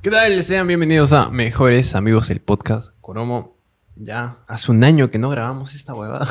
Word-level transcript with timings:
¿Qué 0.00 0.10
tal? 0.10 0.40
Sean 0.44 0.68
bienvenidos 0.68 1.12
a 1.12 1.28
Mejores 1.28 1.96
Amigos 1.96 2.30
el 2.30 2.38
Podcast. 2.38 2.92
Coromo, 3.00 3.56
ya 3.96 4.36
hace 4.46 4.70
un 4.70 4.84
año 4.84 5.10
que 5.10 5.18
no 5.18 5.28
grabamos 5.28 5.74
esta 5.74 5.92
huevada. 5.92 6.24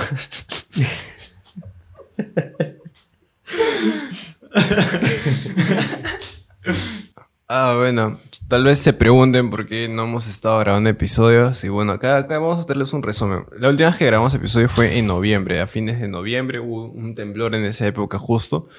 ah, 7.50 7.76
bueno, 7.78 8.18
tal 8.48 8.64
vez 8.64 8.80
se 8.80 8.94
pregunten 8.94 9.50
por 9.50 9.66
qué 9.66 9.90
no 9.90 10.04
hemos 10.04 10.28
estado 10.28 10.60
grabando 10.60 10.90
episodios. 10.90 11.62
Y 11.66 11.70
bueno, 11.70 11.92
acá, 11.92 12.16
acá 12.16 12.40
vamos 12.40 12.64
a 12.64 12.68
darles 12.68 12.94
un 12.94 13.04
resumen. 13.04 13.48
La 13.60 13.68
última 13.68 13.90
vez 13.90 13.98
que 13.98 14.06
grabamos 14.06 14.34
episodio 14.34 14.70
fue 14.70 14.98
en 14.98 15.08
noviembre. 15.08 15.60
A 15.60 15.68
fines 15.68 16.00
de 16.00 16.08
noviembre 16.08 16.62
hubo 16.62 16.86
un 16.86 17.16
temblor 17.16 17.54
en 17.54 17.66
esa 17.66 17.86
época 17.86 18.18
justo. 18.18 18.70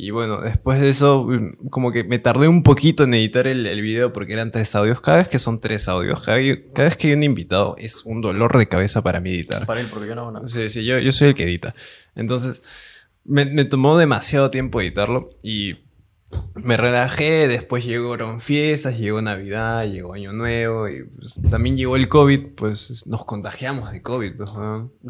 Y 0.00 0.12
bueno, 0.12 0.40
después 0.40 0.80
de 0.80 0.90
eso, 0.90 1.24
mm, 1.24 1.70
como 1.70 1.90
que 1.90 2.04
me 2.04 2.20
tardé 2.20 2.46
un 2.46 2.62
poquito 2.62 3.02
en 3.02 3.14
editar 3.14 3.48
el, 3.48 3.66
el 3.66 3.82
video 3.82 4.12
porque 4.12 4.32
eran 4.32 4.52
tres 4.52 4.76
audios. 4.76 5.00
Cada 5.00 5.16
vez 5.16 5.26
que 5.26 5.40
son 5.40 5.60
tres 5.60 5.88
audios, 5.88 6.22
cada, 6.22 6.38
cada 6.72 6.88
vez 6.88 6.96
que 6.96 7.08
hay 7.08 7.14
un 7.14 7.24
invitado, 7.24 7.74
es 7.78 8.04
un 8.04 8.20
dolor 8.20 8.56
de 8.58 8.68
cabeza 8.68 9.02
para 9.02 9.18
mí 9.18 9.30
editar. 9.30 9.66
Para 9.66 9.80
él, 9.80 9.88
porque 9.90 10.06
yo 10.06 10.14
no 10.14 10.20
hago 10.20 10.30
nada. 10.30 10.46
Sí, 10.46 10.68
sí, 10.68 10.84
yo, 10.84 11.00
yo 11.00 11.10
soy 11.10 11.28
el 11.28 11.34
que 11.34 11.42
edita. 11.42 11.74
Entonces, 12.14 12.62
me, 13.24 13.44
me 13.46 13.64
tomó 13.64 13.98
demasiado 13.98 14.52
tiempo 14.52 14.80
editarlo 14.80 15.30
y 15.42 15.78
me 16.54 16.76
relajé. 16.76 17.48
Después 17.48 17.84
llegaron 17.84 18.38
fiestas, 18.38 18.98
llegó 18.98 19.20
Navidad, 19.20 19.84
llegó 19.84 20.14
Año 20.14 20.32
Nuevo 20.32 20.88
y 20.88 21.02
pues, 21.06 21.40
también 21.50 21.76
llegó 21.76 21.96
el 21.96 22.08
COVID. 22.08 22.54
Pues 22.54 23.04
nos 23.08 23.24
contagiamos 23.24 23.90
de 23.90 24.00
COVID. 24.00 24.36
Pues. 24.36 24.50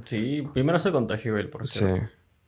Sí, 0.06 0.48
primero 0.54 0.78
se 0.78 0.92
contagió 0.92 1.36
él, 1.36 1.50
por 1.50 1.68
sí. 1.68 1.84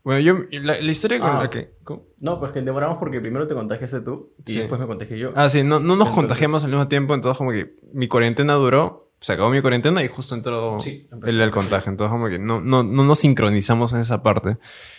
Bueno, 0.03 0.21
yo, 0.21 0.35
la, 0.63 0.81
la 0.81 0.91
historia 0.91 1.19
con 1.21 1.31
Ah. 1.31 1.39
la 1.43 1.51
que. 1.51 1.75
¿cómo? 1.85 2.05
No, 2.21 2.39
pues 2.41 2.53
que 2.53 2.63
demoramos 2.63 2.97
porque 2.99 3.21
primero 3.21 3.47
te 3.47 3.55
contagiaste 3.55 4.01
tú 4.01 4.33
y 4.47 4.53
Sí. 4.53 4.59
después 4.59 4.81
me 4.81 4.87
contagié 4.87 5.19
yo. 5.19 5.33
Ah, 5.37 5.49
sí, 5.51 5.63
no, 5.63 5.79
no 5.79 5.89
nos 5.89 5.93
Entonces- 6.09 6.15
contagiamos 6.17 6.65
al 6.65 6.71
mismo 6.71 6.89
tiempo, 6.89 7.15
entonces 7.15 7.37
como 7.37 7.51
que 7.53 7.77
mi 7.93 8.09
cuarentena 8.09 8.55
duró, 8.55 9.11
se 9.21 9.35
acabó 9.35 9.51
mi 9.51 9.61
cuarentena 9.61 10.03
y 10.03 10.09
justo 10.09 10.35
entró 10.35 10.81
Sí, 10.81 11.07
empezó. 11.13 11.31
el, 11.31 11.41
el 11.43 11.51
contagio. 11.51 11.91
Entonces 11.91 12.11
como 12.11 12.29
que 12.29 12.39
no, 12.39 12.63
no, 12.63 12.83
no 12.83 13.05
nos 13.05 13.19
sincronizamos 13.19 13.93
en 13.93 14.01
esa 14.01 14.23
parte. 14.23 14.57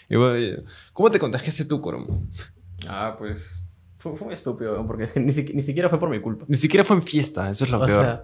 Y 0.10 0.16
bueno, 0.18 0.38
y- 0.38 0.64
¿cómo 0.94 1.10
te 1.10 1.18
contagiaste 1.18 1.66
tú, 1.66 1.82
Coromo? 1.82 2.22
Ah, 2.88 3.16
pues. 3.18 3.64
Fue, 3.98 4.16
fue 4.18 4.26
muy 4.26 4.34
estúpido, 4.36 4.86
porque 4.88 5.08
que 5.08 5.20
ni, 5.20 5.32
siqui- 5.32 5.54
ni 5.56 5.64
siquiera 5.64 5.90
fue 5.90 6.00
por 6.00 6.10
mi 6.10 6.20
culpa. 6.22 6.46
Ni 6.48 6.58
siquiera 6.58 6.84
fue 6.84 6.96
en 6.98 7.02
fiesta, 7.02 7.50
eso 7.50 7.66
es 7.66 7.72
lo 7.72 7.80
o 7.82 7.86
peor. 7.86 8.04
sea, 8.04 8.24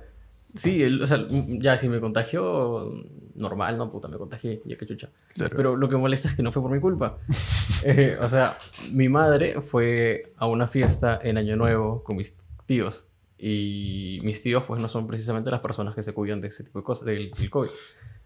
sí, 0.56 0.82
el- 0.84 1.02
o 1.02 1.08
sea, 1.08 1.26
ya 1.30 1.76
si 1.78 1.88
me 1.90 2.00
contagió, 2.00 2.92
normal, 3.38 3.78
no, 3.78 3.90
puta, 3.92 4.08
me 4.08 4.18
contagié, 4.18 4.62
ya 4.66 4.78
que 4.78 4.86
chucha. 4.86 5.10
Claro. 5.34 5.56
Pero 5.56 5.76
lo 5.76 5.90
que 5.90 5.96
molesta 5.96 6.28
es 6.28 6.36
que 6.36 6.44
no 6.44 6.52
fue 6.52 6.62
por 6.62 6.72
mi 6.72 6.80
culpa. 6.80 7.18
Eh, 7.86 8.18
o 8.20 8.28
sea, 8.28 8.58
mi 8.92 9.08
madre 9.08 9.62
fue 9.62 10.34
a 10.38 10.48
una 10.48 10.66
fiesta 10.66 11.20
en 11.22 11.38
Año 11.38 11.56
Nuevo 11.56 12.04
con 12.04 12.18
mis 12.18 12.40
tíos. 12.66 13.06
Y 13.38 14.20
mis 14.24 14.42
tíos, 14.42 14.64
pues, 14.66 14.82
no 14.82 14.90
son 14.90 15.06
precisamente 15.06 15.52
las 15.52 15.60
personas 15.60 15.94
que 15.94 16.02
se 16.02 16.12
cuidan 16.12 16.42
de 16.42 16.48
ese 16.48 16.64
tipo 16.64 16.80
de 16.80 16.84
cosas, 16.84 17.06
del, 17.06 17.30
del 17.30 17.50
COVID. 17.52 17.70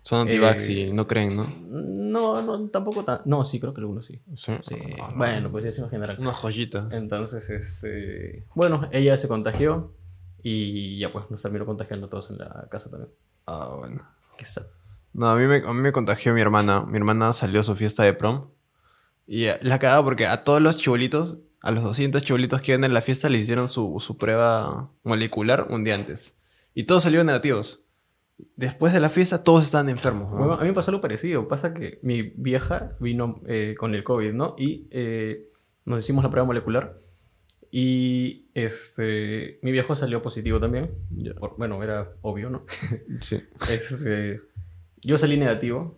Son 0.03 0.21
antivax 0.21 0.67
eh, 0.69 0.71
y 0.71 0.93
no 0.93 1.05
creen, 1.05 1.35
¿no? 1.35 1.45
No, 1.69 2.41
no, 2.41 2.69
tampoco 2.69 3.03
tan. 3.03 3.21
No, 3.25 3.45
sí, 3.45 3.59
creo 3.59 3.73
que 3.73 3.81
algunos 3.81 4.05
sí. 4.05 4.19
Sí. 4.35 4.53
Sí. 4.67 4.75
No. 4.97 5.15
Bueno, 5.15 5.51
pues 5.51 5.65
eso 5.65 5.83
en 5.83 5.89
general. 5.89 6.17
Una 6.19 6.33
joyita. 6.33 6.89
Entonces, 6.91 7.49
este. 7.49 8.47
Bueno, 8.55 8.87
ella 8.91 9.17
se 9.17 9.27
contagió. 9.27 9.91
Y 10.43 10.97
ya, 10.97 11.11
pues, 11.11 11.29
nos 11.29 11.41
terminó 11.41 11.67
contagiando 11.67 12.09
todos 12.09 12.31
en 12.31 12.39
la 12.39 12.67
casa 12.71 12.89
también. 12.89 13.11
Ah, 13.45 13.75
bueno. 13.77 14.01
Qué 14.37 14.45
sad. 14.45 14.63
No, 15.13 15.27
a 15.27 15.35
mí, 15.35 15.45
me, 15.45 15.57
a 15.57 15.73
mí 15.73 15.81
me 15.81 15.91
contagió 15.91 16.33
mi 16.33 16.41
hermana. 16.41 16.85
Mi 16.87 16.97
hermana 16.97 17.33
salió 17.33 17.59
a 17.59 17.63
su 17.63 17.75
fiesta 17.75 18.03
de 18.03 18.13
prom. 18.13 18.47
Y 19.27 19.45
eh, 19.45 19.57
la 19.61 19.79
cagaba 19.79 20.03
porque 20.03 20.25
a 20.25 20.43
todos 20.43 20.61
los 20.61 20.77
chibolitos, 20.77 21.39
a 21.61 21.71
los 21.71 21.83
200 21.83 22.23
chibolitos 22.23 22.61
que 22.61 22.71
iban 22.71 22.83
en 22.83 22.93
la 22.93 23.01
fiesta, 23.01 23.29
le 23.29 23.37
hicieron 23.37 23.67
su, 23.69 23.97
su 23.99 24.17
prueba 24.17 24.91
molecular 25.03 25.67
un 25.69 25.83
día 25.83 25.95
antes. 25.95 26.35
Y 26.73 26.83
todos 26.85 27.03
salieron 27.03 27.27
negativos. 27.27 27.85
Después 28.55 28.91
de 28.93 28.99
la 28.99 29.09
fiesta, 29.09 29.43
todos 29.43 29.63
estaban 29.65 29.89
enfermos. 29.89 30.31
¿no? 30.31 30.37
Bueno, 30.37 30.53
a 30.53 30.61
mí 30.61 30.67
me 30.69 30.73
pasó 30.73 30.89
algo 30.91 31.01
parecido. 31.01 31.47
Pasa 31.47 31.73
que 31.73 31.99
mi 32.01 32.21
vieja 32.23 32.95
vino 32.99 33.41
eh, 33.47 33.75
con 33.77 33.93
el 33.93 34.03
COVID, 34.03 34.33
¿no? 34.33 34.55
Y 34.57 34.87
eh, 34.91 35.43
nos 35.85 36.01
hicimos 36.03 36.23
la 36.23 36.29
prueba 36.31 36.47
molecular. 36.47 36.95
Y 37.69 38.49
este, 38.53 39.59
mi 39.61 39.71
viejo 39.71 39.95
salió 39.95 40.21
positivo 40.21 40.59
también. 40.59 40.89
Ya. 41.11 41.33
Por- 41.35 41.55
bueno, 41.57 41.81
era 41.83 42.11
obvio, 42.21 42.49
¿no? 42.49 42.65
Sí. 43.21 43.41
Este, 43.71 44.41
yo 45.03 45.17
salí 45.17 45.37
negativo 45.37 45.95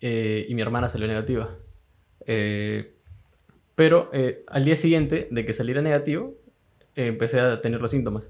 eh, 0.00 0.46
y 0.48 0.54
mi 0.54 0.62
hermana 0.62 0.88
salió 0.88 1.06
negativa. 1.06 1.50
Eh, 2.26 2.94
pero 3.74 4.10
eh, 4.12 4.44
al 4.46 4.64
día 4.64 4.76
siguiente 4.76 5.28
de 5.30 5.44
que 5.44 5.52
saliera 5.52 5.82
negativo, 5.82 6.34
eh, 6.94 7.06
empecé 7.06 7.40
a 7.40 7.60
tener 7.60 7.80
los 7.80 7.90
síntomas. 7.90 8.24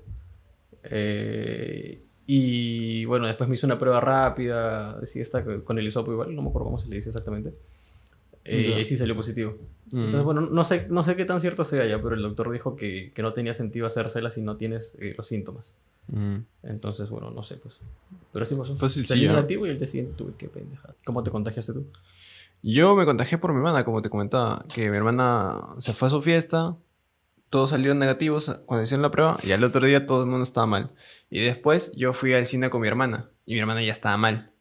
Eh, 0.85 2.01
y 2.27 3.05
bueno, 3.05 3.27
después 3.27 3.49
me 3.49 3.57
hice 3.57 3.67
una 3.67 3.79
prueba 3.79 4.01
rápida, 4.01 4.99
sí, 5.05 5.21
está 5.21 5.45
con 5.63 5.79
el 5.79 5.87
hisopo 5.87 6.13
igual, 6.13 6.35
no 6.35 6.43
me 6.43 6.49
acuerdo 6.49 6.67
cómo 6.67 6.79
se 6.79 6.89
le 6.89 6.97
dice 6.97 7.11
exactamente. 7.11 7.55
Eh, 8.45 8.79
y 8.81 8.85
sí 8.85 8.97
salió 8.97 9.15
positivo. 9.15 9.55
Mm. 9.93 9.99
Entonces, 9.99 10.23
bueno, 10.23 10.43
no 10.43 10.65
sé, 10.65 10.87
no 10.89 11.05
sé 11.05 11.17
qué 11.17 11.25
tan 11.25 11.41
cierto 11.41 11.65
sea 11.65 11.87
ya, 11.87 12.01
pero 12.03 12.15
el 12.15 12.23
doctor 12.23 12.51
dijo 12.51 12.77
que, 12.77 13.13
que 13.15 13.23
no 13.23 13.33
tenía 13.35 13.53
sentido 13.55 13.87
hacérsela 13.87 14.31
si 14.31 14.43
no 14.43 14.57
tienes 14.57 14.97
los 15.17 15.27
síntomas. 15.27 15.75
Mm. 16.09 16.37
Entonces, 16.63 17.11
bueno, 17.11 17.31
no 17.31 17.43
sé, 17.43 17.57
pues. 17.57 17.81
Pero 18.33 18.45
sí 18.45 18.55
pasó. 18.55 18.77
Sencillo, 18.89 19.29
¿no? 19.29 19.37
negativo 19.37 19.67
y 19.67 19.71
el 19.71 19.79
día 19.79 19.87
siguiente 19.87 20.15
tuve 20.17 20.35
que 20.37 20.49
pendejar. 20.49 20.97
¿Cómo 21.05 21.23
te 21.23 21.31
contagiaste 21.31 21.73
tú? 21.73 21.87
Yo 22.63 22.95
me 22.97 23.05
contagié 23.05 23.39
por 23.39 23.53
mi 23.53 23.59
hermana, 23.59 23.85
como 23.85 24.03
te 24.03 24.11
comentaba. 24.11 24.65
Que 24.73 24.91
mi 24.91 24.97
hermana 24.97 25.61
se 25.79 25.93
fue 25.93 26.09
a 26.09 26.11
su 26.11 26.23
fiesta. 26.23 26.77
Todos 27.51 27.71
salieron 27.71 27.99
negativos 27.99 28.63
cuando 28.67 28.85
hicieron 28.85 29.03
la 29.03 29.11
prueba. 29.11 29.39
Y 29.43 29.53
al 29.53 29.63
otro 29.63 29.87
día 29.87 30.07
todo 30.07 30.23
el 30.25 30.31
mundo 30.31 30.45
estaba 30.45 30.67
mal. 30.67 30.91
Y 31.31 31.41
después 31.41 31.93
yo 31.97 32.13
fui 32.13 32.33
al 32.33 32.47
cine 32.47 32.71
con 32.71 32.81
mi 32.81 32.89
hermana. 32.89 33.31
Y 33.45 33.55
mi 33.55 33.61
hermana 33.61 33.83
ya 33.83 33.93
estaba 33.93 34.17
mal. 34.17 34.53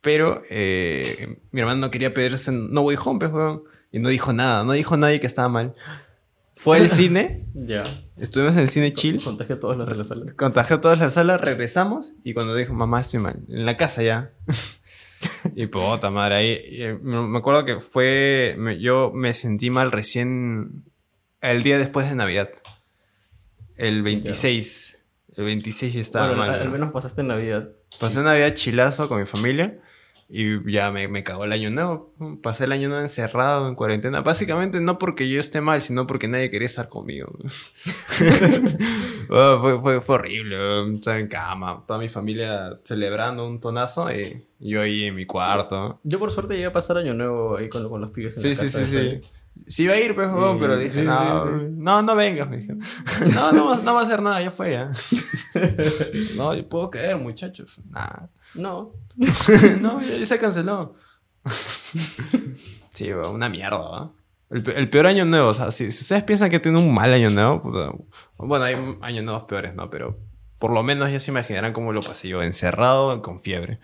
Pero 0.00 0.42
eh, 0.48 1.40
mi 1.50 1.60
hermana 1.60 1.80
no 1.80 1.90
quería 1.90 2.14
pedirse 2.14 2.52
No 2.52 2.82
Way 2.82 2.96
Home, 3.04 3.28
pues. 3.28 3.58
Y 3.90 3.98
no 3.98 4.08
dijo 4.08 4.32
nada. 4.32 4.62
No 4.64 4.72
dijo 4.72 4.96
nadie 4.96 5.18
que 5.18 5.26
estaba 5.26 5.48
mal. 5.48 5.74
Fue 6.58 6.78
al 6.78 6.88
cine. 6.88 7.44
Ya. 7.60 7.82
Estuvimos 8.16 8.54
en 8.54 8.60
el 8.62 8.68
cine 8.68 8.92
chill. 8.92 9.20
Contagié 9.22 9.56
a 9.56 9.58
todos 9.60 9.76
los 9.76 9.88
de 9.88 9.94
la 9.96 10.04
sala. 10.04 10.32
Contagió 10.36 10.76
a 10.76 10.80
todos 10.80 10.94
en 10.94 11.00
la 11.06 11.10
sala, 11.10 11.36
regresamos 11.38 12.12
y 12.22 12.32
cuando 12.34 12.54
dijo, 12.54 12.72
mamá, 12.72 13.00
estoy 13.00 13.18
mal, 13.20 13.40
en 13.48 13.66
la 13.66 13.76
casa 13.76 14.02
ya. 14.02 14.32
y 15.56 15.66
puta 15.66 16.10
madre, 16.12 16.34
ahí 16.36 16.58
eh, 16.62 16.98
me 17.02 17.36
acuerdo 17.38 17.64
que 17.64 17.80
fue, 17.80 18.54
me- 18.58 18.78
yo 18.78 19.10
me 19.12 19.34
sentí 19.34 19.70
mal 19.70 19.90
recién 19.90 20.84
el 21.40 21.62
día 21.64 21.78
después 21.78 22.08
de 22.08 22.14
Navidad, 22.14 22.48
el 23.76 24.02
26. 24.02 24.98
El 25.36 25.44
26 25.44 25.94
ya 25.94 26.00
estaba 26.00 26.26
bueno, 26.28 26.42
mal. 26.42 26.50
al, 26.50 26.60
al 26.60 26.66
¿no? 26.66 26.72
menos 26.72 26.92
pasaste 26.92 27.22
Navidad. 27.24 27.68
Pasé 27.98 28.22
Navidad 28.22 28.54
chilazo 28.54 29.08
con 29.08 29.18
mi 29.20 29.26
familia 29.26 29.80
y 30.30 30.70
ya 30.70 30.90
me, 30.90 31.08
me 31.08 31.22
cagó 31.22 31.44
el 31.44 31.52
año 31.52 31.70
nuevo. 31.70 32.12
Pasé 32.42 32.64
el 32.64 32.72
año 32.72 32.88
nuevo 32.88 33.02
encerrado 33.02 33.66
en 33.68 33.74
cuarentena. 33.74 34.20
Básicamente 34.20 34.80
no 34.80 34.98
porque 34.98 35.28
yo 35.28 35.40
esté 35.40 35.60
mal, 35.62 35.80
sino 35.80 36.06
porque 36.06 36.28
nadie 36.28 36.50
quería 36.50 36.66
estar 36.66 36.88
conmigo. 36.88 37.28
Fue, 39.28 39.78
fue, 39.80 40.00
fue 40.00 40.14
horrible. 40.14 40.94
Estaba 40.94 41.18
en 41.18 41.28
cama, 41.28 41.84
toda 41.86 41.98
mi 41.98 42.08
familia 42.08 42.80
celebrando 42.82 43.46
un 43.46 43.60
tonazo 43.60 44.10
y 44.10 44.46
yo 44.58 44.80
ahí 44.80 45.04
en 45.04 45.14
mi 45.14 45.26
cuarto. 45.26 46.00
Yo 46.02 46.18
por 46.18 46.30
suerte 46.30 46.54
llegué 46.54 46.66
a 46.66 46.72
pasar 46.72 46.96
año 46.98 47.12
nuevo 47.14 47.56
ahí 47.58 47.68
con, 47.68 47.86
con 47.90 48.00
los 48.00 48.10
pibes 48.10 48.36
en 48.38 48.42
Sí, 48.42 48.48
la 48.48 48.54
sí, 48.54 48.60
casa 48.64 48.78
sí, 48.78 48.84
sí. 48.86 48.96
Feli. 48.96 49.20
Sí 49.66 49.82
iba 49.82 49.92
a 49.94 49.98
ir, 50.00 50.14
pues, 50.14 50.28
Y- 50.28 50.58
pero 50.60 50.78
dije, 50.78 51.00
sí, 51.00 51.02
no, 51.02 51.58
sí, 51.58 51.64
sí. 51.66 51.72
no, 51.76 52.00
no 52.00 52.14
vengas, 52.16 52.48
me. 52.48 52.66
No, 53.34 53.52
no, 53.52 53.76
no 53.76 53.94
va 53.94 54.00
a 54.00 54.04
hacer 54.04 54.22
nada, 54.22 54.40
ya 54.40 54.50
fue 54.50 54.72
ya. 54.72 54.90
No, 56.36 56.54
yo 56.54 56.66
puedo 56.68 56.88
caer, 56.90 57.16
muchachos. 57.18 57.82
Nah. 57.90 58.28
No. 58.58 58.92
no, 59.80 60.00
ya, 60.00 60.16
ya 60.16 60.26
se 60.26 60.38
canceló. 60.38 60.94
sí, 62.90 63.12
una 63.12 63.48
mierda, 63.48 63.78
¿va? 63.78 64.12
El, 64.50 64.62
pe- 64.62 64.78
el 64.78 64.88
peor 64.88 65.06
año 65.06 65.24
nuevo, 65.24 65.48
o 65.48 65.54
sea, 65.54 65.70
si, 65.70 65.92
si 65.92 66.02
ustedes 66.02 66.24
piensan 66.24 66.50
que 66.50 66.58
tiene 66.58 66.78
un 66.78 66.92
mal 66.94 67.12
año 67.12 67.30
nuevo, 67.30 67.60
puta, 67.62 67.92
bueno, 68.38 68.64
hay 68.64 68.74
años 69.02 69.24
nuevos 69.24 69.44
peores, 69.44 69.74
¿no? 69.74 69.90
Pero 69.90 70.18
por 70.58 70.72
lo 70.72 70.82
menos 70.82 71.10
ya 71.10 71.20
se 71.20 71.30
imaginarán 71.30 71.72
cómo 71.72 71.92
lo 71.92 72.02
pasé 72.02 72.28
yo, 72.28 72.42
encerrado 72.42 73.20
con 73.22 73.40
fiebre. 73.40 73.78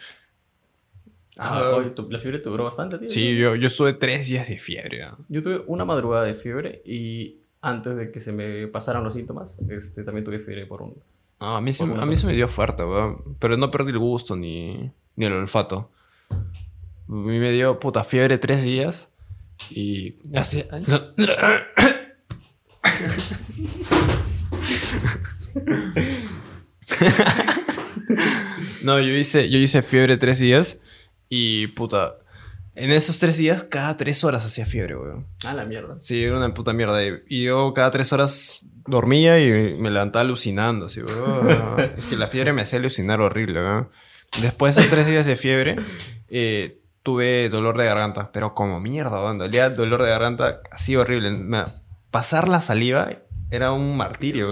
Ah, 1.37 1.75
Ah, 1.79 1.95
tu- 1.95 2.09
la 2.11 2.19
fiebre 2.19 2.39
te 2.39 2.49
duró 2.49 2.65
bastante, 2.65 2.99
tío. 2.99 3.11
sí, 3.11 3.37
yo, 3.37 3.57
yo 3.57 3.67
estuve 3.67 3.93
tres 3.93 4.29
días 4.29 4.49
de 4.49 4.57
fiebre. 4.59 5.07
Yo 5.29 5.43
tuve 5.43 5.63
una 5.67 5.85
madrugada 5.85 6.25
de 6.25 6.35
fiebre 6.35 6.81
y 6.87 7.41
antes 7.61 7.97
de 7.97 8.11
que 8.13 8.21
se 8.21 8.33
me 8.33 8.67
pasaran 8.69 9.03
los 9.05 9.15
síntomas, 9.15 9.57
este, 9.69 10.03
también 10.05 10.25
tuve 10.25 10.39
fiebre 10.39 10.65
por 10.67 10.83
un... 10.83 10.95
No, 11.41 11.57
a 11.57 11.61
mí, 11.61 11.73
se, 11.73 11.85
a 11.85 11.87
mí 11.87 12.17
se 12.17 12.27
me 12.27 12.33
dio 12.33 12.49
fuerte, 12.49 12.85
weón. 12.85 13.37
Pero 13.39 13.57
no 13.57 13.71
perdí 13.71 13.91
el 13.91 13.99
gusto 13.99 14.37
ni, 14.37 14.93
ni 15.17 15.27
el 15.27 15.33
olfato. 15.33 15.91
A 16.31 17.13
mí 17.13 17.39
me 17.39 17.53
dio 17.53 17.79
puta 17.81 18.05
fiebre 18.05 18.39
tres 18.39 18.63
días. 18.63 19.11
Y 19.71 20.17
hace. 20.35 20.69
No, 28.83 29.01
yo 29.01 29.15
hice, 29.15 29.49
yo 29.49 29.59
hice 29.59 29.83
fiebre 29.83 30.17
tres 30.17 30.39
días. 30.39 30.79
Y 31.29 31.69
puta. 31.69 32.19
En 32.75 32.91
esos 32.91 33.19
tres 33.19 33.39
días, 33.39 33.65
cada 33.65 33.97
tres 33.97 34.25
horas 34.25 34.45
hacía 34.45 34.67
fiebre, 34.67 34.97
weón. 34.97 35.27
Ah, 35.45 35.55
la 35.55 35.65
mierda. 35.65 35.97
Sí, 36.01 36.23
era 36.23 36.37
una 36.37 36.53
puta 36.53 36.73
mierda. 36.73 37.01
Y 37.29 37.45
yo 37.45 37.73
cada 37.73 37.91
tres 37.91 38.13
horas 38.13 38.67
dormía 38.87 39.41
y 39.41 39.75
me 39.79 39.91
levantaba 39.91 40.23
alucinando, 40.23 40.87
así, 40.87 41.01
es 41.97 42.05
que 42.05 42.17
la 42.17 42.27
fiebre 42.29 42.53
me 42.53 42.63
hacía 42.63 42.79
alucinar 42.79 43.21
horrible, 43.21 43.61
weón. 43.61 43.89
Después 44.43 44.77
de 44.77 44.83
tres 44.85 45.07
días 45.07 45.27
de 45.27 45.37
fiebre, 45.37 45.77
eh, 46.29 46.81
tuve 47.03 47.49
dolor 47.49 47.77
de 47.79 47.85
garganta, 47.85 48.31
pero 48.33 48.55
como 48.55 48.81
mierda, 48.81 49.23
weón. 49.23 49.39
Dolía 49.39 49.71
dolor 49.71 50.03
de 50.03 50.11
garganta 50.11 50.61
así 50.71 50.97
horrible. 50.97 51.31
Pasar 52.11 52.49
la 52.49 52.61
saliva 52.61 53.23
era 53.51 53.73
un 53.73 53.97
martirio. 53.97 54.49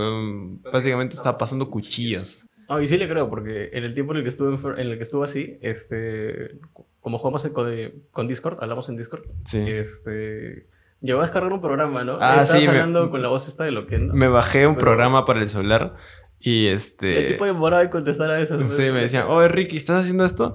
Básicamente 0.73 1.15
estaba 1.15 1.37
pasando 1.37 1.69
cuchillas. 1.71 2.45
Ah, 2.69 2.81
y 2.81 2.87
sí 2.89 2.97
le 2.97 3.09
creo, 3.09 3.29
porque 3.29 3.71
en 3.73 3.85
el 3.85 3.93
tiempo 3.93 4.13
en 4.13 4.19
el 4.19 4.23
que 4.23 4.29
estuve, 4.31 4.57
en 4.81 4.89
el 4.89 4.97
que 4.97 5.03
estuve 5.03 5.25
así, 5.25 5.59
este, 5.61 6.59
como 7.01 7.19
jugamos 7.19 7.45
con, 7.49 7.69
con 8.13 8.29
Discord, 8.29 8.59
hablamos 8.63 8.89
en 8.89 8.97
Discord, 8.97 9.25
Sí. 9.45 9.59
este, 9.67 10.69
llegó 11.03 11.21
a 11.21 11.25
descargar 11.25 11.53
un 11.53 11.61
programa, 11.61 12.05
¿no? 12.05 12.19
Ah, 12.21 12.43
Estabas 12.43 12.51
sí, 12.53 12.59
me- 12.61 12.69
hablando 12.69 13.11
con 13.11 13.21
la 13.23 13.29
voz 13.29 13.49
esta 13.49 13.65
de 13.65 13.73
Loquendo. 13.73 14.15
Me 14.15 14.29
bajé 14.29 14.67
un 14.67 14.75
Pero- 14.77 14.87
programa 14.87 15.25
para 15.25 15.41
el 15.41 15.49
celular 15.49 15.95
y 16.41 16.67
El 16.69 16.75
este... 16.75 17.25
tipo 17.33 17.45
demoraba 17.45 17.83
en 17.83 17.89
contestar 17.91 18.31
a 18.31 18.41
eso. 18.41 18.59
Sí, 18.69 18.83
me 18.91 19.01
decían, 19.03 19.27
oye 19.29 19.49
Ricky, 19.49 19.77
¿estás 19.77 20.01
haciendo 20.01 20.25
esto? 20.25 20.55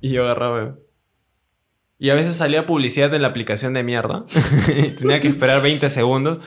Y 0.00 0.10
yo 0.10 0.24
agarraba. 0.24 0.76
Y 1.98 2.10
a 2.10 2.14
veces 2.14 2.36
salía 2.36 2.64
publicidad 2.64 3.12
en 3.14 3.22
la 3.22 3.28
aplicación 3.28 3.74
de 3.74 3.82
mierda. 3.82 4.24
Tenía 4.98 5.18
que 5.20 5.28
esperar 5.28 5.60
20 5.62 5.90
segundos. 5.90 6.38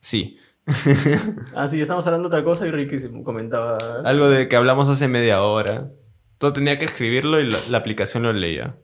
Sí. 0.00 0.38
Ah, 1.54 1.68
sí, 1.68 1.80
estábamos 1.80 2.06
hablando 2.06 2.28
de 2.28 2.34
otra 2.36 2.44
cosa 2.44 2.66
y 2.66 2.70
Ricky 2.70 2.98
se 2.98 3.10
comentaba. 3.22 3.78
Algo 4.04 4.28
de 4.28 4.48
que 4.48 4.56
hablamos 4.56 4.88
hace 4.88 5.06
media 5.08 5.42
hora. 5.42 5.90
Todo 6.38 6.52
tenía 6.52 6.76
que 6.78 6.84
escribirlo 6.86 7.40
y 7.40 7.48
la, 7.50 7.58
la 7.70 7.78
aplicación 7.78 8.22
lo 8.24 8.32
leía. 8.32 8.76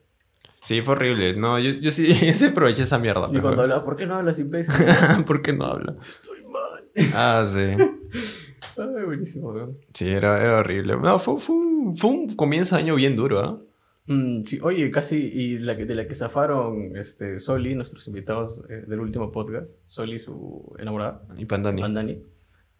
Sí, 0.62 0.81
fue 0.81 0.94
horrible. 0.94 1.35
No, 1.37 1.59
yo, 1.59 1.73
yo 1.73 1.91
sí, 1.91 2.14
sí 2.14 2.47
aproveché 2.47 2.85
esa 2.85 2.99
mierda. 2.99 3.29
Y 3.32 3.41
cuando 3.41 3.62
hablaba, 3.62 3.85
¿por 3.85 3.97
qué 3.97 4.06
no 4.06 4.14
hablas 4.14 4.38
imbécil? 4.38 4.75
¿Por 5.26 5.43
qué 5.43 5.53
no 5.53 5.64
habla? 5.64 5.97
Estoy 6.09 6.38
mal. 6.44 7.11
Ah, 7.14 7.44
sí. 7.47 7.76
Ay, 8.76 9.05
buenísimo. 9.05 9.55
Sí, 9.93 10.09
era, 10.09 10.43
era 10.43 10.59
horrible. 10.59 10.97
No, 10.97 11.19
fue, 11.19 11.41
fue, 11.41 11.56
un, 11.56 11.97
fue 11.97 12.11
un 12.11 12.35
comienzo 12.37 12.76
de 12.76 12.82
año 12.82 12.94
bien 12.94 13.17
duro, 13.17 13.41
¿ah? 13.41 13.61
Mm, 14.06 14.44
sí, 14.44 14.59
oye, 14.62 14.91
casi, 14.91 15.17
y 15.17 15.59
la 15.59 15.76
que, 15.76 15.85
de 15.85 15.94
la 15.94 16.06
que 16.06 16.14
zafaron 16.14 16.97
este, 16.97 17.38
Soli, 17.38 17.75
nuestros 17.75 18.06
invitados 18.09 18.62
eh, 18.69 18.85
del 18.87 19.00
último 19.00 19.31
podcast, 19.31 19.81
Soli, 19.87 20.19
su 20.19 20.75
enamorada, 20.79 21.25
Y 21.37 21.44
Pandani. 21.44 21.82
Pandani, 21.82 22.23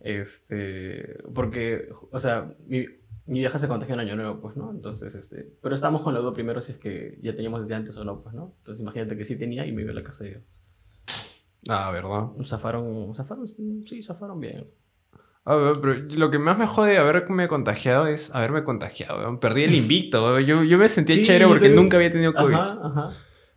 este, 0.01 1.19
porque, 1.35 1.89
o 2.11 2.19
sea, 2.19 2.53
mi, 2.67 2.87
mi 3.27 3.39
vieja 3.39 3.59
se 3.59 3.69
contagió 3.69 3.95
en 3.95 4.01
Año 4.01 4.17
Nuevo, 4.17 4.41
pues, 4.41 4.57
¿no? 4.57 4.71
Entonces, 4.71 5.15
este, 5.15 5.49
pero 5.63 5.75
estábamos 5.75 6.03
con 6.03 6.13
la 6.15 6.21
duda 6.21 6.33
primero 6.33 6.61
si 6.61 6.73
es 6.73 6.79
que 6.79 7.19
ya 7.23 7.35
teníamos 7.35 7.61
desde 7.61 7.75
antes 7.75 7.97
o 7.97 8.05
no, 8.05 8.23
pues, 8.23 8.35
¿no? 8.35 8.55
Entonces, 8.59 8.83
imagínate 8.83 9.17
que 9.17 9.25
sí 9.25 9.39
tenía 9.39 9.67
y 9.67 9.73
me 9.73 9.83
iba 9.83 9.93
a 9.93 9.95
la 9.95 10.03
casa 10.03 10.25
de 10.25 10.31
ella. 10.31 10.41
Ah, 11.69 11.91
¿verdad? 11.93 12.29
Zafaron, 12.45 13.15
zafaron, 13.15 13.47
sí, 13.47 14.03
zafaron 14.03 14.41
bien. 14.41 14.69
A 15.45 15.57
ver, 15.57 15.81
pero 15.81 15.95
lo 15.95 16.31
que 16.31 16.39
más 16.39 16.59
me 16.59 16.67
jode 16.67 16.93
de 16.93 16.99
haberme 16.99 17.49
contagiado 17.49 18.07
es 18.07 18.35
haberme 18.35 18.63
contagiado, 18.65 19.19
weón. 19.19 19.39
Perdí 19.41 19.65
el 19.65 19.75
invicto, 19.75 20.25
weón. 20.25 20.45
Yo, 20.45 20.63
yo 20.65 20.79
me 20.79 20.89
sentía 20.89 21.17
Sí, 21.17 21.25
chévere 21.25 21.47
porque 21.47 21.69
pero- 21.69 21.81
nunca 21.81 21.97
había 21.97 22.13
tenido 22.13 22.33
COVID. 22.33 22.55
Ajá, 22.55 22.81
ajá. 22.83 23.11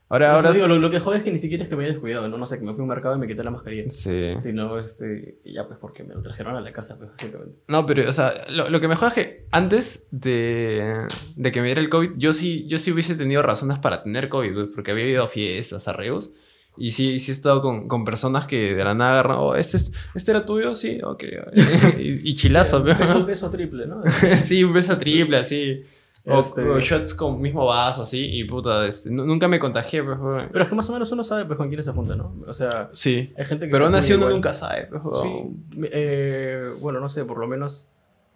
Ahora, 0.08 0.36
ahora... 0.36 0.52
digo, 0.52 0.68
lo, 0.68 0.78
lo 0.78 0.92
que 0.92 1.00
jode 1.00 1.18
es 1.18 1.24
que 1.24 1.32
ni 1.32 1.40
siquiera 1.40 1.64
es 1.64 1.70
que 1.70 1.76
me 1.76 1.84
haya 1.84 1.94
descuidado, 1.94 2.28
¿no? 2.30 2.38
No 2.38 2.46
sé, 2.46 2.60
que 2.60 2.64
me 2.66 2.74
fui 2.74 2.82
a 2.82 2.84
un 2.84 2.90
mercado 2.90 3.16
y 3.16 3.20
me 3.20 3.28
quité 3.28 3.44
la 3.44 3.50
mascarilla. 3.50 3.90
Sí. 3.90 4.36
Sino, 4.38 4.78
este, 4.78 5.40
ya 5.44 5.66
pues 5.68 5.80
porque 5.80 6.04
me 6.04 6.14
lo 6.14 6.22
trajeron 6.22 6.56
a 6.56 6.62
la 6.62 6.72
casa, 6.72 6.96
pues, 6.98 7.10
básicamente. 7.10 7.56
No, 7.68 7.86
pero, 7.88 8.08
o 8.08 8.14
sea, 8.14 8.34
lo, 8.52 8.70
lo 8.70 8.80
que 8.80 8.88
me 8.88 8.96
jode 8.96 9.08
es 9.10 9.14
que 9.16 9.46
antes 9.52 10.08
de, 10.12 11.08
de 11.36 11.52
que 11.52 11.60
me 11.62 11.66
diera 11.68 11.82
el 11.82 11.90
COVID, 11.90 12.12
yo 12.18 12.34
sí, 12.34 12.68
yo 12.68 12.78
sí 12.78 12.92
hubiese 12.92 13.16
tenido 13.16 13.42
razones 13.42 13.80
para 13.80 14.04
tener 14.04 14.30
COVID, 14.30 14.56
weón, 14.56 14.72
porque 14.76 14.92
había 14.92 15.08
ido 15.10 15.24
a 15.24 15.28
fiestas, 15.28 15.88
arreos. 15.88 16.34
Y 16.78 16.92
sí, 16.92 17.20
sí 17.20 17.32
he 17.32 17.34
estado 17.34 17.62
con, 17.62 17.88
con 17.88 18.04
personas 18.04 18.48
que 18.48 18.76
de 18.76 18.84
la 18.84 18.94
nada 18.94 19.14
agarran, 19.14 19.38
oh, 19.40 19.56
¿este, 19.56 19.78
es- 19.78 19.92
¿este 20.14 20.32
era 20.32 20.46
tuyo? 20.46 20.76
Sí, 20.76 21.00
ok. 21.02 21.24
y, 22.00 22.30
y 22.30 22.36
chilazo, 22.36 22.84
un 22.84 23.26
beso 23.26 23.50
triple, 23.50 23.88
¿no? 23.88 24.04
sí, 24.44 24.64
un 24.64 24.74
beso 24.74 24.98
triple, 24.98 25.38
así. 25.38 25.84
O, 26.28 26.40
Este- 26.40 26.68
o 26.68 26.80
shots 26.80 27.14
con 27.14 27.40
mismo 27.40 27.66
vaso, 27.68 28.02
así. 28.02 28.26
Y 28.40 28.46
puta, 28.46 28.86
este, 28.88 29.12
nu- 29.12 29.26
nunca 29.26 29.48
me 29.48 29.60
contagié, 29.60 30.04
pues, 30.04 30.18
weón. 30.20 30.50
Pero 30.52 30.64
es 30.64 30.70
que 30.70 30.76
más 30.76 30.90
o 30.90 30.94
menos 30.94 31.12
uno 31.12 31.24
sabe 31.24 31.46
pues 31.46 31.56
con 31.58 31.70
quién 31.70 31.84
se 31.84 31.92
junta, 31.92 32.16
¿no? 32.16 32.34
O 32.48 32.54
sea, 32.54 32.90
Sí. 32.94 33.32
hay 33.38 33.46
gente 33.46 33.68
que 33.68 33.72
Pero 33.72 33.86
aún 33.86 33.96
así 33.96 34.14
uno 34.14 34.30
nunca 34.30 34.54
sabe, 34.56 34.88
pues, 34.90 35.02
weón. 35.04 35.66
Sí, 35.72 35.82
eh, 35.92 36.60
bueno, 36.82 37.00
no 37.00 37.10
sé, 37.10 37.26
por 37.26 37.38
lo 37.38 37.48
menos 37.48 37.88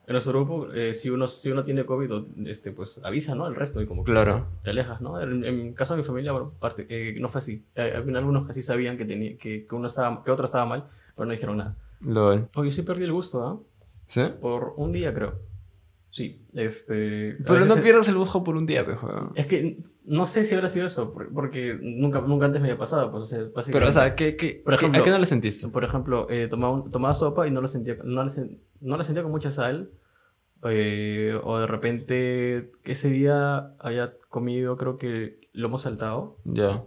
en 0.05 0.13
nuestro 0.13 0.33
grupo, 0.33 0.71
eh, 0.73 0.93
si, 0.93 1.09
uno, 1.09 1.25
si 1.27 1.51
uno 1.51 1.61
tiene 1.63 1.85
COVID, 1.85 2.11
este, 2.47 2.71
pues 2.71 2.99
avisa, 3.03 3.33
¿no? 3.35 3.47
El 3.47 3.55
resto 3.55 3.81
y 3.81 3.85
como 3.87 4.03
que 4.03 4.11
Claro. 4.11 4.45
te 4.63 4.69
alejas, 4.71 5.01
¿no? 5.01 5.19
En, 5.21 5.43
en 5.45 5.73
caso 5.73 5.93
de 5.93 5.97
mi 5.97 6.03
familia, 6.03 6.31
bueno, 6.31 6.51
parte, 6.59 6.85
eh, 6.89 7.15
no 7.19 7.27
fue 7.27 7.39
así. 7.39 7.63
Eh, 7.75 7.93
algunos 7.95 8.45
que 8.47 8.53
sí 8.53 8.61
sabían 8.61 8.97
que, 8.97 9.05
tenía, 9.05 9.37
que, 9.37 9.65
que, 9.67 9.75
uno 9.75 9.85
estaba, 9.87 10.23
que 10.23 10.31
otro 10.31 10.45
estaba 10.45 10.65
mal, 10.65 10.85
pero 11.15 11.25
no 11.25 11.31
dijeron 11.31 11.57
nada. 11.57 11.75
LOL. 12.01 12.49
Oye, 12.55 12.71
sí 12.71 12.81
perdí 12.83 13.03
el 13.03 13.11
gusto, 13.11 13.43
¿ah? 13.45 13.59
¿Sí? 14.07 14.21
Por 14.41 14.73
un 14.77 14.91
día, 14.91 15.13
creo. 15.13 15.33
Sí, 16.09 16.41
este... 16.55 17.37
Pero 17.45 17.65
no 17.65 17.75
pierdas 17.77 18.07
el 18.07 18.17
gusto 18.17 18.43
por 18.43 18.57
un 18.57 18.65
día, 18.65 18.83
pues, 18.83 18.97
weón. 19.03 19.31
Es 19.35 19.45
que 19.45 19.77
no 20.05 20.25
sé 20.25 20.43
si 20.43 20.55
habrá 20.55 20.67
sido 20.67 20.87
eso, 20.87 21.13
por- 21.13 21.31
porque 21.31 21.77
nunca, 21.79 22.21
nunca 22.21 22.47
antes 22.47 22.59
me 22.61 22.67
había 22.69 22.79
pasado. 22.79 23.11
Pues, 23.11 23.23
o 23.23 23.25
sea, 23.27 23.71
Pero, 23.71 23.87
o 23.87 23.91
sea, 23.91 24.15
¿qué, 24.15 24.35
qué, 24.35 24.61
Por 24.65 24.73
ejemplo- 24.73 25.01
¿a 25.01 25.03
qué 25.03 25.11
no 25.11 25.19
le 25.19 25.25
sentiste? 25.27 25.67
Por 25.67 25.83
ejemplo, 25.83 26.27
eh, 26.29 26.47
tomaba, 26.49 26.73
un- 26.73 26.91
tomaba 26.91 27.13
sopa 27.13 27.47
y 27.47 27.51
no 27.51 27.61
la 27.61 27.67
sentía, 27.67 27.95
no 28.03 28.23
la, 28.23 28.29
sen- 28.29 28.57
no 28.81 28.97
la 28.97 29.03
sentía 29.03 29.21
con 29.23 29.31
mucha 29.31 29.51
sal. 29.51 29.91
eh, 30.63 31.39
o 31.43 31.57
de 31.59 31.67
repente 31.67 32.71
ese 32.83 33.09
día 33.09 33.75
había 33.79 34.13
comido, 34.29 34.75
creo 34.77 34.97
que 34.97 35.47
lomo 35.53 35.77
saltado. 35.77 36.37
Ya. 36.43 36.83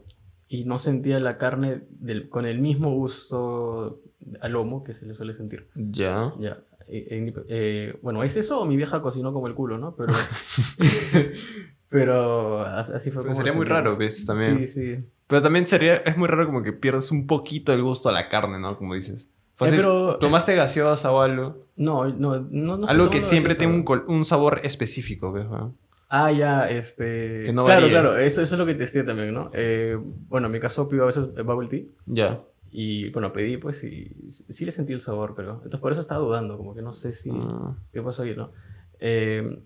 Y 0.49 0.65
no 0.65 0.77
sentía 0.79 1.19
la 1.21 1.39
carne 1.39 1.85
del, 1.89 2.29
con 2.29 2.45
el 2.45 2.59
mismo 2.61 2.91
gusto 2.93 4.03
al 4.41 4.53
lomo 4.53 4.85
que 4.85 4.93
se 4.93 5.07
le 5.07 5.15
suele 5.15 5.33
sentir. 5.33 5.69
Ya. 5.75 6.33
Ya. 6.39 6.51
eh, 6.51 6.72
eh, 6.89 7.33
eh, 7.49 7.99
bueno, 8.03 8.23
¿es 8.23 8.37
eso 8.37 8.61
o 8.61 8.65
mi 8.65 8.77
vieja 8.77 9.01
cocinó 9.03 9.33
como 9.33 9.47
el 9.47 9.55
culo, 9.55 9.79
no? 9.79 9.95
Pero. 9.97 10.13
pero 11.89 12.61
as- 12.67 12.91
así 12.91 13.11
fue 13.11 13.23
Pero 13.23 13.33
como. 13.33 13.45
sería 13.45 13.53
muy 13.57 13.67
raro, 13.67 13.97
¿ves? 13.97 14.25
También. 14.27 14.59
Sí, 14.67 14.67
sí. 14.67 15.05
Pero 15.27 15.43
también 15.43 15.67
sería, 15.67 15.97
es 15.97 16.17
muy 16.17 16.29
raro 16.29 16.47
como 16.47 16.63
que 16.63 16.73
pierdes 16.73 17.11
un 17.11 17.27
poquito 17.27 17.73
el 17.73 17.83
gusto 17.83 18.09
a 18.09 18.13
la 18.13 18.29
carne, 18.29 18.59
¿no? 18.59 18.77
Como 18.77 18.95
dices. 18.95 19.29
Fácil, 19.55 19.75
Eh, 19.75 19.79
pero- 19.79 20.17
¿Tomaste 20.19 20.55
gaseosa 20.55 21.13
o 21.13 21.21
algo? 21.21 21.67
No, 21.77 22.07
no, 22.09 22.41
no. 22.51 22.77
no 22.77 22.87
algo 22.89 23.05
no 23.05 23.11
que 23.11 23.21
siempre 23.21 23.55
tiene 23.55 23.75
un, 23.75 24.03
un 24.07 24.25
sabor 24.25 24.61
específico, 24.63 25.33
¿ves? 25.33 25.47
weón? 25.47 25.77
Ah, 26.09 26.31
ya, 26.31 26.69
este. 26.69 27.43
Que 27.45 27.53
no 27.55 27.65
claro, 27.65 27.81
varíe. 27.83 27.91
claro, 27.93 28.19
eso, 28.19 28.43
eso 28.43 28.55
es 28.55 28.59
lo 28.59 28.67
que 28.67 28.75
testé 28.75 29.03
también, 29.03 29.33
¿no? 29.33 29.49
Eh, 29.55 29.97
bueno, 30.29 30.47
en 30.49 30.53
mi 30.53 30.61
caso 30.61 30.87
pido 30.89 31.05
a 31.05 31.07
veces 31.07 31.27
bubble 31.45 31.69
tea. 31.69 31.83
Ya. 32.07 32.39
Y 32.75 33.11
bueno, 33.11 33.33
pedí 33.35 33.59
pues 33.59 33.85
y 33.85 34.17
sí 34.29 34.65
le 34.65 34.73
sentí 34.73 34.95
el 34.95 35.01
sabor, 35.01 35.35
pero. 35.37 35.57
Entonces 35.57 35.79
por 35.79 35.93
eso 35.93 36.01
estaba 36.01 36.25
dudando, 36.25 36.57
como 36.57 36.75
que 36.75 36.81
no 36.81 36.95
sé 36.95 37.13
si. 37.13 37.31
Ah, 37.31 37.77
¿Qué 37.93 38.01
pasó 38.01 38.23
ahí, 38.23 38.35
no? 38.35 38.51
Eh, 38.99 39.61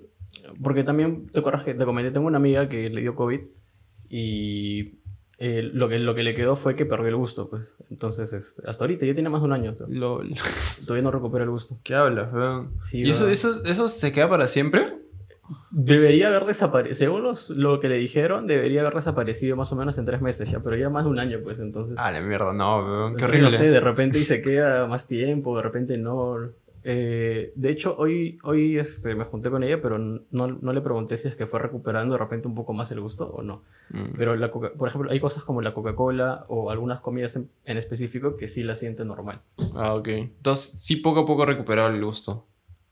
porque 0.62 0.82
también, 0.82 1.28
te 1.28 1.38
acuerdas 1.38 1.62
que 1.62 1.74
te 1.74 1.84
comenté, 1.84 2.10
tengo 2.10 2.26
una 2.26 2.38
amiga 2.38 2.68
que 2.68 2.90
le 2.90 3.00
dio 3.00 3.14
COVID 3.14 3.40
y 4.08 4.98
eh, 5.38 5.70
lo, 5.72 5.88
que, 5.88 5.98
lo 5.98 6.14
que 6.14 6.22
le 6.22 6.34
quedó 6.34 6.56
fue 6.56 6.74
que 6.74 6.84
perdió 6.84 7.08
el 7.08 7.16
gusto, 7.16 7.48
pues. 7.48 7.76
Entonces, 7.90 8.32
este, 8.32 8.62
hasta 8.66 8.84
ahorita, 8.84 9.06
ya 9.06 9.14
tiene 9.14 9.28
más 9.28 9.40
de 9.40 9.46
un 9.46 9.52
año, 9.52 9.76
LOL. 9.88 10.34
todavía 10.86 11.04
no 11.04 11.10
recupera 11.10 11.44
el 11.44 11.50
gusto. 11.50 11.78
¿Qué 11.84 11.94
hablas? 11.94 12.28
Sí, 12.82 13.02
¿Y 13.02 13.10
eso, 13.10 13.28
eso, 13.28 13.62
eso 13.64 13.86
se 13.86 14.12
queda 14.12 14.28
para 14.28 14.48
siempre? 14.48 15.05
Debería 15.70 16.28
haber 16.28 16.44
desaparecido, 16.44 16.94
según 16.96 17.22
los- 17.22 17.50
lo 17.50 17.80
que 17.80 17.88
le 17.88 17.96
dijeron, 17.96 18.46
debería 18.46 18.80
haber 18.82 18.94
desaparecido 18.94 19.56
más 19.56 19.70
o 19.72 19.76
menos 19.76 19.98
en 19.98 20.04
tres 20.06 20.20
meses 20.20 20.50
ya, 20.50 20.60
pero 20.60 20.76
ya 20.76 20.88
más 20.90 21.04
de 21.04 21.10
un 21.10 21.18
año, 21.18 21.40
pues, 21.42 21.60
entonces... 21.60 21.96
Ah, 21.98 22.10
la 22.12 22.20
mierda, 22.20 22.52
no. 22.52 23.14
Qué 23.16 23.24
horrible. 23.24 23.42
No 23.42 23.50
sé, 23.50 23.70
de 23.70 23.80
repente 23.80 24.18
y 24.18 24.22
se 24.22 24.42
queda 24.42 24.86
más 24.86 25.06
tiempo, 25.08 25.56
de 25.56 25.62
repente 25.62 25.98
no... 25.98 26.36
Eh, 26.88 27.52
de 27.56 27.70
hecho, 27.72 27.96
hoy, 27.98 28.38
hoy 28.44 28.78
este, 28.78 29.16
me 29.16 29.24
junté 29.24 29.50
con 29.50 29.64
ella, 29.64 29.82
pero 29.82 29.98
no, 29.98 30.20
no 30.30 30.72
le 30.72 30.80
pregunté 30.80 31.16
si 31.16 31.26
es 31.26 31.34
que 31.34 31.44
fue 31.46 31.58
recuperando 31.58 32.12
de 32.12 32.18
repente 32.18 32.46
un 32.46 32.54
poco 32.54 32.72
más 32.74 32.92
el 32.92 33.00
gusto 33.00 33.26
o 33.28 33.42
no. 33.42 33.62
Mm. 33.90 34.14
Pero, 34.16 34.36
la 34.36 34.52
Coca- 34.52 34.70
por 34.78 34.86
ejemplo, 34.86 35.10
hay 35.10 35.18
cosas 35.18 35.42
como 35.42 35.62
la 35.62 35.74
Coca-Cola 35.74 36.44
o 36.48 36.70
algunas 36.70 37.00
comidas 37.00 37.34
en, 37.34 37.50
en 37.64 37.76
específico 37.76 38.36
que 38.36 38.46
sí 38.46 38.62
la 38.62 38.76
sienten 38.76 39.08
normal. 39.08 39.40
Ah, 39.74 39.94
ok. 39.94 40.06
Entonces, 40.08 40.80
sí, 40.80 40.94
poco 40.96 41.20
a 41.20 41.26
poco 41.26 41.44
recuperaba 41.44 41.88
el 41.92 42.04
gusto. 42.04 42.46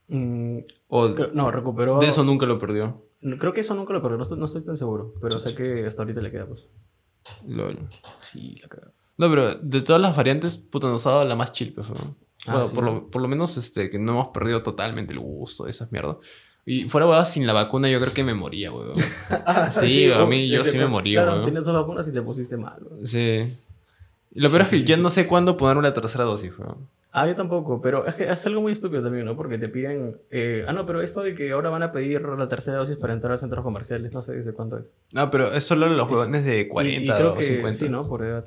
Mm, 0.07 0.59
O 0.87 1.13
creo- 1.15 1.31
no, 1.33 1.51
recuperó... 1.51 1.99
de 1.99 2.07
eso 2.07 2.23
nunca 2.23 2.45
lo 2.45 2.59
perdió. 2.59 3.05
Creo 3.39 3.53
que 3.53 3.61
eso 3.61 3.73
nunca 3.73 3.91
lo 3.93 4.01
perdió, 4.01 4.17
no 4.17 4.23
estoy, 4.23 4.37
no 4.37 4.45
estoy 4.45 4.63
tan 4.63 4.77
seguro, 4.77 5.13
pero 5.21 5.39
sé 5.39 5.55
que 5.55 5.85
hasta 5.85 6.03
ahorita 6.03 6.21
le 6.21 6.31
queda, 6.31 6.45
pues. 6.47 6.67
LOL. 7.47 7.77
Sí, 8.21 8.55
la 8.61 8.67
caga. 8.67 8.91
No, 9.17 9.29
pero 9.29 9.55
de 9.55 9.81
todas 9.81 10.01
las 10.01 10.15
variantes, 10.15 10.57
puta, 10.57 10.87
nos 10.87 11.07
ha 11.07 11.11
dado 11.11 11.25
la 11.25 11.35
más 11.35 11.53
chill, 11.53 11.73
pues. 11.73 11.87
Ah, 11.89 12.51
Bueno, 12.51 12.65
sí. 12.67 12.75
por, 12.75 12.83
lo, 12.83 13.09
por 13.09 13.21
lo 13.21 13.27
menos, 13.27 13.57
este, 13.57 13.89
que 13.89 13.97
no 13.97 14.11
hemos 14.11 14.27
perdido 14.27 14.61
totalmente 14.61 15.13
el 15.13 15.19
gusto 15.19 15.63
de 15.63 15.71
esas 15.71 15.91
mierdas. 15.91 16.17
Y 16.67 16.87
fuera, 16.89 17.07
weón, 17.07 17.25
sin 17.25 17.47
la 17.47 17.53
vacuna 17.53 17.89
yo 17.89 17.99
creo 17.99 18.13
que 18.13 18.23
me 18.23 18.33
moría, 18.35 18.71
weón. 18.71 18.93
Ah, 19.45 19.71
Sí, 19.71 20.11
a 20.11 20.25
mí 20.25 20.47
yo 20.49 20.63
sí 20.63 20.77
me 20.77 20.87
morí, 20.87 21.13
Claro, 21.13 21.31
weón. 21.33 21.43
tienes 21.45 21.65
dos 21.65 21.73
vacunas 21.75 22.07
y 22.07 22.11
te 22.13 22.21
pusiste 22.21 22.57
mal, 22.57 22.77
weón. 22.83 23.07
Sí. 23.07 23.51
Lo 24.31 24.49
peor 24.49 24.63
es 24.63 24.67
que 24.67 24.83
ya 24.83 24.97
no 24.97 25.09
sé 25.09 25.25
cuándo 25.27 25.57
ponerme 25.57 25.81
la 25.81 25.93
tercera 25.93 26.25
dosis, 26.25 26.51
weón. 26.59 26.87
Ah, 27.17 27.25
yo 27.27 27.35
tampoco, 27.35 27.81
pero 27.81 28.05
es 28.05 28.15
que 28.15 28.29
es 28.29 28.45
algo 28.45 28.61
muy 28.61 28.73
estúpido 28.73 29.01
también, 29.01 29.23
¿no? 29.25 29.37
Porque 29.37 29.57
te 29.57 29.69
piden... 29.69 30.17
eh, 30.31 30.65
ah, 30.67 30.73
no, 30.73 30.85
pero 30.85 31.01
esto 31.01 31.23
de 31.23 31.33
que 31.33 31.49
ahora 31.51 31.69
van 31.69 31.81
a 31.81 31.93
pedir 31.93 32.21
la 32.21 32.49
tercera 32.49 32.75
dosis 32.77 32.97
para 32.97 33.13
entrar 33.13 33.31
a 33.31 33.37
centros 33.37 33.63
comerciales, 33.63 34.11
no 34.11 34.21
sé 34.21 34.35
desde 34.35 34.51
cuánto 34.51 34.79
es. 34.79 34.83
No, 35.13 35.31
pero 35.31 35.53
es 35.53 35.63
solo 35.63 35.87
los 35.87 36.07
jóvenes 36.09 36.43
de 36.43 36.57
Y- 36.57 36.61
y 36.63 36.67
40 36.67 37.15
creo 37.15 37.31
o 37.31 37.37
que 37.37 37.43
50. 37.43 37.79
Sí, 37.79 37.87
¿no? 37.87 38.05
Por 38.09 38.25
edad. 38.25 38.45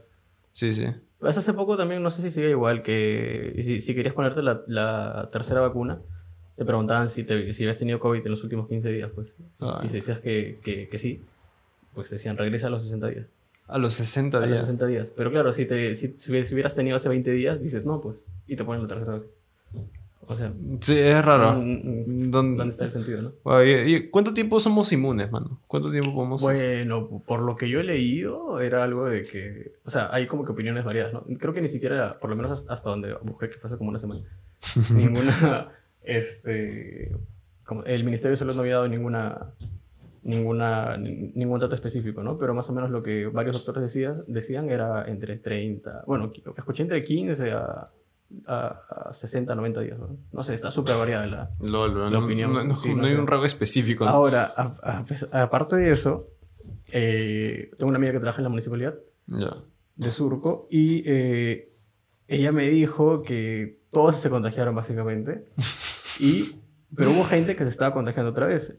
Sí, 0.52 0.74
sí. 0.74 0.84
Hasta 1.22 1.40
hace 1.40 1.54
poco 1.54 1.78
también, 1.78 2.02
no 2.02 2.10
sé 2.10 2.20
si 2.20 2.30
sigue 2.30 2.50
igual, 2.50 2.82
que 2.82 3.58
si, 3.62 3.80
si 3.80 3.94
querías 3.94 4.12
ponerte 4.14 4.42
la, 4.42 4.60
la 4.66 5.28
tercera 5.32 5.62
vacuna, 5.62 5.98
te 6.56 6.64
preguntaban 6.66 7.08
si, 7.08 7.24
te, 7.24 7.54
si 7.54 7.62
habías 7.62 7.78
tenido 7.78 7.98
COVID 7.98 8.22
en 8.24 8.30
los 8.30 8.42
últimos 8.44 8.68
15 8.68 8.90
días, 8.92 9.10
pues. 9.14 9.34
Ah. 9.60 9.80
Y 9.82 9.88
si 9.88 9.94
decías 9.94 10.20
que, 10.20 10.58
que, 10.62 10.88
que 10.88 10.98
sí, 10.98 11.24
pues 11.94 12.10
te 12.10 12.16
decían, 12.16 12.36
regresa 12.36 12.66
a 12.66 12.70
los 12.70 12.82
60 12.82 13.08
días. 13.08 13.26
A 13.66 13.78
los 13.78 13.94
60 13.94 14.36
A 14.36 14.40
los 14.40 14.50
días. 14.50 14.60
60 14.60 14.86
días. 14.86 15.10
Pero 15.16 15.30
claro, 15.30 15.52
si, 15.54 15.64
te, 15.64 15.94
si, 15.94 16.14
si 16.18 16.32
hubieras 16.52 16.74
tenido 16.74 16.96
hace 16.96 17.08
20 17.08 17.30
días, 17.32 17.60
dices, 17.62 17.86
no, 17.86 18.00
pues. 18.02 18.18
Y 18.48 18.56
te 18.56 18.64
ponen 18.64 18.82
la 18.82 18.88
tercera 18.88 19.12
dosis. 19.12 19.28
O 20.30 20.34
sea, 20.34 20.52
Sí, 20.80 20.98
es 20.98 21.24
raro. 21.24 21.52
¿Dónde- 21.54 22.28
¿dónde 22.30 22.64
está 22.68 22.84
el 22.84 22.90
sentido, 22.90 23.22
no? 23.22 23.32
Bueno, 23.44 23.64
y- 23.64 23.94
y 23.94 24.08
¿Cuánto 24.10 24.34
tiempo 24.34 24.60
somos 24.60 24.92
inmunes, 24.92 25.32
mano? 25.32 25.60
¿Cuánto 25.66 25.90
tiempo 25.90 26.12
podemos...? 26.14 26.42
Bueno, 26.42 27.22
por 27.26 27.40
lo 27.40 27.56
que 27.56 27.68
yo 27.70 27.80
he 27.80 27.84
leído, 27.84 28.60
era 28.60 28.84
algo 28.84 29.06
de 29.06 29.22
que. 29.22 29.72
O 29.84 29.90
sea, 29.90 30.10
hay 30.12 30.26
como 30.26 30.44
que 30.44 30.52
opiniones 30.52 30.84
variadas, 30.84 31.14
¿no? 31.14 31.24
Creo 31.38 31.54
que 31.54 31.62
ni 31.62 31.68
siquiera, 31.68 32.18
por 32.20 32.28
lo 32.28 32.36
menos 32.36 32.66
hasta- 32.68 32.90
donde 32.90 33.14
busqué, 33.22 33.48
que 33.48 33.56
fue 33.56 33.68
hace 33.68 33.78
como 33.78 33.88
una 33.88 33.98
semana, 33.98 34.20
ninguna. 34.94 35.68
Este. 36.02 37.16
Como, 37.64 37.84
el 37.84 38.04
Ministerio 38.04 38.32
de 38.32 38.36
Salud 38.38 38.54
no 38.54 38.60
había 38.60 38.74
dado 38.74 38.88
ninguna. 38.88 39.52
Ninguna, 40.24 40.98
ni- 40.98 41.32
ningún 41.36 41.58
dato 41.60 41.74
específico, 41.74 42.22
¿no? 42.22 42.36
Pero 42.38 42.52
más 42.52 42.68
o 42.68 42.74
menos 42.74 42.90
lo 42.90 43.02
que 43.02 43.26
varios 43.28 43.56
doctores 43.56 43.82
decían, 43.82 44.16
decían 44.26 44.68
era 44.68 45.06
entre 45.08 45.36
30, 45.38 46.02
bueno, 46.06 46.30
escuché 46.56 46.82
entre 46.82 47.02
15 47.02 47.52
a, 47.52 47.88
a, 48.46 48.80
a 49.08 49.12
60, 49.12 49.54
90 49.54 49.80
días, 49.80 49.98
¿no? 49.98 50.16
No 50.32 50.42
sé, 50.42 50.54
está 50.54 50.70
súper 50.70 50.96
variada 50.96 51.26
la, 51.26 51.50
Lol, 51.60 51.98
la 51.98 52.10
no, 52.10 52.24
opinión, 52.24 52.52
No, 52.68 52.76
sí, 52.76 52.94
no 52.94 53.04
hay 53.04 53.12
sé. 53.14 53.18
un 53.20 53.26
rango 53.26 53.44
específico. 53.46 54.04
Ahora, 54.04 54.52
a- 54.56 54.98
a 54.98 55.04
pes- 55.04 55.28
aparte 55.32 55.76
de 55.76 55.90
eso, 55.90 56.28
eh, 56.92 57.70
tengo 57.78 57.88
una 57.88 57.98
amiga 57.98 58.12
que 58.12 58.18
trabaja 58.20 58.38
en 58.40 58.44
la 58.44 58.48
municipalidad 58.50 58.94
Ya. 59.26 59.56
de 59.96 60.10
Surco 60.10 60.66
y 60.70 61.02
eh, 61.06 61.72
ella 62.26 62.52
me 62.52 62.68
dijo 62.68 63.22
que 63.22 63.80
todos 63.90 64.16
se 64.16 64.28
contagiaron 64.30 64.74
básicamente, 64.74 65.46
y, 66.20 66.44
pero 66.94 67.10
hubo 67.10 67.24
gente 67.24 67.56
que 67.56 67.64
se 67.64 67.70
estaba 67.70 67.94
contagiando 67.94 68.30
otra 68.32 68.46
vez. 68.46 68.76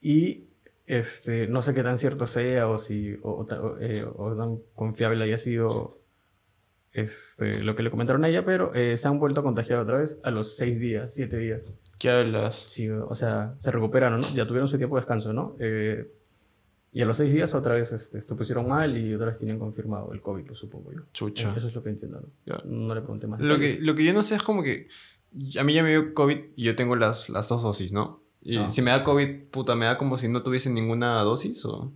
Y 0.00 0.48
este, 0.86 1.46
no 1.46 1.62
sé 1.62 1.74
qué 1.74 1.82
tan 1.82 1.96
cierto 1.96 2.26
sea 2.26 2.68
o 2.68 2.76
si 2.76 3.14
o, 3.22 3.46
o, 3.48 3.78
eh, 3.80 4.04
o 4.04 4.34
tan 4.36 4.58
confiable 4.74 5.24
haya 5.24 5.38
sido 5.38 5.98
este, 6.92 7.60
lo 7.60 7.74
que 7.76 7.82
le 7.82 7.90
comentaron 7.90 8.24
a 8.24 8.28
ella, 8.28 8.44
pero 8.44 8.74
eh, 8.74 8.96
se 8.96 9.08
han 9.08 9.18
vuelto 9.18 9.40
a 9.40 9.42
contagiar 9.42 9.78
otra 9.78 9.98
vez 9.98 10.20
a 10.22 10.30
los 10.30 10.56
seis 10.56 10.78
días, 10.78 11.14
siete 11.14 11.38
días. 11.38 11.62
¿Qué 11.98 12.10
hablas? 12.10 12.56
Sí, 12.66 12.88
o 12.90 13.14
sea, 13.14 13.54
se 13.58 13.70
recuperaron, 13.70 14.20
¿no? 14.20 14.28
Ya 14.34 14.46
tuvieron 14.46 14.68
su 14.68 14.76
tiempo 14.76 14.96
de 14.96 15.00
descanso, 15.00 15.32
¿no? 15.32 15.56
Eh, 15.60 16.10
y 16.94 17.00
a 17.00 17.06
los 17.06 17.16
seis 17.16 17.32
días 17.32 17.54
otra 17.54 17.74
vez 17.74 17.92
este, 17.92 18.20
se 18.20 18.34
pusieron 18.34 18.68
mal 18.68 18.98
y 18.98 19.14
otra 19.14 19.26
vez 19.26 19.38
tenían 19.38 19.58
confirmado 19.58 20.12
el 20.12 20.20
COVID, 20.20 20.44
pues, 20.44 20.58
supongo 20.58 20.92
yo. 20.92 21.00
Chucha. 21.12 21.54
Eso 21.56 21.68
es 21.68 21.74
lo 21.74 21.82
que 21.82 21.90
entiendo, 21.90 22.20
¿no? 22.20 22.28
Ya. 22.44 22.60
No 22.66 22.94
le 22.94 23.00
pregunté 23.00 23.26
más. 23.26 23.40
Lo 23.40 23.58
que, 23.58 23.78
lo 23.80 23.94
que 23.94 24.04
yo 24.04 24.12
no 24.12 24.22
sé 24.22 24.34
es 24.36 24.42
como 24.42 24.62
que... 24.62 24.88
A 25.58 25.64
mí 25.64 25.72
ya 25.72 25.82
me 25.82 25.88
dio 25.90 26.12
COVID 26.12 26.38
y 26.56 26.64
yo 26.64 26.76
tengo 26.76 26.94
las, 26.96 27.30
las 27.30 27.48
dos 27.48 27.62
dosis, 27.62 27.92
¿no? 27.92 28.22
Y 28.42 28.58
Ah. 28.58 28.68
si 28.68 28.82
me 28.82 28.90
da 28.90 29.02
COVID, 29.04 29.44
puta, 29.50 29.74
¿me 29.76 29.86
da 29.86 29.96
como 29.96 30.18
si 30.18 30.28
no 30.28 30.42
tuviese 30.42 30.68
ninguna 30.68 31.22
dosis 31.22 31.64
o...? 31.64 31.92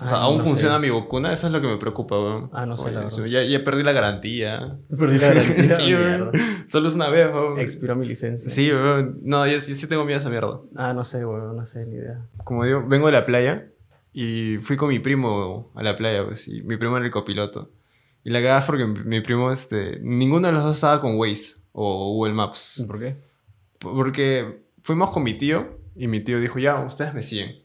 O 0.00 0.02
Ah, 0.02 0.08
sea, 0.08 0.16
¿aún 0.22 0.38
no 0.38 0.44
funciona 0.44 0.74
sé. 0.74 0.80
mi 0.80 0.90
vacuna? 0.90 1.32
Eso 1.32 1.46
es 1.46 1.52
lo 1.52 1.60
que 1.60 1.68
me 1.68 1.76
preocupa, 1.76 2.16
weón. 2.18 2.50
Ah, 2.52 2.66
no 2.66 2.76
sé, 2.76 2.90
la 2.90 3.02
Oye, 3.06 3.10
verdad. 3.22 3.26
ya, 3.26 3.42
ya 3.44 3.62
perdí 3.64 3.82
la 3.84 3.92
garantía. 3.92 4.78
Perdí 4.98 5.18
la 5.18 5.28
garantía. 5.28 5.76
Sí, 5.76 5.94
weón. 5.94 6.30
Solo 6.66 6.88
es 6.88 6.94
una 6.96 7.08
vez, 7.10 7.32
weón. 7.32 7.60
Expiró 7.60 7.94
mi 7.94 8.04
licencia. 8.06 8.50
Sí, 8.50 8.72
weón. 8.72 9.20
No, 9.22 9.46
yo, 9.46 9.52
yo 9.52 9.60
sí 9.60 9.86
tengo 9.88 10.04
miedo 10.04 10.16
a 10.16 10.20
esa 10.20 10.30
mierda. 10.30 10.60
Ah, 10.74 10.92
no 10.94 11.04
sé, 11.04 11.22
güey, 11.24 11.40
no 11.40 11.64
sé, 11.64 11.86
ni 11.86 11.94
idea. 11.96 12.26
Como 12.44 12.64
digo, 12.64 12.82
vengo 12.86 13.06
de 13.06 13.12
la 13.12 13.24
playa 13.24 13.68
y 14.12 14.56
fui 14.58 14.76
con 14.76 14.88
mi 14.88 14.98
primo 14.98 15.70
a 15.76 15.82
la 15.84 15.94
playa, 15.94 16.24
pues, 16.24 16.48
y 16.48 16.62
mi 16.62 16.76
primo 16.76 16.96
era 16.96 17.06
el 17.06 17.12
copiloto. 17.12 17.70
Y 18.24 18.30
la 18.30 18.40
cagada 18.40 18.64
porque 18.66 18.86
mi, 18.86 18.98
mi 19.04 19.20
primo, 19.20 19.52
este, 19.52 20.00
ninguno 20.02 20.46
de 20.48 20.54
los 20.54 20.64
dos 20.64 20.74
estaba 20.74 21.00
con 21.00 21.16
Waze 21.18 21.54
o 21.72 22.12
Google 22.14 22.32
Maps. 22.34 22.82
¿Por 22.86 22.98
qué? 22.98 23.16
Porque 23.78 24.62
fuimos 24.82 25.10
con 25.10 25.22
mi 25.22 25.34
tío 25.34 25.78
y 25.94 26.08
mi 26.08 26.20
tío 26.20 26.40
dijo, 26.40 26.58
ya, 26.58 26.80
ustedes 26.80 27.14
me 27.14 27.22
siguen. 27.22 27.63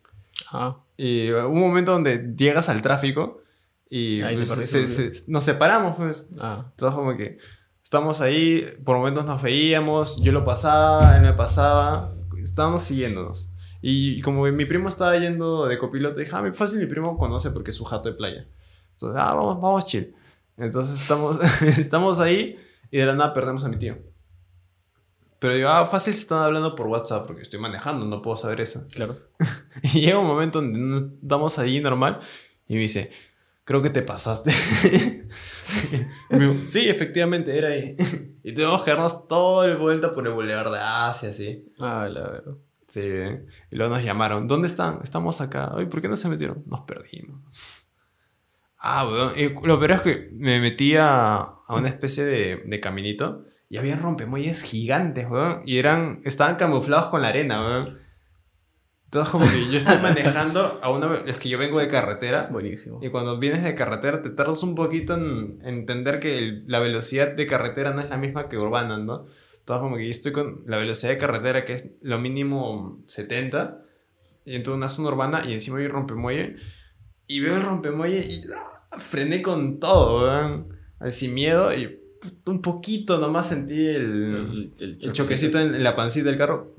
Ah, 0.52 0.78
Y 0.98 1.32
hubo 1.32 1.50
un 1.50 1.60
momento 1.60 1.92
donde 1.94 2.34
llegas 2.38 2.70
al 2.70 2.82
tráfico 2.82 3.42
y 3.90 4.22
Ahí 4.22 4.36
pues, 4.36 4.50
se- 4.70 4.88
se- 4.88 5.32
nos 5.32 5.44
separamos, 5.44 5.96
pues. 5.98 6.28
ah. 6.40 6.68
Entonces 6.72 6.96
como 6.96 7.16
que 7.18 7.38
estamos 7.84 8.22
ahí, 8.22 8.66
por 8.86 8.98
momentos 8.98 9.26
nos 9.26 9.42
veíamos, 9.42 10.22
yo 10.22 10.32
lo 10.32 10.44
pasaba, 10.44 11.16
él 11.18 11.24
me 11.24 11.34
pasaba, 11.34 12.16
estábamos 12.42 12.84
siguiéndonos. 12.84 13.50
Y 13.82 14.22
como 14.22 14.44
mi 14.44 14.66
primo 14.66 14.90
estaba 14.90 15.18
yendo 15.18 15.66
de 15.68 15.78
copiloto, 15.78 16.20
dije, 16.20 16.32
ah, 16.34 16.42
mi- 16.42 16.52
fácil, 16.54 16.80
mi 16.80 16.86
primo 16.86 17.18
conoce 17.18 17.52
porque 17.52 17.72
es 17.72 17.78
su 17.78 17.86
jato 17.86 18.10
de 18.10 18.16
playa. 18.16 18.48
Entonces, 18.92 19.20
ah, 19.22 19.34
vamos, 19.34 19.62
vamos 19.62 19.86
chill. 19.86 20.14
Entonces 20.58 21.00
estamos, 21.02 21.40
estamos 21.78 22.20
ahí 22.20 22.58
y 22.92 22.98
de 22.98 23.06
la 23.06 23.14
nada 23.16 23.34
perdemos 23.34 23.64
a 23.64 23.70
mi 23.70 23.78
tío. 23.78 23.98
Pero 25.40 25.54
digo, 25.54 25.70
ah, 25.70 25.86
fácil 25.86 26.14
se 26.14 26.22
están 26.22 26.44
hablando 26.44 26.76
por 26.76 26.88
WhatsApp 26.88 27.26
porque 27.26 27.44
estoy 27.44 27.60
manejando, 27.60 28.06
no 28.06 28.22
puedo 28.22 28.36
saber 28.36 28.62
eso. 28.62 28.86
Claro. 28.94 29.18
Y 29.82 30.02
llega 30.02 30.20
un 30.20 30.28
momento 30.28 30.62
donde 30.62 31.16
estamos 31.22 31.58
ahí 31.58 31.80
normal 31.80 32.20
y 32.68 32.74
me 32.76 32.82
dice, 32.82 33.12
creo 33.64 33.82
que 33.82 33.90
te 33.90 34.02
pasaste. 34.02 34.52
Digo, 36.30 36.56
sí, 36.66 36.90
efectivamente, 36.90 37.58
era 37.58 37.70
ahí. 37.70 37.96
Y 38.44 38.54
tuvimos 38.54 38.84
que 38.84 38.92
darnos 38.92 39.28
todo 39.28 39.64
el 39.66 39.78
vuelta 39.78 40.14
por 40.14 40.26
el 40.26 40.34
Boulevard 40.34 40.72
de 40.72 40.80
Asia, 40.80 41.30
así. 41.30 41.72
Ah, 41.78 42.08
la 42.10 42.22
verdad. 42.22 42.54
Sí, 42.88 43.02
y 43.70 43.76
luego 43.76 43.94
nos 43.94 44.04
llamaron, 44.04 44.48
¿dónde 44.48 44.68
están? 44.68 45.02
Estamos 45.04 45.40
acá. 45.42 45.72
Ay, 45.76 45.86
¿por 45.86 46.02
qué 46.02 46.08
no 46.08 46.16
se 46.16 46.30
metieron? 46.30 46.64
Nos 46.66 46.82
perdimos. 46.82 47.92
Ah, 48.80 49.08
weón. 49.08 49.34
Y 49.38 49.50
lo 49.68 49.78
peor 49.78 49.92
es 49.92 50.02
que 50.02 50.30
me 50.34 50.60
metí 50.60 50.96
a, 50.96 51.42
a 51.42 51.76
una 51.76 51.90
especie 51.90 52.24
de, 52.24 52.64
de 52.66 52.80
caminito 52.80 53.46
y 53.70 53.78
había 53.78 53.96
rompemuelles 53.96 54.64
gigantes, 54.64 55.30
weón. 55.30 55.62
Y 55.66 55.78
eran, 55.78 56.22
estaban 56.26 56.56
camuflados 56.56 57.06
con 57.08 57.22
la 57.22 57.28
arena, 57.30 57.62
weón. 57.62 58.00
Entonces 59.06 59.32
como 59.32 59.46
que 59.50 59.72
yo 59.72 59.78
estoy 59.78 59.98
manejando 60.02 60.80
a 60.84 60.92
una... 60.92 61.16
Es 61.26 61.38
que 61.40 61.50
yo 61.50 61.58
vengo 61.58 61.80
de 61.80 61.88
carretera 61.88 62.48
Buenísimo. 62.52 63.00
y 63.02 63.10
cuando 63.10 63.40
vienes 63.40 63.64
de 63.64 63.74
carretera 63.74 64.22
te 64.22 64.30
tardas 64.30 64.62
un 64.62 64.76
poquito 64.76 65.16
en 65.16 65.60
entender 65.64 66.20
que 66.20 66.38
el- 66.38 66.64
la 66.68 66.80
velocidad 66.80 67.30
de 67.32 67.48
carretera 67.48 67.92
no 67.94 68.02
es 68.02 68.10
la 68.10 68.18
misma 68.18 68.48
que 68.50 68.58
urbana, 68.58 68.98
¿no? 69.00 69.26
Entonces 69.58 69.82
como 69.82 69.98
que 69.98 70.06
yo 70.06 70.12
estoy 70.12 70.32
con 70.32 70.64
la 70.68 70.78
velocidad 70.78 71.12
de 71.12 71.18
carretera 71.18 71.66
que 71.66 71.74
es 71.74 71.86
lo 72.02 72.20
mínimo 72.20 73.02
70 73.08 73.82
y 74.46 74.56
en 74.56 74.64
toda 74.64 74.78
una 74.78 74.90
zona 74.90 75.10
urbana 75.10 75.42
y 75.46 75.54
encima 75.54 75.78
hay 75.80 75.86
un 75.86 75.92
rompemuelle 75.92 76.56
y 77.28 77.40
veo 77.40 77.56
el 77.56 77.64
rompemuelle 77.64 78.20
y 78.20 78.42
¡ah! 78.56 78.98
frené 79.00 79.42
con 79.42 79.80
todo, 79.80 80.24
weón. 80.24 80.78
Así 81.00 81.30
miedo 81.30 81.74
y 81.74 81.99
un 82.48 82.62
poquito 82.62 83.18
nomás 83.20 83.48
sentí 83.48 83.88
el, 83.88 84.74
el 84.80 85.14
choquecito 85.14 85.60
en, 85.60 85.76
en 85.76 85.84
la 85.84 85.96
pancita 85.96 86.30
del 86.30 86.38
carro. 86.38 86.74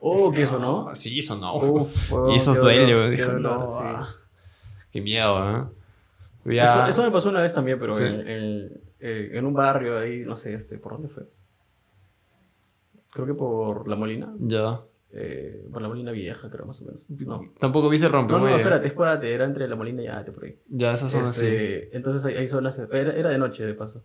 Oh, 0.00 0.30
¿qué 0.32 0.42
eso, 0.42 0.58
no? 0.58 0.88
Ah, 0.88 0.94
Sí, 0.94 1.18
eso 1.18 1.36
no. 1.36 1.56
Uf, 1.56 2.12
weón, 2.12 2.30
y 2.32 2.36
eso 2.36 2.52
qué 2.54 2.60
duele, 2.60 2.80
dolor, 2.82 2.96
weón. 2.98 3.10
qué 3.10 3.16
Dije, 3.16 3.32
dolor, 3.32 3.58
no, 3.58 3.68
sí. 3.68 3.74
ah, 3.80 4.08
qué 4.92 5.00
miedo, 5.00 5.50
¿eh? 6.46 6.54
Ya- 6.56 6.64
Eso, 6.64 6.86
eso 6.88 7.02
me 7.04 7.10
pasó 7.10 7.30
una 7.30 7.40
vez 7.40 7.54
también, 7.54 7.78
pero 7.78 7.94
Sí. 7.94 8.04
en, 8.04 8.28
en- 8.28 8.80
eh, 9.00 9.30
en 9.34 9.46
un 9.46 9.54
barrio 9.54 9.98
ahí, 9.98 10.20
no 10.26 10.34
sé, 10.34 10.52
este, 10.54 10.76
¿por 10.78 10.92
dónde 10.92 11.08
fue? 11.08 11.24
Creo 13.12 13.26
que 13.26 13.34
por 13.34 13.88
La 13.88 13.96
Molina. 13.96 14.34
Ya. 14.40 14.80
eh, 15.12 15.68
por 15.72 15.80
La 15.80 15.88
Molina 15.88 16.10
Vieja, 16.10 16.50
creo, 16.50 16.66
más 16.66 16.80
o 16.82 16.86
menos. 16.86 17.00
No. 17.08 17.52
Tampoco 17.60 17.88
viste 17.88 18.06
el 18.06 18.12
No, 18.12 18.18
no, 18.22 18.22
rompemuelle. 18.28 18.56
espérate, 18.58 18.86
espérate, 18.88 19.32
era 19.32 19.44
entre 19.44 19.68
La 19.68 19.76
Molina 19.76 20.02
y 20.02 20.08
Ate, 20.08 20.32
por 20.32 20.44
ahí. 20.44 20.58
Ya, 20.68 20.92
esas 20.94 21.12
son 21.12 21.22
así. 21.24 21.46
Este, 21.46 21.96
entonces 21.96 22.24
hay, 22.24 22.34
hay 22.36 22.46
zonas, 22.48 22.78
era, 22.92 23.14
era 23.14 23.28
de 23.30 23.38
noche 23.38 23.64
de 23.64 23.74
paso. 23.74 24.04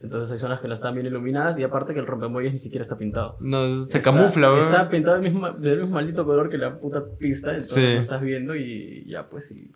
Entonces 0.00 0.30
hay 0.30 0.38
zonas 0.38 0.60
que 0.60 0.68
no 0.68 0.74
están 0.74 0.94
bien 0.94 1.06
iluminadas 1.06 1.58
y 1.58 1.64
aparte 1.64 1.92
que 1.92 1.98
el 2.00 2.06
rompemuelles 2.06 2.52
ni 2.52 2.58
siquiera 2.58 2.82
está 2.82 2.96
pintado. 2.96 3.36
No, 3.40 3.84
se 3.84 3.98
Está- 3.98 4.12
camufla, 4.12 4.48
weón. 4.52 4.60
Está 4.60 4.88
pintado 4.88 5.18
del 5.20 5.32
mismo, 5.32 5.50
del 5.52 5.78
mismo 5.80 5.94
maldito 5.94 6.24
color 6.24 6.48
que 6.50 6.56
la 6.58 6.78
puta 6.78 7.02
pista, 7.18 7.50
entonces 7.50 7.74
Sí. 7.74 7.94
lo 7.94 7.98
estás 8.00 8.20
viendo 8.20 8.54
y 8.54 9.04
ya 9.08 9.28
pues 9.28 9.50
y 9.50 9.72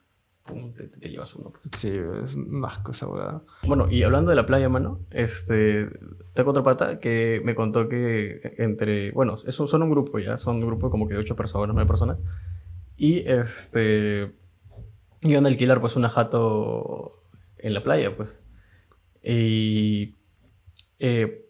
pum, 0.47 0.73
te, 0.73 0.85
te 0.89 1.09
llevas 1.09 1.35
uno. 1.35 1.51
pues. 1.51 1.63
Sí, 1.81 1.93
es 2.25 2.35
un 2.37 2.65
asco 2.65 2.93
esa 2.93 3.09
weá. 3.09 3.41
Bueno, 3.67 3.89
y 3.91 4.03
hablando 4.05 4.31
de 4.31 4.37
la 4.37 4.47
playa, 4.47 4.69
mano, 4.69 5.01
este, 5.11 5.89
tengo 6.35 6.51
otro 6.51 6.63
pata 6.63 6.99
que 7.01 7.41
me 7.45 7.55
contó 7.57 7.89
que 7.89 8.55
entre, 8.59 9.11
bueno, 9.13 9.37
es 9.47 9.59
un- 9.61 9.67
son 9.69 9.83
un 9.83 9.91
grupo 9.91 10.19
ya, 10.21 10.37
son 10.37 10.57
un 10.57 10.67
grupo 10.67 10.89
como 10.91 11.09
que 11.09 11.15
de 11.15 11.21
ocho 11.21 11.35
personas, 11.37 11.75
nueve 11.75 11.89
personas, 11.89 12.19
y 12.97 13.21
este, 13.29 14.29
iban 15.23 15.47
a 15.47 15.49
alquilar 15.49 15.81
pues 15.81 15.97
una 15.97 16.09
jato 16.09 17.25
en 17.59 17.75
la 17.75 17.83
playa, 17.83 18.11
pues. 18.17 18.39
Y, 19.23 20.15
eh, 20.99 21.47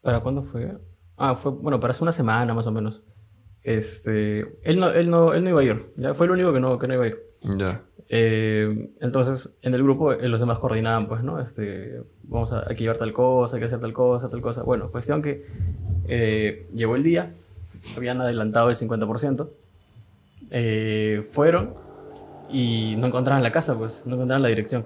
¿para 0.00 0.20
cuándo 0.20 0.42
fue? 0.42 0.76
Ah, 1.16 1.36
fue, 1.36 1.52
bueno, 1.52 1.78
para 1.78 1.92
hace 1.92 2.02
una 2.02 2.12
semana 2.12 2.54
más 2.54 2.66
o 2.66 2.72
menos. 2.72 3.02
Este, 3.62 4.40
él 4.64 4.78
no, 4.78 4.90
él 4.90 5.08
no, 5.08 5.32
él 5.32 5.44
no 5.44 5.50
iba 5.50 5.60
a 5.60 5.64
ir, 5.64 5.92
ya 5.96 6.14
fue 6.14 6.26
el 6.26 6.32
único 6.32 6.52
que 6.52 6.60
no, 6.60 6.78
que 6.78 6.88
no 6.88 6.94
iba 6.94 7.04
a 7.04 7.08
ir. 7.08 7.18
Ya. 7.42 7.82
Eh, 8.08 8.90
entonces, 9.00 9.56
en 9.62 9.74
el 9.74 9.82
grupo, 9.82 10.12
eh, 10.12 10.28
los 10.28 10.40
demás 10.40 10.58
coordinaban, 10.58 11.06
pues, 11.06 11.22
¿no? 11.22 11.40
Este, 11.40 12.02
vamos 12.24 12.52
a, 12.52 12.68
hay 12.68 12.74
que 12.76 12.82
llevar 12.82 12.98
tal 12.98 13.12
cosa, 13.12 13.56
hay 13.56 13.60
que 13.60 13.66
hacer 13.66 13.80
tal 13.80 13.92
cosa, 13.92 14.28
tal 14.28 14.40
cosa. 14.40 14.64
Bueno, 14.64 14.90
cuestión 14.90 15.22
que 15.22 15.46
eh, 16.06 16.68
llegó 16.72 16.96
el 16.96 17.04
día, 17.04 17.32
habían 17.96 18.20
adelantado 18.20 18.68
el 18.68 18.76
50%, 18.76 19.48
eh, 20.50 21.26
fueron 21.30 21.74
y 22.50 22.96
no 22.96 23.06
encontraban 23.06 23.42
la 23.42 23.52
casa, 23.52 23.78
pues, 23.78 24.02
no 24.04 24.16
encontraban 24.16 24.42
la 24.42 24.48
dirección. 24.48 24.84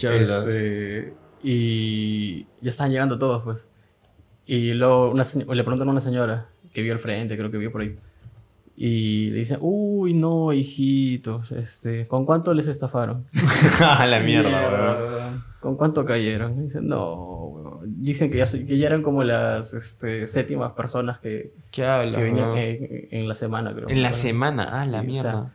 ¿Qué? 0.00 0.22
Este, 0.22 1.14
y 1.44 2.46
ya 2.62 2.70
estaban 2.70 2.90
llegando 2.90 3.18
todos, 3.18 3.42
pues. 3.44 3.68
Y 4.46 4.72
luego 4.72 5.10
una 5.10 5.24
le 5.54 5.62
preguntan 5.64 5.88
a 5.88 5.92
una 5.92 6.00
señora 6.00 6.48
que 6.72 6.82
vio 6.82 6.92
al 6.92 6.98
frente, 6.98 7.36
creo 7.36 7.50
que 7.50 7.58
vio 7.58 7.70
por 7.70 7.82
ahí. 7.82 7.96
Y 8.76 9.30
le 9.30 9.36
dicen, 9.38 9.58
uy, 9.60 10.14
no, 10.14 10.52
hijitos, 10.52 11.52
este, 11.52 12.08
¿con 12.08 12.24
cuánto 12.26 12.52
les 12.54 12.66
estafaron? 12.66 13.24
A 13.80 14.06
la 14.06 14.18
mierda, 14.20 14.96
weón. 14.98 15.12
weón. 15.12 15.44
¿Con 15.60 15.76
cuánto 15.76 16.04
cayeron? 16.04 16.58
Y 16.58 16.62
Dicen, 16.64 16.88
no, 16.88 17.14
weón. 17.14 17.80
Dicen 18.02 18.30
que 18.32 18.38
ya, 18.38 18.46
que 18.50 18.76
ya 18.78 18.86
eran 18.88 19.02
como 19.02 19.22
las 19.22 19.74
este, 19.74 20.26
séptimas 20.26 20.72
personas 20.72 21.18
que, 21.20 21.52
¿Qué 21.70 21.84
hablas, 21.84 22.16
que 22.16 22.22
venían 22.24 22.56
en, 22.56 23.08
en 23.12 23.28
la 23.28 23.34
semana, 23.34 23.70
creo. 23.72 23.88
En 23.88 24.02
la 24.02 24.12
semana, 24.12 24.64
ah, 24.64 24.86
la 24.86 25.00
Sí, 25.02 25.06
o 25.06 25.08
mierda. 25.10 25.30
sea, 25.32 25.52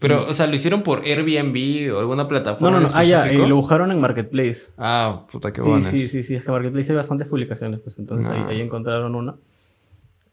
Pero, 0.00 0.26
o 0.28 0.32
sea, 0.34 0.46
¿lo 0.46 0.54
hicieron 0.54 0.82
por 0.82 1.02
Airbnb 1.04 1.94
o 1.94 1.98
alguna 2.00 2.22
No, 2.24 2.28
plataforma 2.28 2.80
no, 2.80 2.80
no, 2.80 2.88
en 2.88 2.96
ah, 2.96 3.04
ya, 3.04 3.32
y 3.32 3.36
lo 3.36 3.54
buscaron 3.54 3.92
en 3.92 4.00
Marketplace. 4.00 4.72
Ah, 4.78 5.26
puta, 5.30 5.52
qué 5.52 5.60
sí, 5.60 5.68
buenas. 5.68 5.88
sí, 5.90 6.08
sí, 6.08 6.22
sí, 6.22 6.34
es 6.36 6.42
que 6.44 6.50
Marketplace 6.50 6.90
hay 6.92 6.96
bastantes 6.96 7.28
publicaciones, 7.28 7.80
pues 7.80 7.98
entonces 7.98 8.28
No. 8.28 8.34
ahí, 8.48 8.56
ahí 8.56 8.60
encontraron 8.62 9.14
una. 9.14 9.36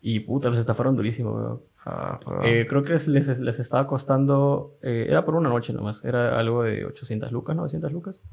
Y 0.02 0.22
puta, 0.22 0.50
los 0.50 0.60
estafaron 0.60 0.96
durísimo, 0.96 1.32
weón. 1.34 1.62
Ah, 1.86 2.18
weón. 2.26 2.42
Eh, 2.46 2.66
creo 2.70 2.84
que 2.84 2.92
les, 2.92 3.08
les, 3.10 3.40
les 3.40 3.60
estaba 3.60 3.86
costando, 3.88 4.76
eh, 4.82 5.08
era 5.10 5.26
por 5.26 5.36
una 5.36 5.50
noche 5.50 5.74
nomás, 5.74 6.06
era 6.06 6.40
algo 6.40 6.64
de 6.64 6.86
800 6.86 7.32
lucas, 7.34 7.56
900 7.56 7.92
lucas. 7.92 8.24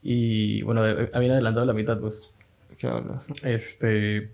Y 0.00 0.62
bueno, 0.62 0.86
eh, 0.88 1.10
habían 1.12 1.32
adelantado 1.32 1.66
la 1.66 1.72
mitad, 1.72 1.98
pues. 1.98 2.22
¿Qué 2.78 2.86
hablas? 2.86 3.22
Este. 3.42 4.32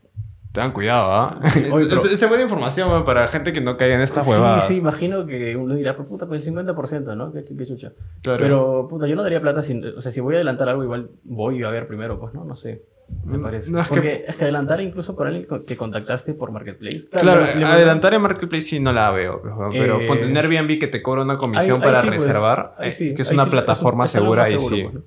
Tengan 0.52 0.72
cuidado, 0.72 1.12
¿ah? 1.12 1.38
Oye, 1.72 1.86
Es- 1.86 2.28
buena 2.28 2.42
información, 2.42 2.90
weón, 2.90 3.04
para 3.04 3.28
gente 3.28 3.52
que 3.52 3.60
no 3.60 3.76
caiga 3.76 3.94
en 3.96 4.00
estas 4.00 4.24
sí, 4.24 4.30
huevadas. 4.30 4.66
sí, 4.66 4.76
imagino 4.76 5.26
que 5.26 5.54
uno 5.56 5.74
dirá, 5.74 5.94
pero 5.96 6.08
puta, 6.08 6.26
pues 6.26 6.46
el 6.46 6.54
50%, 6.54 7.16
¿no? 7.16 7.32
Qué, 7.32 7.44
qué 7.44 7.66
chucha. 7.66 7.92
Claro. 8.22 8.38
Pero, 8.42 8.86
puta, 8.88 9.06
yo 9.06 9.14
no 9.14 9.22
daría 9.22 9.40
plata 9.40 9.62
sin. 9.62 9.84
O 9.84 10.00
sea, 10.00 10.10
si 10.10 10.20
voy 10.20 10.34
a 10.34 10.38
adelantar 10.38 10.68
algo, 10.70 10.82
igual 10.84 11.10
voy 11.24 11.62
a 11.62 11.68
ver 11.70 11.86
primero, 11.86 12.18
pues, 12.18 12.32
¿no? 12.34 12.44
No 12.44 12.56
sé. 12.56 12.82
Me 13.24 13.38
Mm, 13.38 13.42
parece. 13.42 13.70
no, 13.70 13.80
es 13.80 13.88
que- 13.88 13.94
Porque 13.94 14.24
es 14.26 14.36
que 14.36 14.44
adelantar 14.44 14.80
incluso 14.80 15.14
por 15.16 15.26
alguien 15.26 15.46
que 15.66 15.76
contactaste 15.76 16.34
por 16.34 16.50
Marketplace. 16.50 17.06
Claro, 17.10 17.42
le- 17.42 17.64
adelantar 17.64 18.12
en 18.14 18.20
Marketplace 18.22 18.62
sí 18.66 18.80
no 18.80 18.92
la 18.92 19.10
veo, 19.12 19.40
pues, 19.40 19.54
pero 19.72 20.00
Eh, 20.00 20.06
ponte 20.06 20.26
en 20.26 20.36
Airbnb 20.36 20.78
que 20.78 20.88
te 20.88 21.02
cobra 21.02 21.22
una 21.22 21.36
comisión 21.38 21.76
Ahí- 21.76 21.88
ahí 21.88 21.92
para 21.92 22.00
sí, 22.02 22.08
pues, 22.08 22.22
reservar, 22.26 22.74
eh, 22.80 22.90
sí, 22.90 23.14
que 23.14 23.22
es 23.22 23.30
una 23.32 23.44
sí, 23.44 23.50
plataforma 23.50 24.04
es 24.06 24.14
un- 24.14 24.20
segura, 24.20 24.44
seguro, 24.46 24.60
sí. 24.76 24.82
pues, 24.82 24.94
¿no? 24.94 25.00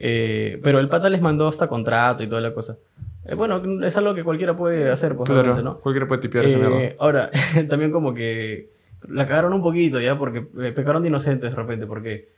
Eh, 0.00 0.60
pero 0.62 0.78
el 0.78 0.88
pata 0.88 1.08
les 1.08 1.20
mandó 1.20 1.48
hasta 1.48 1.66
contrato 1.68 2.22
y 2.22 2.28
toda 2.28 2.40
la 2.40 2.54
cosa. 2.54 2.76
Eh, 3.28 3.34
bueno, 3.34 3.62
es 3.84 3.96
algo 3.96 4.14
que 4.14 4.24
cualquiera 4.24 4.56
puede 4.56 4.90
hacer, 4.90 5.14
pues, 5.14 5.28
Claro, 5.28 5.60
¿no? 5.62 5.78
cualquiera 5.80 6.08
puede 6.08 6.22
tipear 6.22 6.46
esa 6.46 6.56
Eh, 6.58 6.60
mierda. 6.68 6.94
ahora, 6.98 7.30
también 7.68 7.90
como 7.92 8.14
que 8.14 8.70
la 9.08 9.26
cagaron 9.26 9.52
un 9.52 9.62
poquito 9.62 10.00
ya, 10.00 10.18
porque 10.18 10.46
eh, 10.60 10.72
pecaron 10.72 11.02
de 11.02 11.08
inocentes 11.08 11.50
de 11.50 11.56
repente, 11.56 11.86
porque 11.86 12.28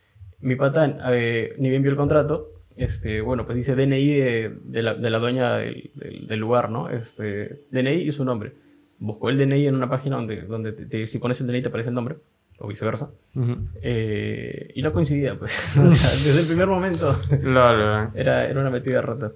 mi 0.41 0.55
pata 0.55 0.97
eh, 1.11 1.55
ni 1.57 1.69
bien 1.69 1.81
vio 1.81 1.91
el 1.91 1.97
contrato, 1.97 2.49
este, 2.75 3.21
bueno, 3.21 3.45
pues 3.45 3.55
dice 3.57 3.75
DNI 3.75 4.07
de, 4.13 4.57
de 4.63 4.83
la, 4.83 4.93
de 4.93 5.09
la 5.09 5.19
dueña 5.19 5.55
del, 5.57 5.91
del- 5.95 6.27
del 6.27 6.39
lugar, 6.39 6.69
¿no? 6.69 6.89
Este, 6.89 7.61
DNI 7.71 7.91
y 8.07 8.11
su 8.11 8.23
nombre. 8.25 8.53
Buscó 8.99 9.29
el 9.29 9.37
DNI 9.37 9.67
en 9.67 9.75
una 9.75 9.89
página 9.89 10.15
donde, 10.17 10.41
donde 10.43 10.71
te- 10.73 10.85
te- 10.85 11.05
si 11.05 11.17
pones 11.19 11.39
el 11.41 11.47
DNI 11.47 11.61
te 11.63 11.67
aparece 11.69 11.89
el 11.89 11.95
nombre, 11.95 12.17
o 12.59 12.67
viceversa. 12.67 13.09
Ujú. 13.35 13.55
Eh, 13.81 14.71
y 14.75 14.81
no 14.81 14.93
coincidía, 14.93 15.37
pues. 15.37 15.51
O 15.77 15.85
sea, 15.89 16.09
desde 16.11 16.41
el 16.41 16.47
primer 16.47 16.67
momento 16.67 17.15
Claro, 17.41 18.11
era, 18.15 18.47
era 18.49 18.59
una 18.61 18.69
metida 18.69 19.01
rata. 19.01 19.31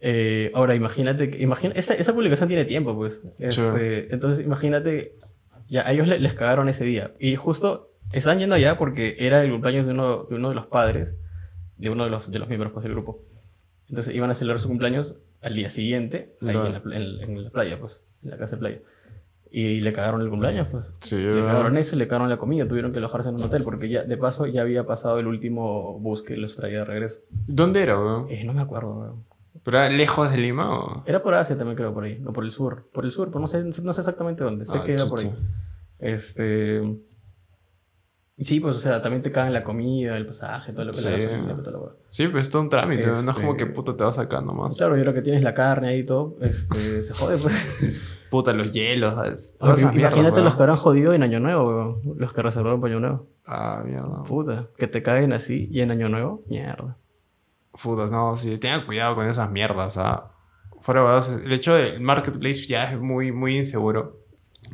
Eh, 0.00 0.50
ahora, 0.54 0.74
imagínate, 0.74 1.36
imagina, 1.40 1.74
esa, 1.76 1.94
esa 1.94 2.14
publicación 2.14 2.48
tiene 2.48 2.64
tiempo, 2.64 2.94
pues. 2.94 3.22
Este, 3.38 4.12
Entonces, 4.14 4.44
imagínate, 4.44 5.16
ya 5.68 5.86
a 5.86 5.92
ellos 5.92 6.06
le- 6.06 6.20
les 6.20 6.34
cagaron 6.34 6.68
ese 6.68 6.84
día. 6.84 7.12
Y 7.18 7.36
justo 7.36 7.90
están 8.12 8.38
yendo 8.38 8.54
allá 8.54 8.78
porque 8.78 9.16
era 9.18 9.42
el 9.42 9.50
cumpleaños 9.50 9.86
de 9.86 9.92
uno 9.92 10.24
de, 10.24 10.36
uno 10.36 10.48
de 10.50 10.54
los 10.54 10.66
padres, 10.66 11.18
de 11.76 11.90
uno 11.90 12.04
de 12.04 12.10
los, 12.10 12.30
de 12.30 12.38
los 12.38 12.48
miembros 12.48 12.72
pues, 12.72 12.84
del 12.84 12.92
grupo. 12.92 13.22
Entonces, 13.88 14.14
iban 14.14 14.30
a 14.30 14.34
celebrar 14.34 14.60
su 14.60 14.68
cumpleaños 14.68 15.16
al 15.40 15.54
día 15.54 15.68
siguiente, 15.68 16.34
ahí 16.42 16.54
Vale. 16.54 16.68
en, 16.84 16.90
la, 16.90 16.96
en- 16.96 17.30
en 17.30 17.44
la 17.44 17.50
playa, 17.50 17.78
pues, 17.80 18.00
en 18.22 18.30
la 18.30 18.36
casa 18.38 18.56
de 18.56 18.60
playa. 18.60 18.78
Y 19.50 19.80
le 19.80 19.92
cagaron 19.94 20.20
el 20.20 20.28
cumpleaños, 20.28 20.68
pues. 20.70 20.84
Sí, 21.00 21.16
Le 21.16 21.40
cagaron 21.40 21.76
eso 21.78 21.96
y 21.96 21.98
le 21.98 22.06
cagaron 22.06 22.28
la 22.28 22.36
comida. 22.36 22.68
Tuvieron 22.68 22.92
que 22.92 22.98
alojarse 22.98 23.30
en 23.30 23.36
un 23.36 23.42
hotel 23.44 23.62
porque 23.64 23.88
ya, 23.88 24.04
de 24.04 24.16
paso, 24.18 24.46
ya 24.46 24.60
había 24.60 24.84
pasado 24.84 25.18
el 25.20 25.26
último 25.26 25.98
bus 26.00 26.22
que 26.22 26.36
los 26.36 26.54
traía 26.54 26.80
de 26.80 26.84
regreso. 26.84 27.22
¿Dónde 27.46 27.82
era, 27.82 27.98
weón? 27.98 28.26
Eh, 28.28 28.44
no 28.44 28.52
me 28.52 28.60
acuerdo, 28.60 28.98
weón. 28.98 29.24
¿Pero 29.70 29.80
era 29.84 29.90
lejos 29.90 30.30
de 30.30 30.38
Lima 30.38 30.74
o...? 30.74 31.02
Era 31.04 31.22
por 31.22 31.34
Asia 31.34 31.58
también 31.58 31.76
creo, 31.76 31.92
por 31.92 32.04
ahí. 32.04 32.18
No, 32.20 32.32
por 32.32 32.42
el 32.44 32.50
sur. 32.50 32.88
Por 32.90 33.04
el 33.04 33.10
sur, 33.10 33.28
pero 33.28 33.40
no 33.40 33.46
sé, 33.46 33.62
no 33.62 33.70
sé 33.92 34.00
exactamente 34.00 34.42
dónde. 34.42 34.64
Sé 34.64 34.78
Ah, 34.78 34.82
que 34.82 34.94
era 34.94 35.04
por 35.04 35.20
ahí. 35.20 35.30
Este... 35.98 36.80
Sí, 38.38 38.60
pues, 38.60 38.76
o 38.76 38.78
sea, 38.78 39.02
también 39.02 39.20
te 39.22 39.30
cagan 39.30 39.52
la 39.52 39.62
comida, 39.64 40.16
el 40.16 40.24
pasaje, 40.24 40.72
todo 40.72 40.86
lo 40.86 40.92
que 40.92 40.98
Sí. 40.98 41.04
la 41.04 41.10
gasolina, 41.10 41.56
toda 41.56 41.72
la 41.72 41.78
hueá. 41.80 41.92
Sí, 42.08 42.28
pues 42.28 42.46
es 42.46 42.50
todo 42.50 42.62
un 42.62 42.68
trámite, 42.70 43.08
¿no? 43.08 43.20
No 43.20 43.32
es 43.32 43.36
como 43.36 43.50
Este- 43.52 43.64
que 43.66 43.70
puta 43.70 43.94
te 43.94 44.04
vas 44.04 44.18
acá 44.18 44.40
nomás. 44.40 44.74
Claro, 44.78 44.96
y 44.96 45.00
ahora 45.00 45.12
que 45.12 45.20
tienes 45.22 45.42
la 45.42 45.52
carne 45.52 45.88
ahí 45.88 45.98
y 45.98 46.06
todo, 46.06 46.36
este, 46.40 46.74
se 47.02 47.12
jode, 47.12 47.36
pues. 47.36 48.14
Puta, 48.30 48.52
los 48.54 48.72
hielos, 48.72 49.12
todas 49.14 49.56
Ahora, 49.58 49.74
esas 49.74 49.92
mierdas, 49.94 50.12
imagínate 50.14 50.40
los 50.42 50.54
que 50.54 50.62
habrán 50.62 50.76
jodido 50.76 51.12
en 51.14 51.22
Año 51.24 51.40
Nuevo, 51.40 51.66
weón. 51.68 52.18
Los 52.18 52.32
que 52.32 52.40
reservaron 52.42 52.80
para 52.80 52.92
Año 52.94 53.00
Nuevo. 53.00 53.26
Ah, 53.46 53.82
mierda. 53.84 54.22
Puta, 54.24 54.68
que 54.76 54.86
te 54.86 55.02
caen 55.02 55.32
así 55.32 55.68
y 55.72 55.80
en 55.80 55.90
Año 55.90 56.08
Nuevo, 56.08 56.42
mierda. 56.46 56.96
Puta, 57.82 58.08
no, 58.08 58.36
sí, 58.36 58.58
tengan 58.58 58.86
cuidado 58.86 59.14
con 59.14 59.28
esas 59.28 59.50
mierdas, 59.50 59.96
¿ah? 59.98 60.32
Fuera 60.80 61.20
de 61.20 61.44
el 61.44 61.52
hecho 61.52 61.74
del 61.74 62.00
marketplace 62.00 62.66
ya 62.66 62.90
es 62.90 62.98
muy, 62.98 63.32
muy 63.32 63.56
inseguro 63.56 64.24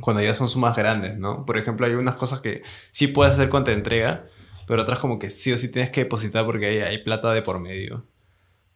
cuando 0.00 0.22
ya 0.22 0.34
son 0.34 0.48
sumas 0.48 0.76
grandes, 0.76 1.18
¿no? 1.18 1.44
Por 1.44 1.58
ejemplo, 1.58 1.86
hay 1.86 1.94
unas 1.94 2.16
cosas 2.16 2.40
que 2.40 2.62
sí 2.90 3.08
puedes 3.08 3.34
hacer 3.34 3.50
cuando 3.50 3.70
te 3.70 3.76
entrega, 3.76 4.26
pero 4.66 4.82
otras 4.82 4.98
como 4.98 5.18
que 5.18 5.30
sí 5.30 5.52
o 5.52 5.58
sí 5.58 5.70
tienes 5.70 5.90
que 5.90 6.04
depositar 6.04 6.44
porque 6.46 6.66
hay, 6.66 6.78
hay 6.78 6.98
plata 6.98 7.32
de 7.32 7.42
por 7.42 7.60
medio. 7.60 8.06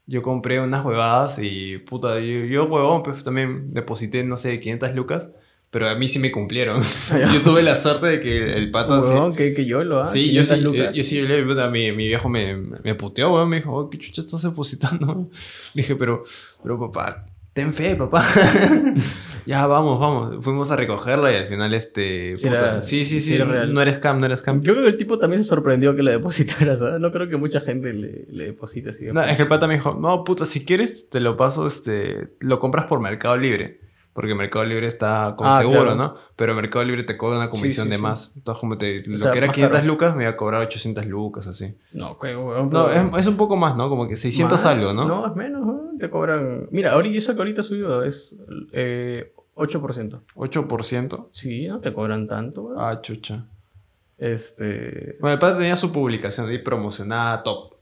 Yo 0.06 0.22
compré 0.22 0.60
unas 0.60 0.84
huevadas 0.84 1.38
y, 1.38 1.78
puta, 1.78 2.18
yo, 2.20 2.44
yo 2.44 2.64
huevón, 2.64 3.02
pues 3.02 3.22
también 3.24 3.72
deposité, 3.74 4.24
no 4.24 4.36
sé, 4.36 4.58
500 4.60 4.94
lucas, 4.94 5.30
pero 5.70 5.88
a 5.88 5.94
mí 5.94 6.08
sí 6.08 6.18
me 6.18 6.30
cumplieron. 6.32 6.80
yo 7.32 7.42
tuve 7.42 7.62
la 7.62 7.76
suerte 7.76 8.06
de 8.06 8.20
que 8.20 8.54
el, 8.54 8.70
pata... 8.70 9.02
se- 9.02 9.08
Huevón, 9.10 9.34
que, 9.34 9.54
que 9.54 9.66
yo 9.66 9.84
lo 9.84 9.98
hago. 9.98 10.06
Sí, 10.06 10.32
yo 10.32 10.44
sí, 10.44 10.60
yo, 10.60 10.72
yo 10.74 11.04
sí, 11.04 11.16
yo 11.16 11.26
le- 11.28 11.44
mi, 11.70 11.92
mi 11.92 12.06
viejo 12.08 12.28
me, 12.28 12.56
me 12.56 12.94
puteó, 12.94 13.32
weón, 13.34 13.48
me 13.48 13.56
dijo, 13.56 13.74
oh, 13.74 13.90
¿qué 13.90 13.98
chucha 13.98 14.22
estás 14.22 14.42
depositando? 14.42 15.28
Le 15.74 15.82
dije, 15.82 15.96
pero, 15.96 16.22
pero 16.62 16.78
papá, 16.80 17.26
ten 17.52 17.72
fe, 17.74 17.96
papá. 17.96 18.24
ya, 19.46 19.66
vamos, 19.66 19.98
vamos. 19.98 20.44
Fuimos 20.44 20.70
a 20.70 20.76
recogerla 20.76 21.32
y 21.32 21.36
al 21.36 21.46
final, 21.46 21.72
este, 21.74 22.36
Sí, 22.38 22.44
puta, 22.46 22.56
era- 22.56 22.80
sí, 22.80 23.04
sí, 23.04 23.20
sí 23.20 23.36
real. 23.38 23.72
no 23.72 23.80
eres 23.82 23.96
scam, 23.96 24.20
no 24.20 24.26
eres 24.26 24.40
scam. 24.40 24.62
Yo 24.62 24.72
creo 24.72 24.84
que 24.84 24.90
el 24.90 24.96
tipo 24.98 25.18
también 25.18 25.42
se 25.42 25.48
sorprendió 25.48 25.94
que 25.96 26.02
le 26.02 26.12
depositara, 26.12 26.76
¿sabes? 26.76 27.00
No 27.00 27.10
creo 27.12 27.28
que 27.28 27.36
mucha 27.36 27.60
gente 27.60 27.92
le, 27.92 28.26
le 28.30 28.44
deposite 28.46 28.90
así. 28.90 29.06
de 29.06 29.12
No, 29.12 29.22
es 29.22 29.36
que 29.36 29.42
el 29.42 29.48
pata 29.48 29.66
me 29.66 29.74
dijo, 29.74 29.94
no, 30.00 30.24
puta, 30.24 30.44
si 30.46 30.64
quieres, 30.64 31.08
te 31.10 31.20
lo 31.20 31.36
paso, 31.36 31.66
este, 31.66 32.28
lo 32.40 32.58
compras 32.58 32.86
por 32.86 33.00
Mercado 33.00 33.36
Libre. 33.36 33.77
Porque 34.18 34.34
Mercado 34.34 34.64
Libre 34.64 34.88
está 34.88 35.34
con 35.36 35.46
Ah, 35.46 35.60
seguro, 35.60 35.82
claro. 35.82 35.94
¿no? 35.94 36.14
Pero 36.34 36.52
Mercado 36.56 36.84
Libre 36.84 37.04
te 37.04 37.16
cobra 37.16 37.36
una 37.38 37.48
comisión 37.50 37.86
sí, 37.86 37.90
de 37.92 37.98
más. 37.98 38.32
Entonces, 38.34 38.58
como 38.60 38.76
te, 38.76 39.04
lo 39.06 39.16
sea, 39.16 39.30
que 39.30 39.38
era 39.38 39.46
más 39.46 39.54
500 39.54 39.78
caro. 39.78 39.86
lucas, 39.92 40.16
me 40.16 40.24
iba 40.24 40.32
a 40.32 40.36
cobrar 40.36 40.60
800 40.62 41.06
lucas, 41.06 41.46
así. 41.46 41.76
No, 41.92 42.18
creo, 42.18 42.44
weón, 42.44 42.68
No, 42.68 42.90
es, 42.90 43.20
es 43.20 43.26
un 43.28 43.36
poco 43.36 43.54
más, 43.54 43.76
¿no? 43.76 43.88
Como 43.88 44.08
que 44.08 44.16
600 44.16 44.50
Más. 44.60 44.66
algo, 44.66 44.92
¿no? 44.92 45.06
No, 45.06 45.24
es 45.28 45.36
menos, 45.36 45.64
¿no? 45.64 45.82
Te 46.00 46.10
cobran... 46.10 46.66
Mira, 46.72 46.94
ahorita, 46.94 47.16
eso 47.16 47.32
que 47.36 47.38
ahorita 47.42 47.62
subió 47.62 48.02
es 48.02 48.34
eh, 48.72 49.32
8%. 49.54 50.20
8%. 50.34 51.28
Sí, 51.30 51.68
no 51.68 51.78
te 51.78 51.92
cobran 51.92 52.26
tanto, 52.26 52.62
weón. 52.62 52.76
Ah, 52.80 53.00
chucha. 53.00 53.46
Este... 54.18 55.16
Bueno, 55.20 55.34
el 55.34 55.38
padre 55.38 55.58
tenía 55.58 55.76
su 55.76 55.92
publicación 55.92 56.48
ahí 56.48 56.58
promocionada 56.58 57.42
top. 57.44 57.74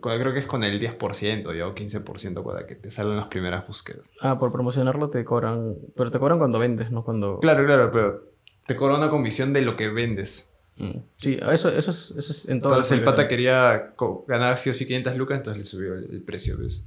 Creo 0.00 0.32
que 0.32 0.38
es 0.40 0.46
con 0.46 0.64
el 0.64 0.80
10% 0.80 1.56
ya, 1.56 1.66
o 1.66 1.74
15% 1.74 2.44
para 2.44 2.66
que 2.66 2.74
te 2.74 2.90
salgan 2.90 3.16
las 3.16 3.26
primeras 3.26 3.66
búsquedas. 3.66 4.10
Ah, 4.20 4.38
por 4.38 4.52
promocionarlo 4.52 5.10
te 5.10 5.24
cobran... 5.24 5.76
Pero 5.96 6.10
te 6.10 6.18
cobran 6.18 6.38
cuando 6.38 6.58
vendes, 6.58 6.90
no 6.90 7.04
cuando... 7.04 7.38
Claro, 7.40 7.64
claro, 7.66 7.90
pero 7.92 8.32
te 8.66 8.76
cobra 8.76 8.96
una 8.96 9.10
comisión 9.10 9.52
de 9.52 9.62
lo 9.62 9.76
que 9.76 9.88
vendes. 9.88 10.50
Mm. 10.76 10.98
Sí, 11.16 11.38
eso, 11.50 11.68
eso, 11.68 11.90
es, 11.90 12.12
eso 12.16 12.32
es 12.32 12.48
en 12.48 12.60
todas 12.60 12.78
Entonces 12.78 12.98
el 12.98 13.04
pata 13.04 13.28
quería 13.28 13.94
ganar 14.26 14.58
sí 14.58 14.70
o 14.70 14.74
sí 14.74 14.86
500 14.86 15.16
lucas, 15.16 15.38
entonces 15.38 15.58
le 15.58 15.64
subió 15.64 15.94
el, 15.94 16.10
el 16.10 16.22
precio, 16.22 16.58
¿ves? 16.58 16.84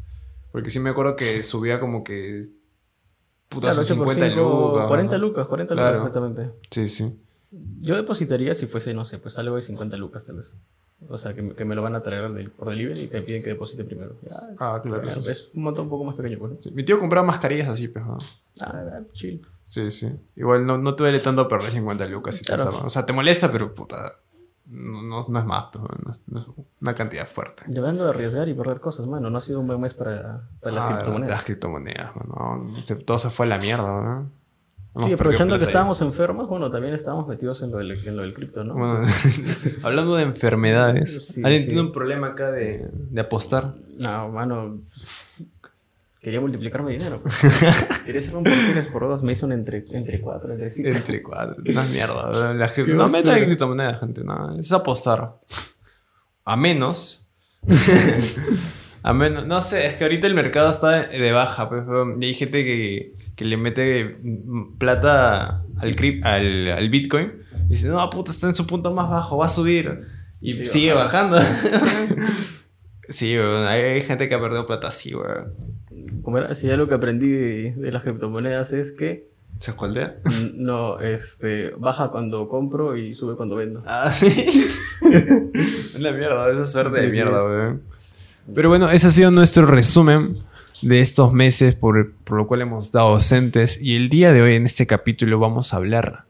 Porque 0.51 0.69
sí 0.69 0.79
me 0.79 0.89
acuerdo 0.89 1.15
que 1.15 1.43
subía 1.43 1.79
como 1.79 2.03
que... 2.03 2.43
Puta, 3.49 3.67
Claro, 3.67 3.83
sus 3.83 3.91
8 3.91 4.03
por 4.03 4.13
50 4.13 4.35
cinco, 4.35 4.71
lucas. 4.71 4.87
40 4.87 5.17
¿no? 5.17 5.25
lucas, 5.25 5.47
40 5.47 5.73
Claro. 5.75 5.89
lucas 5.89 6.07
exactamente. 6.07 6.51
Sí, 6.71 6.89
sí. 6.89 7.17
Yo 7.79 7.95
depositaría 7.95 8.53
si 8.53 8.65
fuese, 8.65 8.93
no 8.93 9.05
sé, 9.05 9.19
pues 9.19 9.37
algo 9.37 9.55
de 9.55 9.61
50 9.61 9.95
lucas 9.97 10.25
tal 10.25 10.37
vez. 10.37 10.53
O 11.09 11.15
sea, 11.17 11.33
que, 11.35 11.41
me- 11.43 11.53
que 11.53 11.63
me 11.63 11.75
lo 11.75 11.81
van 11.83 11.95
a 11.95 12.01
traer 12.01 12.31
por 12.57 12.69
delivery 12.69 13.01
y 13.03 13.09
me 13.13 13.21
piden 13.21 13.43
que 13.43 13.49
deposite 13.49 13.83
primero. 13.83 14.15
Ya, 14.23 14.35
Ah, 14.59 14.79
claro. 14.81 15.03
ya, 15.03 15.11
eso 15.11 15.21
sí. 15.21 15.31
es 15.31 15.51
un 15.53 15.63
montón 15.63 15.85
un 15.85 15.89
poco 15.91 16.03
más 16.05 16.15
pequeño, 16.15 16.39
pues. 16.39 16.51
¿no? 16.53 16.57
Sí, 16.61 16.71
Mi 16.71 16.83
tío 16.83 16.97
compraba 16.99 17.25
mascarillas 17.25 17.69
así, 17.69 17.87
pues, 17.87 18.03
¿no? 18.05 18.17
Ah, 18.61 18.83
ah, 18.93 18.99
chill. 19.13 19.45
Sí, 19.67 19.91
sí. 19.91 20.11
Igual 20.35 20.65
no, 20.65 20.77
no 20.77 20.95
te 20.95 21.03
duele 21.03 21.19
tanto 21.19 21.47
perder 21.47 21.71
50 21.71 22.07
lucas 22.07 22.35
si 22.35 22.43
te 22.45 22.53
Claro. 22.53 22.81
O 22.85 22.89
sea, 22.89 23.05
te 23.05 23.13
molesta, 23.13 23.51
pero 23.51 23.73
puta. 23.73 24.11
No, 24.69 25.01
no, 25.01 25.25
no 25.29 25.39
es 25.39 25.45
más, 25.45 25.65
pero 25.71 25.87
no 26.03 26.11
es, 26.11 26.21
una 26.81 26.93
cantidad 26.95 27.25
fuerte. 27.27 27.63
Yo 27.67 27.81
vengo 27.83 28.03
de 28.03 28.09
arriesgar 28.09 28.49
y 28.49 28.53
perder 28.53 28.79
cosas, 28.81 29.05
mano. 29.07 29.29
No 29.29 29.37
ha 29.37 29.41
sido 29.41 29.59
un 29.61 29.67
buen 29.67 29.79
mes 29.79 29.93
para, 29.93 30.41
para 30.59 30.75
las 30.75 30.83
Ah, 30.85 30.95
criptomonedas. 30.95 31.35
Las 31.35 31.45
criptomonedas, 31.45 32.15
mano. 32.15 32.69
Se- 32.83 32.95
todo 32.97 33.19
se 33.19 33.29
fue 33.29 33.45
a 33.45 33.49
la 33.49 33.59
mierda, 33.59 34.01
¿no? 34.01 34.29
Sí, 35.05 35.13
aprovechando 35.13 35.57
que 35.57 35.65
estábamos 35.65 36.01
enfermos, 36.01 36.47
bueno, 36.47 36.71
también 36.71 36.93
estábamos 36.93 37.27
metidos 37.27 37.61
en 37.61 37.71
lo 37.71 37.77
del, 37.77 37.91
en 37.91 38.15
lo 38.15 38.23
del 38.23 38.33
cripto, 38.33 38.63
¿no? 38.63 38.73
Bueno, 38.73 38.99
hablando 39.83 40.15
de 40.15 40.23
enfermedades, 40.23 41.27
Sí, 41.27 41.41
¿alguien 41.43 41.61
sí. 41.63 41.67
tiene 41.67 41.81
un 41.81 41.91
problema 41.91 42.27
acá 42.27 42.51
de, 42.51 42.89
de 42.91 43.21
apostar? 43.21 43.75
No, 43.97 44.29
mano. 44.29 44.81
Quería 46.19 46.41
multiplicarme 46.41 46.91
dinero. 46.91 47.21
pues. 47.21 47.41
Quería 48.05 48.19
hacer 48.19 48.35
un 48.35 48.43
por 48.43 48.53
tres 48.71 48.87
por 48.87 49.03
dos. 49.03 49.23
Me 49.23 49.31
hizo 49.31 49.45
un 49.45 49.53
entre, 49.53 49.85
entre 49.91 50.19
cuatro, 50.19 50.51
entre 50.51 50.67
cinco. 50.67 50.89
Entre 50.89 51.23
cuatro. 51.23 51.55
Una 51.65 51.83
mierda. 51.83 52.53
La 52.53 52.71
no 52.95 53.07
metan 53.07 53.37
en 53.37 53.45
criptomonedas, 53.45 53.99
gente. 53.99 54.23
No, 54.23 54.59
es 54.59 54.71
apostar. 54.71 55.35
A 56.43 56.57
menos. 56.57 57.29
a 59.03 59.13
menos. 59.13 59.47
No 59.47 59.61
sé, 59.61 59.85
es 59.85 59.95
que 59.95 60.03
ahorita 60.03 60.27
el 60.27 60.33
mercado 60.33 60.69
está 60.69 61.03
de 61.07 61.31
baja. 61.31 61.69
Pues, 61.69 61.83
y 62.19 62.25
hay 62.25 62.33
gente 62.33 62.63
que, 62.65 63.13
que 63.37 63.45
le 63.45 63.55
mete 63.55 64.17
mm, 64.21 64.77
plata 64.77 65.63
al, 65.79 65.95
crip- 65.95 66.25
al, 66.25 66.67
al 66.71 66.89
Bitcoin. 66.89 67.31
Y 67.67 67.71
dice, 67.75 67.87
no, 67.87 68.09
puta, 68.09 68.31
está 68.31 68.49
en 68.49 68.55
su 68.55 68.67
punto 68.67 68.91
más 68.93 69.09
bajo, 69.09 69.37
va 69.37 69.45
a 69.45 69.49
subir. 69.49 70.01
Y 70.41 70.51
Sigue 70.53 70.67
sigue 70.67 70.93
bajando. 70.93 71.37
sí, 73.09 73.37
weón, 73.37 73.65
hay, 73.67 73.81
hay 73.81 74.01
gente 74.01 74.27
que 74.27 74.35
ha 74.35 74.41
perdido 74.41 74.65
plata 74.65 74.87
así, 74.89 75.15
weón. 75.15 75.53
Como 76.23 76.37
era, 76.39 76.53
si 76.55 76.69
algo 76.69 76.87
que 76.87 76.95
aprendí 76.95 77.29
de, 77.29 77.73
de 77.77 77.91
las 77.91 78.03
criptomonedas 78.03 78.73
es 78.73 78.91
que 78.91 79.29
¿Se 79.59 79.71
escualdea? 79.71 80.17
no, 80.55 80.99
este, 80.99 81.71
baja 81.77 82.09
cuando 82.09 82.47
compro 82.49 82.95
y 82.97 83.13
sube 83.13 83.35
cuando 83.35 83.55
vendo. 83.55 83.81
Ah, 83.87 84.13
Una 85.97 86.11
mierda, 86.11 86.51
esa 86.51 86.65
suerte 86.67 86.97
de 86.99 87.05
Sí, 87.05 87.09
sí, 87.11 87.15
mierda, 87.15 87.43
weón. 87.43 87.81
Pero 88.53 88.69
bueno, 88.69 88.89
ese 88.89 89.07
ha 89.07 89.11
sido 89.11 89.31
nuestro 89.31 89.65
resumen 89.65 90.37
de 90.81 91.01
estos 91.01 91.33
meses 91.33 91.75
por, 91.75 92.13
por 92.23 92.37
lo 92.37 92.47
cual 92.47 92.61
hemos 92.61 92.85
estado 92.85 93.09
ausentes. 93.09 93.81
Y 93.81 93.95
el 93.95 94.09
día 94.09 94.33
de 94.33 94.41
hoy, 94.41 94.55
en 94.55 94.65
este 94.65 94.87
capítulo, 94.87 95.39
vamos 95.39 95.73
a 95.73 95.77
hablar 95.77 96.25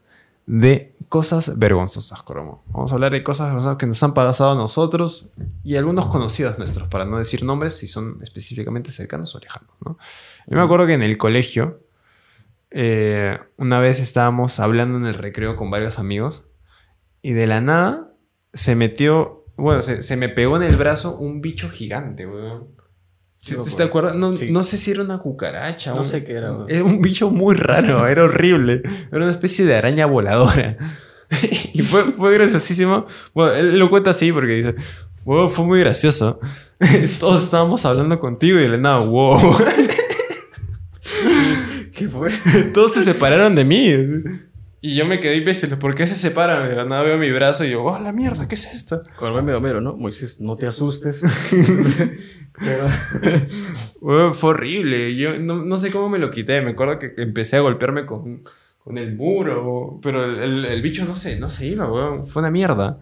de 0.48 0.94
cosas 1.10 1.58
vergonzosas, 1.58 2.22
Cromo. 2.22 2.64
Vamos 2.68 2.90
a 2.90 2.94
hablar 2.94 3.12
de 3.12 3.22
cosas 3.22 3.48
vergonzosas 3.48 3.76
que 3.76 3.86
nos 3.86 4.02
han 4.02 4.14
pasado 4.14 4.52
a 4.52 4.54
nosotros 4.54 5.30
y 5.62 5.76
algunos 5.76 6.06
conocidos 6.06 6.58
nuestros, 6.58 6.88
para 6.88 7.04
no 7.04 7.18
decir 7.18 7.44
nombres 7.44 7.76
si 7.76 7.86
son 7.86 8.18
específicamente 8.22 8.90
cercanos 8.90 9.34
o 9.34 9.38
lejanos, 9.38 9.70
¿no? 9.84 9.98
Yo 10.46 10.56
me 10.56 10.62
acuerdo 10.62 10.86
que 10.86 10.94
en 10.94 11.02
el 11.02 11.18
colegio, 11.18 11.82
eh, 12.70 13.38
una 13.58 13.78
vez 13.78 14.00
estábamos 14.00 14.58
hablando 14.58 14.96
en 14.96 15.04
el 15.04 15.14
recreo 15.14 15.56
con 15.56 15.70
varios 15.70 15.98
amigos 15.98 16.46
y 17.20 17.32
de 17.32 17.46
la 17.46 17.60
nada 17.60 18.12
se 18.54 18.74
metió, 18.74 19.44
bueno, 19.56 19.82
se, 19.82 20.02
se 20.02 20.16
me 20.16 20.30
pegó 20.30 20.56
en 20.56 20.62
el 20.62 20.76
brazo 20.76 21.16
un 21.18 21.42
bicho 21.42 21.68
gigante, 21.68 22.26
weón. 22.26 22.77
Sí, 23.40 23.54
¿Sí- 23.54 23.58
me 23.70 23.76
¿Te 23.76 23.82
acuerdas? 23.84 24.16
No, 24.16 24.36
Sí. 24.36 24.50
no 24.50 24.64
sé 24.64 24.76
si 24.78 24.90
era 24.90 25.02
una 25.02 25.18
cucaracha. 25.18 25.92
No 25.94 25.98
un- 26.00 26.04
sé 26.08 26.24
qué 26.24 26.32
era. 26.32 26.56
Era 26.68 26.84
un 26.84 27.00
bicho 27.00 27.30
muy 27.30 27.54
raro, 27.54 28.06
era 28.08 28.24
horrible. 28.24 28.82
Era 29.12 29.22
una 29.24 29.30
especie 29.30 29.64
de 29.64 29.76
araña 29.76 30.06
voladora. 30.06 30.76
y 31.72 31.82
fue, 31.82 32.02
fue 32.12 32.34
graciosísimo. 32.34 33.06
Bueno, 33.34 33.52
él 33.54 33.78
lo 33.78 33.90
cuenta 33.90 34.10
así 34.10 34.32
porque 34.32 34.54
dice, 34.54 34.74
wow, 35.24 35.48
fue 35.48 35.64
muy 35.64 35.78
gracioso. 35.80 36.40
Todos 37.20 37.44
estábamos 37.44 37.84
hablando 37.84 38.18
contigo 38.18 38.58
y 38.58 38.66
la 38.68 38.76
nada, 38.76 38.98
wow. 39.00 39.38
¿Qué 41.94 42.08
fue? 42.08 42.30
Todos 42.74 42.94
se 42.94 43.04
separaron 43.04 43.54
de 43.54 43.64
mí. 43.64 43.94
Y 44.80 44.94
yo 44.94 45.06
me 45.06 45.18
quedé 45.18 45.36
imbécil. 45.36 45.76
¿Por 45.78 45.94
qué 45.96 46.06
se 46.06 46.14
separan? 46.14 46.68
De 46.68 46.76
la 46.76 46.84
nada 46.84 47.02
veo 47.02 47.18
mi 47.18 47.30
brazo 47.32 47.64
y 47.64 47.70
yo, 47.70 47.82
oh, 47.84 47.98
la 47.98 48.12
mierda, 48.12 48.46
¿qué 48.46 48.54
es 48.54 48.72
esto? 48.72 49.02
Con 49.18 49.28
el 49.28 49.34
meme 49.34 49.50
de 49.52 49.58
Homero, 49.58 49.80
¿no? 49.80 49.96
Moisés, 49.96 50.40
no 50.40 50.54
te 50.56 50.66
asustes. 50.66 51.20
Pero, 52.60 52.86
Weón, 54.00 54.34
fue 54.34 54.50
horrible. 54.50 55.16
Yo 55.16 55.38
no, 55.40 55.62
no 55.64 55.78
sé 55.78 55.90
cómo 55.90 56.08
me 56.08 56.18
lo 56.18 56.30
quité. 56.30 56.60
Me 56.60 56.70
acuerdo 56.72 56.98
que 56.98 57.12
empecé 57.18 57.56
a 57.56 57.60
golpearme 57.60 58.06
con, 58.06 58.44
con 58.84 58.98
el 58.98 59.16
muro. 59.16 59.98
Pero 60.02 60.24
el, 60.24 60.38
el- 60.38 60.64
el 60.64 60.82
bicho 60.82 61.04
no 61.04 61.16
se, 61.16 61.38
no 61.40 61.50
se 61.50 61.66
iba, 61.66 61.90
weón. 61.90 62.26
Fue 62.26 62.40
una 62.42 62.50
mierda. 62.50 63.00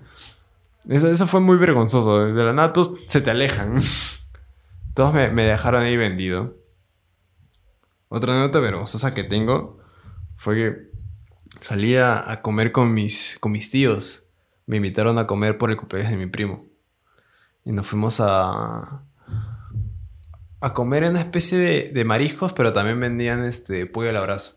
Eso, 0.88 1.10
eso 1.10 1.26
fue 1.26 1.40
muy 1.40 1.56
vergonzoso. 1.58 2.32
De 2.32 2.44
la 2.44 2.52
nada 2.52 2.72
todos 2.72 2.94
se 3.06 3.20
te 3.20 3.30
alejan. 3.30 3.74
Todos 4.94 5.12
me, 5.12 5.28
me 5.30 5.42
dejaron 5.44 5.82
ahí 5.82 5.94
vendido. 5.98 6.56
Otra 8.08 8.38
nota 8.38 8.60
vergonzosa 8.60 9.12
que 9.12 9.24
tengo 9.24 9.78
fue 10.36 10.54
que 10.54 10.95
salí 11.60 11.96
a, 11.96 12.40
comer 12.42 12.72
con 12.72 12.92
mis, 12.94 13.38
con 13.40 13.52
mis 13.52 13.70
tíos. 13.70 14.28
Me 14.66 14.76
invitaron 14.76 15.18
a 15.18 15.26
comer 15.26 15.58
por 15.58 15.70
el 15.70 15.76
cumpleaños 15.76 16.10
de 16.10 16.16
mi 16.16 16.26
primo. 16.26 16.64
Y 17.64 17.72
nos 17.72 17.86
fuimos 17.86 18.20
a, 18.20 19.04
a 20.60 20.72
comer 20.74 21.04
en 21.04 21.10
una 21.10 21.20
especie 21.20 21.58
de, 21.58 21.90
de 21.92 22.04
mariscos, 22.04 22.52
pero 22.52 22.72
también 22.72 23.00
vendían 23.00 23.44
este 23.44 23.86
pollo 23.86 24.10
a 24.10 24.12
la 24.12 24.20
brasa. 24.20 24.52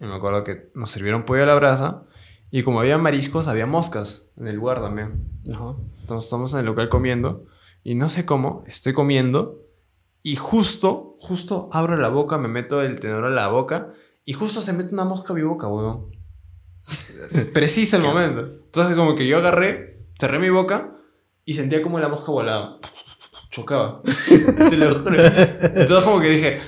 Y 0.00 0.04
me 0.04 0.14
acuerdo 0.14 0.44
que 0.44 0.70
nos 0.74 0.90
sirvieron 0.90 1.24
pollo 1.24 1.42
a 1.42 1.46
la 1.46 1.54
brasa. 1.54 2.04
Y 2.50 2.62
como 2.62 2.80
había 2.80 2.98
mariscos, 2.98 3.48
había 3.48 3.66
moscas 3.66 4.30
en 4.36 4.48
el 4.48 4.56
lugar 4.56 4.80
también. 4.80 5.28
Ajá. 5.52 5.74
Entonces 6.00 6.24
estamos 6.24 6.52
en 6.54 6.60
el 6.60 6.66
local 6.66 6.88
comiendo. 6.88 7.46
Y 7.82 7.94
no 7.94 8.08
sé 8.08 8.26
cómo, 8.26 8.62
estoy 8.66 8.92
comiendo. 8.92 9.62
Y 10.22 10.36
justo, 10.36 11.16
justo 11.20 11.68
abro 11.72 11.96
la 11.96 12.08
boca, 12.08 12.36
me 12.38 12.48
meto 12.48 12.82
el 12.82 12.98
tenedor 13.00 13.26
a 13.26 13.30
la 13.30 13.48
boca. 13.48 13.92
Y 14.24 14.32
justo 14.32 14.60
se 14.60 14.72
mete 14.72 14.92
una 14.92 15.04
mosca 15.04 15.32
a 15.32 15.36
mi 15.36 15.42
boca, 15.42 15.68
weón. 15.68 16.15
Preciso 17.52 17.96
el 17.96 18.02
momento. 18.02 18.40
Entonces 18.66 18.96
como 18.96 19.14
que 19.16 19.26
yo 19.26 19.38
agarré, 19.38 19.94
cerré 20.18 20.38
mi 20.38 20.50
boca 20.50 20.92
y 21.44 21.54
sentía 21.54 21.82
como 21.82 21.98
la 21.98 22.08
mosca 22.08 22.32
volaba. 22.32 22.78
Chocaba. 23.50 24.02
Te 24.70 24.76
lo 24.76 24.94
juro. 24.96 25.16
Entonces 25.24 26.04
como 26.04 26.20
que 26.20 26.30
dije, 26.30 26.60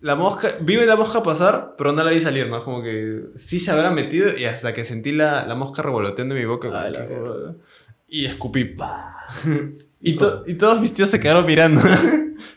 la 0.00 0.16
mosca, 0.16 0.48
vi 0.60 0.76
la 0.76 0.96
mosca 0.96 1.22
pasar, 1.22 1.74
pero 1.78 1.92
no 1.92 2.02
la 2.04 2.10
vi 2.10 2.20
salir, 2.20 2.48
¿no? 2.48 2.62
Como 2.62 2.82
que 2.82 3.26
sí 3.36 3.58
se 3.60 3.70
habrá 3.70 3.90
metido 3.90 4.36
y 4.36 4.44
hasta 4.44 4.74
que 4.74 4.84
sentí 4.84 5.12
la, 5.12 5.46
la 5.46 5.54
mosca 5.54 5.82
revoloteando 5.82 6.34
en 6.34 6.40
mi 6.40 6.46
boca. 6.46 6.68
Que- 7.06 7.14
y 8.08 8.24
escupí. 8.26 8.76
Y, 10.06 10.18
to- 10.18 10.44
y 10.46 10.54
todos 10.54 10.82
mis 10.82 10.92
tíos 10.92 11.08
se 11.08 11.18
quedaron 11.18 11.46
mirando. 11.46 11.80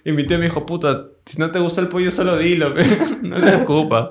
y 0.03 0.11
mi 0.11 0.27
tío 0.27 0.37
me 0.37 0.43
dijo, 0.45 0.65
puta, 0.65 1.07
si 1.25 1.37
no 1.39 1.49
te 1.49 1.59
gusta 1.59 1.79
el 1.79 1.87
pollo, 1.87 2.11
solo 2.11 2.37
dilo, 2.37 2.73
no 3.21 3.37
le 3.39 3.55
escupa. 3.55 4.09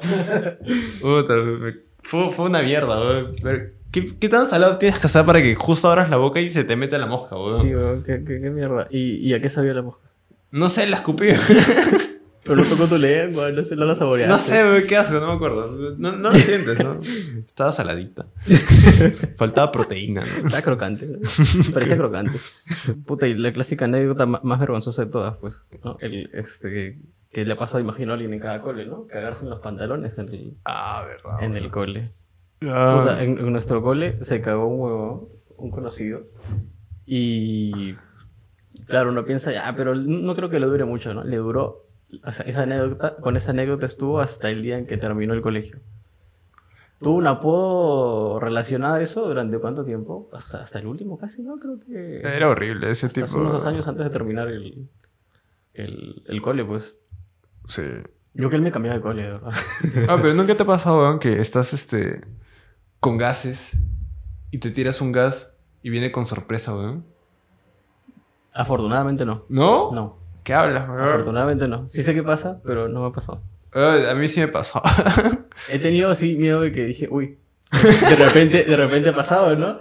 Puta, 1.03 1.35
me- 1.35 1.86
fue, 2.07 2.33
fue 2.33 2.47
una 2.47 2.63
mierda, 2.63 2.99
weón. 3.01 3.37
Pero, 3.43 3.71
¿qué, 3.93 4.17
¿Qué 4.19 4.29
tan 4.29 4.47
salado 4.47 4.79
tienes 4.79 4.99
que 4.99 5.07
hacer 5.07 5.25
para 5.25 5.43
que 5.43 5.55
justo 5.55 5.91
abras 5.91 6.09
la 6.11 6.17
boca 6.17 6.41
y 6.41 6.49
se 6.51 6.65
te 6.65 6.77
meta 6.77 6.97
la 6.99 7.07
mosca, 7.07 7.37
weón? 7.37 7.61
Sí, 7.61 7.75
weón, 7.75 8.03
qué, 8.05 8.23
qué- 8.25 8.41
qué 8.41 8.51
mierda. 8.51 8.87
¿Y, 8.91 9.17
¿Y 9.29 9.35
a 9.35 9.41
qué 9.41 9.49
sabía 9.49 9.75
la 9.75 9.83
mosca? 9.83 10.09
No 10.51 10.69
sé, 10.69 10.87
la 10.87 10.97
escupí. 10.97 11.27
Pero 12.45 12.59
no 12.59 12.65
tocó 12.65 12.87
tu 12.87 12.97
lengua, 12.97 13.51
no 13.51 13.61
sé, 13.61 13.75
no 13.75 13.85
la 13.87 13.97
saboreaste. 13.97 14.33
no 14.33 14.39
sé, 14.39 14.63
weón, 14.63 14.87
qué 14.87 14.97
asco, 14.97 15.19
no 15.19 15.27
me 15.27 15.35
acuerdo. 15.35 15.97
No, 15.99 16.13
no 16.13 16.31
lo 16.31 16.39
sientes, 16.39 16.79
¿no? 16.79 17.01
Estaba 17.45 17.73
saladita. 17.73 18.27
Faltaba 19.37 19.73
proteína, 19.73 20.21
¿no? 20.21 20.47
Estaba 20.47 20.63
crocante. 20.63 21.09
Parecía 21.75 21.97
crocante. 21.97 22.39
Puta, 23.05 23.27
y 23.27 23.35
la 23.35 23.53
clásica 23.53 23.87
anécdota 23.87 24.27
más 24.27 24.61
vergonzosa 24.61 25.05
de 25.07 25.11
todas, 25.11 25.37
pues. 25.39 25.55
¿no? 25.85 25.97
El, 26.01 26.31
este, 26.35 27.01
que 27.37 27.45
le 27.45 27.55
pasó, 27.55 27.79
imagino, 27.79 28.13
a 28.13 28.15
alguien 28.15 28.33
en 28.33 28.41
cada 28.41 28.63
cole, 28.63 28.87
¿no? 28.87 29.05
Cagarse 29.05 29.45
en 29.45 29.51
los 29.51 29.61
pantalones 29.61 30.17
en 30.17 30.31
el, 30.31 30.57
Ah, 30.65 31.03
verdad. 31.07 31.43
en 31.43 31.55
el 31.55 31.71
cole. 31.71 32.15
Ah. 32.63 33.01
Puta, 33.03 33.23
en, 33.23 33.37
en 33.37 33.53
nuestro 33.53 33.83
cole 33.83 34.17
se 34.23 34.41
cagó 34.41 34.67
un 34.67 34.81
huevo, 34.81 35.31
un 35.59 35.71
conocido. 35.71 36.23
Y. 37.05 37.95
Claro, 38.87 39.11
uno 39.11 39.27
piensa, 39.27 39.53
ya, 39.53 39.75
pero 39.77 39.95
no 39.95 40.35
creo 40.35 40.49
que 40.49 40.59
le 40.59 40.65
dure 40.65 40.87
mucho, 40.87 41.13
¿no? 41.13 41.25
Le 41.25 41.37
duró. 41.37 41.85
O 42.25 42.31
sea, 42.31 42.47
esa 42.47 42.63
anécdota, 42.63 43.17
con 43.17 43.37
esa 43.37 43.51
anécdota 43.51 43.85
estuvo 43.85 44.19
hasta 44.21 44.49
el 44.49 44.63
día 44.63 44.79
en 44.79 44.87
que 44.87 44.97
terminó 44.97 45.35
el 45.35 45.43
colegio. 45.43 45.81
¿Tuvo 47.01 47.17
un 47.17 47.27
apodo 47.27 48.41
relacionado 48.41 48.95
a 48.95 49.03
eso 49.03 49.29
durante 49.29 49.59
cuánto 49.59 49.85
tiempo? 49.85 50.31
Hasta, 50.33 50.61
hasta 50.61 50.79
el 50.79 50.87
último 50.87 51.19
casi, 51.19 51.43
¿no? 51.43 51.59
Creo 51.59 51.79
que... 51.81 52.23
Era 52.35 52.49
horrible 52.49 52.91
ese 52.91 53.11
tipo. 53.11 53.27
hace 53.27 53.37
unos 53.37 53.53
dos 53.53 53.67
años 53.67 53.87
antes 53.87 54.05
de 54.07 54.11
terminar 54.11 54.49
el, 54.49 54.89
el, 55.75 56.23
el 56.27 56.41
cole, 56.41 56.65
pues. 56.65 56.95
Sí. 57.67 57.83
Yo 58.35 58.51
que 58.51 58.57
él 58.57 58.63
me 58.63 58.71
cambiaba 58.71 58.97
de 58.97 59.03
cole, 59.03 59.23
de 59.23 59.31
verdad. 59.33 59.51
Ah, 60.09 60.19
pero 60.21 60.35
nunca 60.35 60.55
te 60.55 60.63
ha 60.63 60.67
pasado, 60.67 61.01
weón, 61.01 61.19
que 61.19 61.41
estás 61.41 61.73
este 61.73 62.21
con 63.01 63.17
gases 63.19 63.79
y 64.51 64.59
te 64.59 64.71
tiras 64.71 65.01
un 65.01 65.13
gas 65.13 65.55
y 65.83 65.91
viene 65.91 66.13
con 66.13 66.27
sorpresa, 66.27 66.75
weón. 66.75 67.05
Afortunadamente 68.53 69.25
no. 69.25 69.45
¿No? 69.49 69.91
No. 69.93 70.19
¿Qué 70.45 70.55
hablas, 70.55 70.89
weón? 70.89 71.01
Afortunadamente 71.01 71.69
no. 71.69 71.89
Sí 71.89 72.03
sé 72.03 72.15
qué 72.15 72.23
pasa, 72.23 72.61
pero 72.65 72.89
no 72.89 73.03
me 73.03 73.09
ha 73.09 73.13
pasado. 73.13 73.43
A 73.73 74.15
mí 74.15 74.29
sí 74.29 74.41
me 74.41 74.49
pasó. 74.49 74.81
He 75.69 75.79
tenido 75.79 76.11
así 76.11 76.35
miedo 76.37 76.61
de 76.61 76.73
que 76.73 76.85
dije, 76.85 77.09
uy, 77.11 77.39
de 77.73 78.17
repente, 78.17 78.65
de 78.65 78.77
repente 78.77 79.11
ha 79.11 79.15
pasado, 79.15 79.55
¿no? 79.57 79.81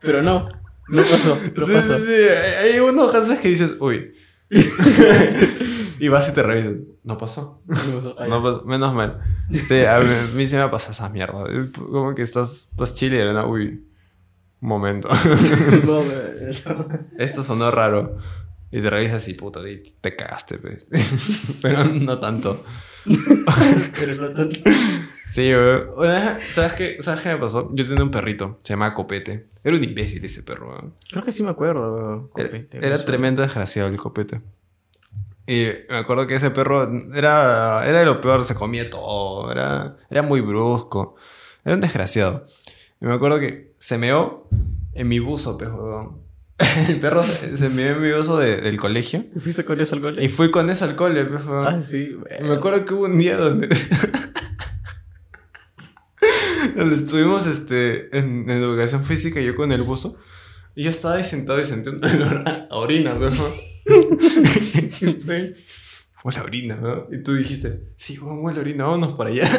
Pero 0.00 0.22
no, 0.22 0.48
no 0.88 1.02
pasó, 1.02 1.38
no 1.56 1.64
sí, 1.64 1.72
pasó. 1.72 1.98
sí, 1.98 2.04
sí. 2.06 2.28
Hay 2.64 2.80
unos 2.80 3.12
gases 3.12 3.38
que 3.38 3.48
dices, 3.48 3.76
uy. 3.80 4.14
y 6.00 6.08
vas 6.08 6.28
y 6.28 6.32
te 6.32 6.42
revisas. 6.42 6.74
No 7.04 7.16
pasó. 7.18 7.62
No 7.66 8.42
pasó. 8.42 8.62
No. 8.62 8.64
Menos 8.64 8.94
mal. 8.94 9.20
Sí, 9.50 9.84
a 9.84 9.98
mí, 10.00 10.10
a 10.12 10.34
mí 10.34 10.46
sí 10.46 10.56
me 10.56 10.68
pasa 10.68 10.92
esa 10.92 11.08
mierda. 11.08 11.44
Es 11.52 11.70
Como 11.78 12.14
que 12.14 12.22
estás, 12.22 12.68
estás 12.70 12.94
chile 12.94 13.20
y 13.22 13.24
nada, 13.24 13.46
uy. 13.46 13.84
Un 14.60 14.68
momento. 14.68 15.08
No, 15.86 16.02
me- 16.04 17.24
Esto 17.24 17.44
sonó 17.44 17.70
raro. 17.70 18.18
Y 18.70 18.80
te 18.82 18.90
revisas 18.90 19.26
y 19.28 19.34
puta, 19.34 19.66
y 19.68 19.82
te 20.00 20.14
cagaste, 20.14 20.58
pues. 20.58 20.86
Pero 21.62 21.84
no 21.84 22.18
tanto. 22.18 22.64
Pero 23.98 24.14
no 24.16 24.34
tanto. 24.34 24.58
Sí, 25.26 25.52
weón. 25.54 25.90
¿Sabes 26.50 26.72
qué? 26.74 26.96
¿Sabes 27.00 27.22
qué 27.22 27.30
me 27.34 27.38
pasó? 27.38 27.70
Yo 27.74 27.86
tenía 27.86 28.02
un 28.04 28.10
perrito, 28.10 28.58
se 28.62 28.72
llamaba 28.74 28.94
Copete. 28.94 29.48
Era 29.64 29.76
un 29.76 29.84
imbécil 29.84 30.22
ese 30.24 30.42
perro, 30.42 30.68
weón. 30.70 30.94
Creo 31.10 31.24
que 31.24 31.32
sí 31.32 31.42
me 31.42 31.50
acuerdo. 31.50 32.30
Era, 32.36 32.48
Copete, 32.48 32.76
era 32.78 32.88
suena. 32.96 33.04
tremendo 33.04 33.42
desgraciado 33.42 33.88
el 33.88 33.96
Copete. 33.96 34.40
Y 35.48 35.66
me 35.88 35.96
acuerdo 35.96 36.26
que 36.26 36.34
ese 36.34 36.50
perro 36.50 36.90
era, 37.14 37.82
era 37.88 38.04
lo 38.04 38.20
peor, 38.20 38.44
se 38.44 38.54
comía 38.54 38.90
todo, 38.90 39.50
era, 39.50 39.96
era 40.10 40.20
muy 40.22 40.42
brusco. 40.42 41.16
Era 41.64 41.74
un 41.74 41.80
desgraciado. 41.80 42.44
Y 43.00 43.06
me 43.06 43.14
acuerdo 43.14 43.40
que 43.40 43.72
se 43.78 43.96
meó 43.96 44.46
en 44.92 45.08
mi 45.08 45.18
buzo, 45.20 45.56
pues, 45.56 45.70
weón. 45.70 46.18
El 46.88 47.00
perro 47.00 47.22
se, 47.22 47.56
se 47.56 47.68
meó 47.70 47.94
en 47.94 48.02
mi 48.02 48.12
buzo 48.12 48.36
de- 48.36 48.60
del 48.60 48.78
colegio. 48.78 49.24
¿Y 49.34 49.40
¿Fuiste 49.40 49.64
con 49.64 49.80
eso 49.80 49.94
al 49.94 50.02
cole? 50.02 50.22
Y 50.22 50.28
fui 50.28 50.50
con 50.50 50.68
ese 50.68 50.84
al 50.84 50.96
cole, 50.96 51.24
pues, 51.24 51.46
weón. 51.46 51.66
Ah, 51.66 51.80
sí. 51.80 52.10
Y 52.40 52.42
Me 52.44 52.54
acuerdo 52.54 52.84
que 52.84 52.92
hubo 52.94 53.04
un 53.06 53.16
día 53.18 53.36
donde. 53.38 53.68
donde 56.76 56.96
estuvimos 56.96 57.46
este, 57.46 58.16
en, 58.16 58.50
en 58.50 58.58
educación 58.62 59.04
física, 59.04 59.40
yo 59.40 59.54
con 59.54 59.72
el 59.72 59.82
buzo. 59.82 60.16
Y 60.74 60.82
yo 60.84 60.90
estaba 60.90 61.14
ahí 61.14 61.24
sentado 61.24 61.60
y 61.60 61.64
sentí 61.64 61.88
un 61.90 62.04
olor 62.04 62.44
a 62.46 62.76
orina, 62.76 63.14
¿no? 63.14 63.30
Fue 66.20 66.32
la 66.32 66.42
orina, 66.42 66.76
¿no? 66.76 67.06
Y 67.12 67.22
tú 67.22 67.34
dijiste, 67.34 67.92
sí, 67.96 68.18
huele 68.18 68.40
huele 68.40 68.58
a 68.58 68.62
orina, 68.62 68.84
vámonos 68.84 69.12
para 69.14 69.30
allá. 69.30 69.48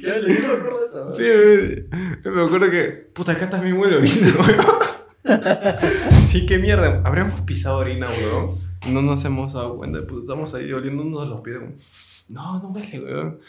Claro, 0.00 0.28
yo 0.28 0.40
no 0.40 0.48
me 0.48 0.54
acuerdo 0.54 0.78
de 0.78 0.86
eso. 0.86 1.12
Sí, 1.12 1.24
me, 2.28 2.42
acuerdo 2.42 2.70
que, 2.70 2.88
puta, 3.12 3.32
acá 3.32 3.50
también 3.50 3.76
huele 3.76 3.96
a 3.96 3.98
orina, 3.98 4.32
weón. 4.38 4.82
Sí, 6.26 6.46
qué 6.46 6.58
mierda. 6.58 7.02
Habríamos 7.04 7.40
pisado 7.42 7.78
orina, 7.78 8.08
weón. 8.08 8.58
No 8.88 9.02
nos 9.02 9.24
hemos 9.24 9.52
dado 9.52 9.76
cuenta, 9.76 10.06
pues 10.06 10.22
estamos 10.22 10.54
ahí 10.54 10.72
oliéndonos 10.72 11.28
los 11.28 11.40
pies. 11.40 11.58
como, 11.58 11.72
No, 12.28 12.60
no 12.60 12.68
huele, 12.70 13.00
weón. 13.00 13.40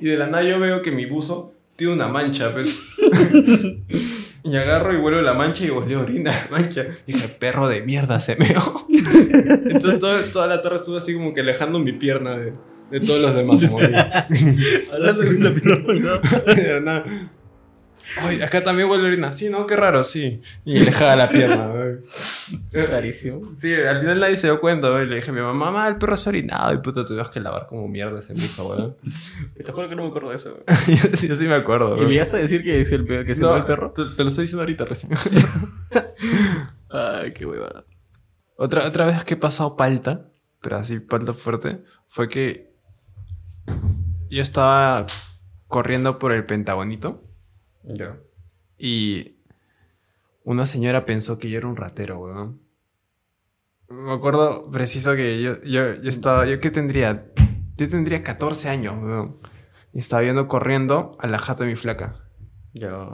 Y 0.00 0.06
de 0.06 0.16
la 0.16 0.26
nada 0.26 0.42
yo 0.42 0.60
veo 0.60 0.82
que 0.82 0.90
mi 0.90 1.06
buzo 1.06 1.54
tiene 1.76 1.92
una 1.92 2.08
mancha, 2.08 2.52
pues. 2.52 2.78
Y 4.44 4.56
agarro 4.56 4.92
y 4.92 4.96
vuelvo 4.96 5.20
la 5.20 5.34
mancha 5.34 5.64
y 5.64 5.70
volví 5.70 5.94
a 5.94 6.00
orina 6.00 6.32
la 6.32 6.48
mancha. 6.50 6.84
Y 7.06 7.12
dije, 7.12 7.28
perro 7.28 7.68
de 7.68 7.82
mierda, 7.82 8.18
se 8.18 8.34
meó. 8.34 8.86
Entonces 8.90 10.00
toda, 10.00 10.20
toda 10.32 10.48
la 10.48 10.60
tarde 10.60 10.78
estuve 10.78 10.96
así 10.96 11.14
como 11.14 11.32
que 11.32 11.42
alejando 11.42 11.78
mi 11.78 11.92
pierna 11.92 12.36
de, 12.36 12.52
de 12.90 13.00
todos 13.00 13.20
los 13.20 13.34
demás. 13.34 13.62
Hablando 14.92 15.22
de 15.22 15.38
la 15.38 15.54
pierna 15.54 15.84
verdad. 16.44 17.04
Ay, 18.20 18.42
acá 18.42 18.62
también 18.62 18.88
huele 18.90 19.04
a 19.04 19.06
orina. 19.08 19.32
Sí, 19.32 19.48
¿no? 19.48 19.66
Qué 19.66 19.74
raro, 19.76 20.04
sí. 20.04 20.40
Y 20.64 20.78
le 20.80 20.92
jala 20.92 21.16
la 21.16 21.30
pierna, 21.30 21.66
güey. 21.68 21.96
Clarísimo. 22.70 23.52
Sí, 23.58 23.72
al 23.74 24.00
final 24.00 24.20
nadie 24.20 24.36
se 24.36 24.48
dio 24.48 24.60
cuenta, 24.60 24.90
güey. 24.90 25.06
Le 25.06 25.16
dije 25.16 25.30
a 25.30 25.32
mi 25.32 25.40
mamá, 25.40 25.66
mamá, 25.70 25.88
el 25.88 25.96
perro 25.96 26.16
se 26.16 26.28
ha 26.28 26.30
orinado. 26.30 26.74
Y 26.74 26.78
puta, 26.78 27.04
tuvimos 27.04 27.30
que 27.30 27.40
lavar 27.40 27.66
como 27.66 27.88
mierda 27.88 28.18
ese 28.20 28.34
buzo, 28.34 28.64
güey. 28.64 28.92
Te 29.64 29.72
juro 29.72 29.88
que 29.88 29.96
no 29.96 30.02
me 30.02 30.08
acuerdo 30.08 30.30
de 30.30 30.36
eso. 30.36 30.50
güey. 30.66 30.98
yo, 31.02 31.16
sí, 31.16 31.28
yo 31.28 31.36
sí 31.36 31.46
me 31.46 31.54
acuerdo, 31.54 31.94
¿Y 31.96 32.00
güey. 32.00 32.10
llegaste 32.12 32.36
a 32.36 32.40
decir 32.40 32.62
que, 32.62 32.80
es 32.80 32.92
el, 32.92 33.06
que 33.06 33.34
se 33.34 33.40
No, 33.40 33.48
fue 33.50 33.58
el 33.58 33.64
perro? 33.64 33.92
Te, 33.92 34.04
te 34.04 34.22
lo 34.22 34.28
estoy 34.28 34.44
diciendo 34.44 34.62
ahorita 34.62 34.84
recién. 34.84 35.12
Ay, 36.90 37.32
qué 37.32 37.46
huevada. 37.46 37.84
otra, 38.56 38.86
otra 38.86 39.06
vez 39.06 39.24
que 39.24 39.34
he 39.34 39.38
pasado 39.38 39.76
palta, 39.76 40.28
pero 40.60 40.76
así 40.76 41.00
palta 41.00 41.32
fuerte, 41.32 41.82
fue 42.06 42.28
que 42.28 42.72
yo 44.30 44.42
estaba 44.42 45.06
corriendo 45.68 46.18
por 46.18 46.32
el 46.32 46.44
Pentagonito. 46.44 47.22
Ya. 47.84 48.18
Y 48.78 49.36
una 50.44 50.66
señora 50.66 51.06
pensó 51.06 51.38
que 51.38 51.50
yo 51.50 51.58
era 51.58 51.68
un 51.68 51.76
ratero, 51.76 52.18
weón. 52.18 52.60
Me 53.88 54.12
acuerdo 54.12 54.70
preciso 54.70 55.14
que 55.14 55.42
yo, 55.42 55.60
yo, 55.62 55.94
yo 55.94 56.08
estaba, 56.08 56.46
yo 56.46 56.58
qué 56.60 56.70
tendría, 56.70 57.26
yo 57.76 57.88
tendría 57.88 58.22
14 58.22 58.68
años, 58.68 58.94
weón. 59.02 59.36
Y 59.92 59.98
estaba 59.98 60.22
viendo 60.22 60.48
corriendo 60.48 61.16
a 61.20 61.26
la 61.26 61.38
jata 61.38 61.64
de 61.64 61.70
mi 61.70 61.76
flaca. 61.76 62.16
Ya. 62.72 63.08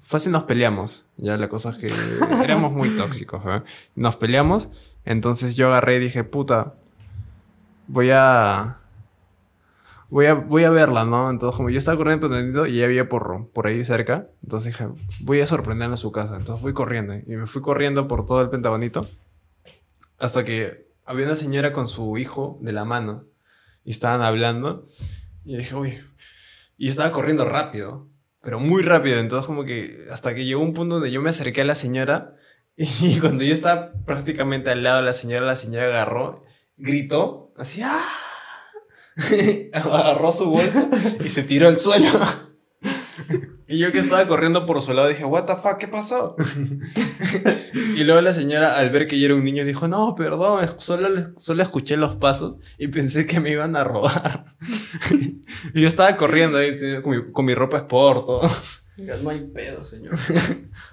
Fácil 0.00 0.32
nos 0.32 0.44
peleamos. 0.44 1.06
Ya 1.16 1.38
la 1.38 1.48
cosa 1.48 1.70
es 1.70 1.76
que 1.76 1.92
éramos 2.42 2.72
muy 2.72 2.90
tóxicos, 2.96 3.44
weón. 3.44 3.64
Nos 3.94 4.16
peleamos. 4.16 4.68
Entonces 5.04 5.54
yo 5.56 5.68
agarré 5.68 5.96
y 5.96 6.00
dije, 6.00 6.24
puta, 6.24 6.74
voy 7.86 8.10
a... 8.12 8.80
Voy 10.14 10.26
a, 10.26 10.34
voy 10.34 10.62
a 10.62 10.70
verla, 10.70 11.04
¿no? 11.04 11.28
Entonces, 11.28 11.56
como 11.56 11.70
yo 11.70 11.78
estaba 11.78 11.96
corriendo 11.96 12.30
pendiente 12.30 12.70
y 12.70 12.76
ella 12.76 12.84
había 12.84 13.08
por, 13.08 13.50
por 13.50 13.66
ahí 13.66 13.82
cerca, 13.82 14.28
entonces 14.44 14.72
dije, 14.72 14.86
voy 15.18 15.40
a 15.40 15.46
sorprenderla 15.46 15.94
en 15.94 15.98
su 15.98 16.12
casa. 16.12 16.36
Entonces 16.36 16.62
voy 16.62 16.72
corriendo. 16.72 17.14
Y 17.16 17.34
me 17.34 17.48
fui 17.48 17.60
corriendo 17.60 18.06
por 18.06 18.24
todo 18.24 18.40
el 18.40 18.48
pentagonito. 18.48 19.08
Hasta 20.20 20.44
que 20.44 20.86
había 21.04 21.26
una 21.26 21.34
señora 21.34 21.72
con 21.72 21.88
su 21.88 22.16
hijo 22.16 22.60
de 22.62 22.70
la 22.70 22.84
mano. 22.84 23.24
Y 23.82 23.90
estaban 23.90 24.22
hablando. 24.22 24.86
Y 25.44 25.56
dije, 25.56 25.74
uy. 25.74 25.98
Y 26.78 26.90
estaba 26.90 27.10
corriendo 27.10 27.44
rápido. 27.44 28.06
Pero 28.40 28.60
muy 28.60 28.84
rápido. 28.84 29.18
Entonces, 29.18 29.48
como 29.48 29.64
que 29.64 30.04
hasta 30.12 30.32
que 30.32 30.44
llegó 30.44 30.62
un 30.62 30.74
punto 30.74 30.94
donde 30.94 31.10
yo 31.10 31.22
me 31.22 31.30
acerqué 31.30 31.62
a 31.62 31.64
la 31.64 31.74
señora. 31.74 32.36
Y 32.76 33.18
cuando 33.18 33.42
yo 33.42 33.52
estaba 33.52 33.90
prácticamente 34.06 34.70
al 34.70 34.84
lado 34.84 34.98
de 34.98 35.06
la 35.06 35.12
señora, 35.12 35.44
la 35.44 35.56
señora 35.56 35.86
agarró, 35.86 36.44
gritó, 36.76 37.52
así, 37.56 37.82
¡ah! 37.82 38.23
agarró 39.72 40.32
su 40.32 40.50
bolso 40.50 40.88
y 41.24 41.28
se 41.28 41.42
tiró 41.42 41.68
al 41.68 41.78
suelo. 41.78 42.08
Y 43.66 43.78
yo 43.78 43.90
que 43.92 43.98
estaba 43.98 44.26
corriendo 44.26 44.66
por 44.66 44.82
su 44.82 44.92
lado 44.92 45.08
dije, 45.08 45.24
what 45.24 45.46
the 45.46 45.56
fuck, 45.56 45.78
¿qué 45.78 45.88
pasó? 45.88 46.36
y 47.96 48.04
luego 48.04 48.20
la 48.20 48.34
señora, 48.34 48.76
al 48.76 48.90
ver 48.90 49.08
que 49.08 49.18
yo 49.18 49.24
era 49.24 49.34
un 49.34 49.44
niño, 49.44 49.64
dijo, 49.64 49.88
no, 49.88 50.14
perdón, 50.14 50.74
solo, 50.78 51.32
solo 51.36 51.62
escuché 51.62 51.96
los 51.96 52.16
pasos 52.16 52.56
y 52.76 52.88
pensé 52.88 53.26
que 53.26 53.40
me 53.40 53.50
iban 53.50 53.74
a 53.74 53.84
robar. 53.84 54.44
y 55.74 55.80
yo 55.80 55.88
estaba 55.88 56.16
corriendo 56.16 56.58
ahí 56.58 57.00
con 57.02 57.16
mi, 57.16 57.32
con 57.32 57.44
mi 57.46 57.54
ropa 57.54 57.78
sport, 57.78 58.26
todo. 58.26 58.42
Ya 58.96 59.16
no 59.16 59.30
hay 59.30 59.40
pedo, 59.40 59.82
señor. 59.82 60.14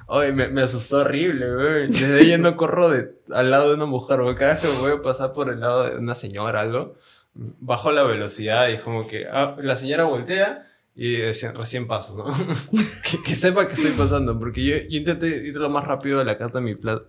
Ay, 0.07 0.31
me, 0.33 0.47
me 0.47 0.63
asustó 0.63 0.99
horrible, 1.01 1.53
güey. 1.53 1.87
Desde 1.87 2.19
ahí 2.19 2.31
yo 2.31 2.37
no 2.39 2.55
corro 2.55 2.89
de, 2.89 3.11
al 3.31 3.51
lado 3.51 3.69
de 3.69 3.75
una 3.75 3.85
mujer, 3.85 4.21
güey. 4.21 4.35
Cada 4.35 4.53
vez 4.53 4.61
que 4.61 4.67
voy 4.79 4.93
a 4.93 5.01
pasar 5.01 5.33
por 5.33 5.49
el 5.49 5.59
lado 5.59 5.83
de 5.83 5.97
una 5.97 6.15
señora 6.15 6.61
algo, 6.61 6.95
bajo 7.33 7.91
la 7.91 8.03
velocidad 8.03 8.69
y 8.69 8.73
es 8.73 8.81
como 8.81 9.07
que 9.07 9.25
ah, 9.31 9.55
la 9.61 9.75
señora 9.75 10.03
voltea 10.03 10.67
y 10.93 11.13
decía, 11.15 11.53
recién 11.53 11.87
paso, 11.87 12.17
¿no? 12.17 12.25
que, 13.09 13.23
que 13.23 13.35
sepa 13.35 13.67
que 13.67 13.73
estoy 13.73 13.91
pasando, 13.91 14.37
porque 14.37 14.63
yo, 14.63 14.75
yo 14.89 14.97
intenté 14.97 15.27
ir 15.47 15.55
lo 15.55 15.69
más 15.69 15.85
rápido 15.85 16.19
a 16.19 16.25
la 16.25 16.37
casa 16.37 16.59
de 16.59 16.61
mi 16.61 16.75
flaca. 16.75 17.05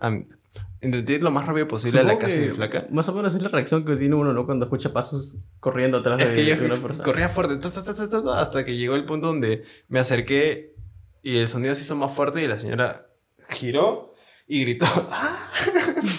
intenté 0.81 1.15
ir 1.15 1.23
lo 1.23 1.33
más 1.33 1.47
rápido 1.47 1.67
posible 1.67 1.99
a 2.01 2.03
la 2.05 2.11
Supongo 2.11 2.27
casa 2.29 2.41
de 2.41 2.47
mi 2.47 2.55
flaca. 2.55 2.87
Más 2.91 3.09
o 3.09 3.15
menos 3.15 3.35
es 3.35 3.43
la 3.43 3.49
reacción 3.49 3.85
que 3.85 3.97
tiene 3.97 4.15
uno, 4.15 4.33
¿no? 4.33 4.47
Cuando 4.47 4.67
escucha 4.67 4.93
pasos 4.93 5.39
corriendo 5.59 5.99
atrás 5.99 6.23
Es 6.23 6.29
de, 6.29 6.35
que 6.35 6.45
yo 6.45 6.57
de 6.57 6.67
una 6.67 6.77
persona. 6.77 7.03
corría 7.05 7.29
fuerte, 7.29 7.57
ta, 7.57 7.71
ta, 7.73 7.83
ta, 7.83 7.95
ta, 7.95 8.09
ta, 8.09 8.23
ta, 8.23 8.41
hasta 8.41 8.65
que 8.65 8.77
llegó 8.77 8.95
el 8.95 9.05
punto 9.05 9.27
donde 9.27 9.65
me 9.89 9.99
acerqué 9.99 10.77
y 11.25 11.39
el 11.39 11.49
sonido 11.49 11.75
se 11.75 11.83
hizo 11.83 11.97
más 11.97 12.13
fuerte 12.13 12.43
y 12.43 12.47
la 12.47 12.61
señora 12.61 13.09
giró 13.49 14.15
y 14.47 14.61
gritó. 14.63 14.87
¡Ah! 15.11 15.37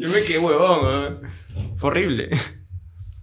Yo 0.00 0.08
me 0.10 0.22
quedé 0.22 0.38
huevón. 0.40 1.20
Fue 1.76 1.90
horrible. 1.90 2.28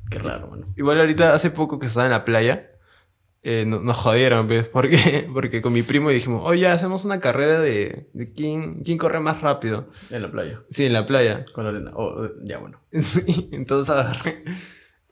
Qué 0.09 0.19
raro, 0.19 0.47
mano. 0.47 0.73
Igual 0.77 0.99
ahorita, 0.99 1.33
hace 1.33 1.49
poco 1.51 1.79
que 1.79 1.87
estaba 1.87 2.05
en 2.05 2.11
la 2.11 2.25
playa, 2.25 2.71
eh, 3.43 3.65
no- 3.67 3.79
nos 3.81 3.97
jodieron, 3.97 4.47
¿ves? 4.47 4.67
Porque, 4.67 5.27
porque 5.33 5.61
con 5.61 5.73
mi 5.73 5.83
primo 5.83 6.09
dijimos, 6.09 6.41
oye, 6.45 6.67
hacemos 6.67 7.05
una 7.05 7.19
carrera 7.19 7.59
de, 7.59 8.09
de 8.13 8.33
quién, 8.33 8.83
quién 8.83 8.97
corre 8.97 9.19
más 9.19 9.41
rápido. 9.41 9.89
En 10.09 10.21
la 10.21 10.31
playa. 10.31 10.61
Sí, 10.69 10.85
en 10.85 10.93
la 10.93 11.05
playa. 11.05 11.45
Con 11.53 11.63
la 11.65 11.69
arena. 11.71 11.91
Oh, 11.95 12.27
ya, 12.43 12.57
bueno. 12.59 12.81
Entonces 13.51 13.89
agarré. 13.95 14.43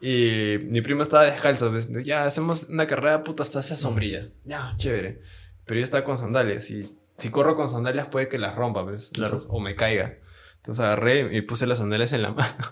Y 0.01 0.57
mi 0.69 0.81
primo 0.81 1.01
estaba 1.01 1.23
descalzo. 1.23 1.71
¿ves? 1.71 1.89
Ya, 2.03 2.25
hacemos 2.25 2.69
una 2.69 2.87
carrera 2.87 3.23
puta 3.23 3.43
hasta 3.43 3.59
esa 3.61 3.75
sombrilla. 3.75 4.29
Ya, 4.43 4.73
chévere. 4.77 5.21
Pero 5.65 5.79
yo 5.79 5.83
estaba 5.83 6.03
con 6.03 6.17
sandalias. 6.17 6.69
Y 6.71 6.99
si 7.17 7.29
corro 7.29 7.55
con 7.55 7.69
sandalias 7.69 8.07
puede 8.07 8.27
que 8.27 8.37
las 8.37 8.55
rompa, 8.55 8.83
¿ves? 8.83 9.11
Claro. 9.13 9.33
Entonces, 9.35 9.49
o 9.51 9.59
me 9.59 9.75
caiga. 9.75 10.17
Entonces 10.57 10.83
agarré 10.83 11.35
y 11.37 11.41
puse 11.41 11.67
las 11.67 11.77
sandalias 11.77 12.11
en 12.13 12.21
la 12.23 12.31
mano. 12.33 12.65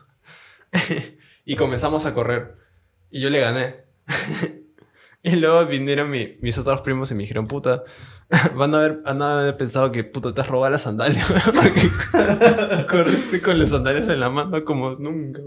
Y 1.52 1.56
comenzamos 1.56 2.06
a 2.06 2.14
correr. 2.14 2.56
Y 3.10 3.20
yo 3.22 3.30
le 3.30 3.40
gané. 3.40 3.76
y 5.24 5.36
luego 5.36 5.66
vinieron 5.66 6.10
mi- 6.10 6.38
mis 6.42 6.58
otros 6.58 6.82
primos 6.82 7.12
y 7.12 7.16
me 7.16 7.22
dijeron, 7.24 7.48
puta, 7.48 7.84
van 8.56 8.74
a 8.74 8.78
haber, 8.80 9.02
van 9.04 9.22
a 9.22 9.40
haber 9.42 9.58
pensado 9.58 9.92
que 9.92 10.04
puta 10.04 10.34
te 10.34 10.42
has 10.42 10.48
robado 10.48 10.72
las 10.72 10.84
sandalias. 10.84 11.32
Porque 11.46 12.86
corriste 12.90 13.42
con 13.42 13.60
las 13.60 13.70
sandalias 13.70 14.08
en 14.10 14.20
la 14.20 14.30
mano 14.30 14.64
como 14.64 14.92
nunca. 14.96 15.42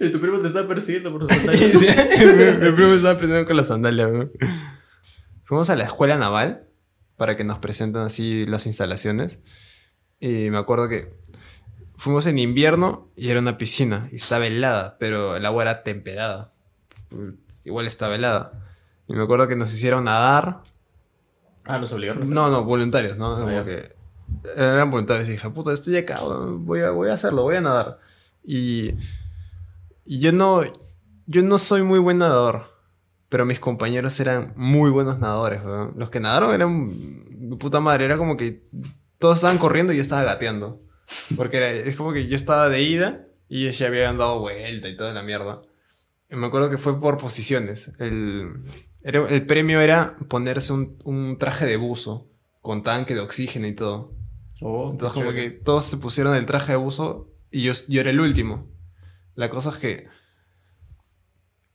Y 0.00 0.10
tu 0.10 0.20
primo 0.20 0.38
te 0.40 0.48
está 0.48 0.66
persiguiendo 0.66 1.12
por 1.12 1.24
Y 1.30 1.34
sandalias. 1.34 1.72
sí, 1.78 1.86
mi, 2.26 2.66
mi 2.66 2.72
primo 2.74 2.92
estaba 2.92 3.14
aprendiendo 3.14 3.46
con 3.46 3.56
las 3.56 3.68
sandalias. 3.68 4.10
¿no? 4.12 4.30
Fuimos 5.44 5.70
a 5.70 5.76
la 5.76 5.84
escuela 5.84 6.16
naval 6.18 6.68
para 7.16 7.36
que 7.36 7.44
nos 7.44 7.58
presenten 7.58 8.02
así 8.02 8.44
las 8.46 8.66
instalaciones. 8.66 9.38
Y 10.18 10.50
me 10.50 10.58
acuerdo 10.58 10.88
que 10.88 11.14
fuimos 12.02 12.26
en 12.26 12.38
invierno 12.38 13.08
y 13.14 13.30
era 13.30 13.38
una 13.38 13.58
piscina 13.58 14.08
y 14.10 14.16
estaba 14.16 14.48
helada, 14.48 14.96
pero 14.98 15.36
el 15.36 15.46
agua 15.46 15.62
era 15.62 15.82
temperada. 15.84 16.50
Igual 17.64 17.86
estaba 17.86 18.16
helada. 18.16 18.64
Y 19.06 19.12
me 19.12 19.22
acuerdo 19.22 19.46
que 19.46 19.54
nos 19.54 19.72
hicieron 19.72 20.04
nadar 20.04 20.62
Ah, 21.64 21.78
los 21.78 21.92
obligaron. 21.92 22.28
No, 22.28 22.50
no, 22.50 22.64
voluntarios, 22.64 23.16
¿no? 23.18 23.38
Como 23.38 23.64
que 23.64 23.94
eran 24.56 24.90
voluntarios. 24.90 25.28
Y 25.28 25.32
dije, 25.32 25.48
puta, 25.50 25.72
estoy 25.72 25.96
acá, 25.96 26.20
voy 26.20 26.80
a, 26.80 26.90
voy 26.90 27.10
a 27.10 27.14
hacerlo, 27.14 27.42
voy 27.42 27.54
a 27.54 27.60
nadar. 27.60 28.00
Y, 28.42 28.94
y 30.04 30.18
yo 30.18 30.32
no, 30.32 30.62
yo 31.26 31.42
no 31.42 31.58
soy 31.58 31.82
muy 31.82 32.00
buen 32.00 32.18
nadador, 32.18 32.64
pero 33.28 33.46
mis 33.46 33.60
compañeros 33.60 34.18
eran 34.18 34.54
muy 34.56 34.90
buenos 34.90 35.20
nadadores. 35.20 35.62
Los 35.94 36.10
que 36.10 36.18
nadaron 36.18 36.52
eran 36.52 37.56
puta 37.60 37.78
madre, 37.78 38.06
era 38.06 38.16
como 38.16 38.36
que 38.36 38.64
todos 39.18 39.36
estaban 39.36 39.58
corriendo 39.58 39.92
y 39.92 39.96
yo 39.96 40.02
estaba 40.02 40.24
gateando. 40.24 40.80
Porque 41.36 41.56
era- 41.58 41.70
es 41.70 41.96
como 41.96 42.12
que 42.12 42.26
yo 42.26 42.36
estaba 42.36 42.68
de 42.68 42.82
ida 42.82 43.26
y 43.48 43.70
ya 43.70 43.86
habían 43.86 44.18
dado 44.18 44.40
vuelta 44.40 44.88
y 44.88 44.96
toda 44.96 45.12
la 45.12 45.22
mierda. 45.22 45.62
Y 46.30 46.36
me 46.36 46.46
acuerdo 46.46 46.70
que 46.70 46.78
fue 46.78 46.98
por 47.00 47.18
posiciones. 47.18 47.92
El, 47.98 48.64
era- 49.02 49.28
el 49.28 49.46
premio 49.46 49.80
era 49.80 50.16
ponerse 50.28 50.72
un, 50.72 50.98
un 51.04 51.36
traje 51.38 51.66
de 51.66 51.76
buzo 51.76 52.28
con 52.60 52.82
tanque 52.82 53.14
de 53.14 53.20
oxígeno 53.20 53.66
y 53.66 53.74
todo. 53.74 54.14
Oh, 54.60 54.90
Entonces, 54.92 55.20
como 55.22 55.34
que 55.34 55.50
todos 55.50 55.84
se 55.84 55.96
pusieron 55.96 56.34
el 56.36 56.46
traje 56.46 56.72
de 56.72 56.78
buzo 56.78 57.28
y 57.50 57.62
yo, 57.64 57.72
yo 57.88 58.00
era 58.00 58.10
el 58.10 58.20
último. 58.20 58.68
La 59.34 59.50
cosa 59.50 59.70
es 59.70 59.76
que. 59.76 60.06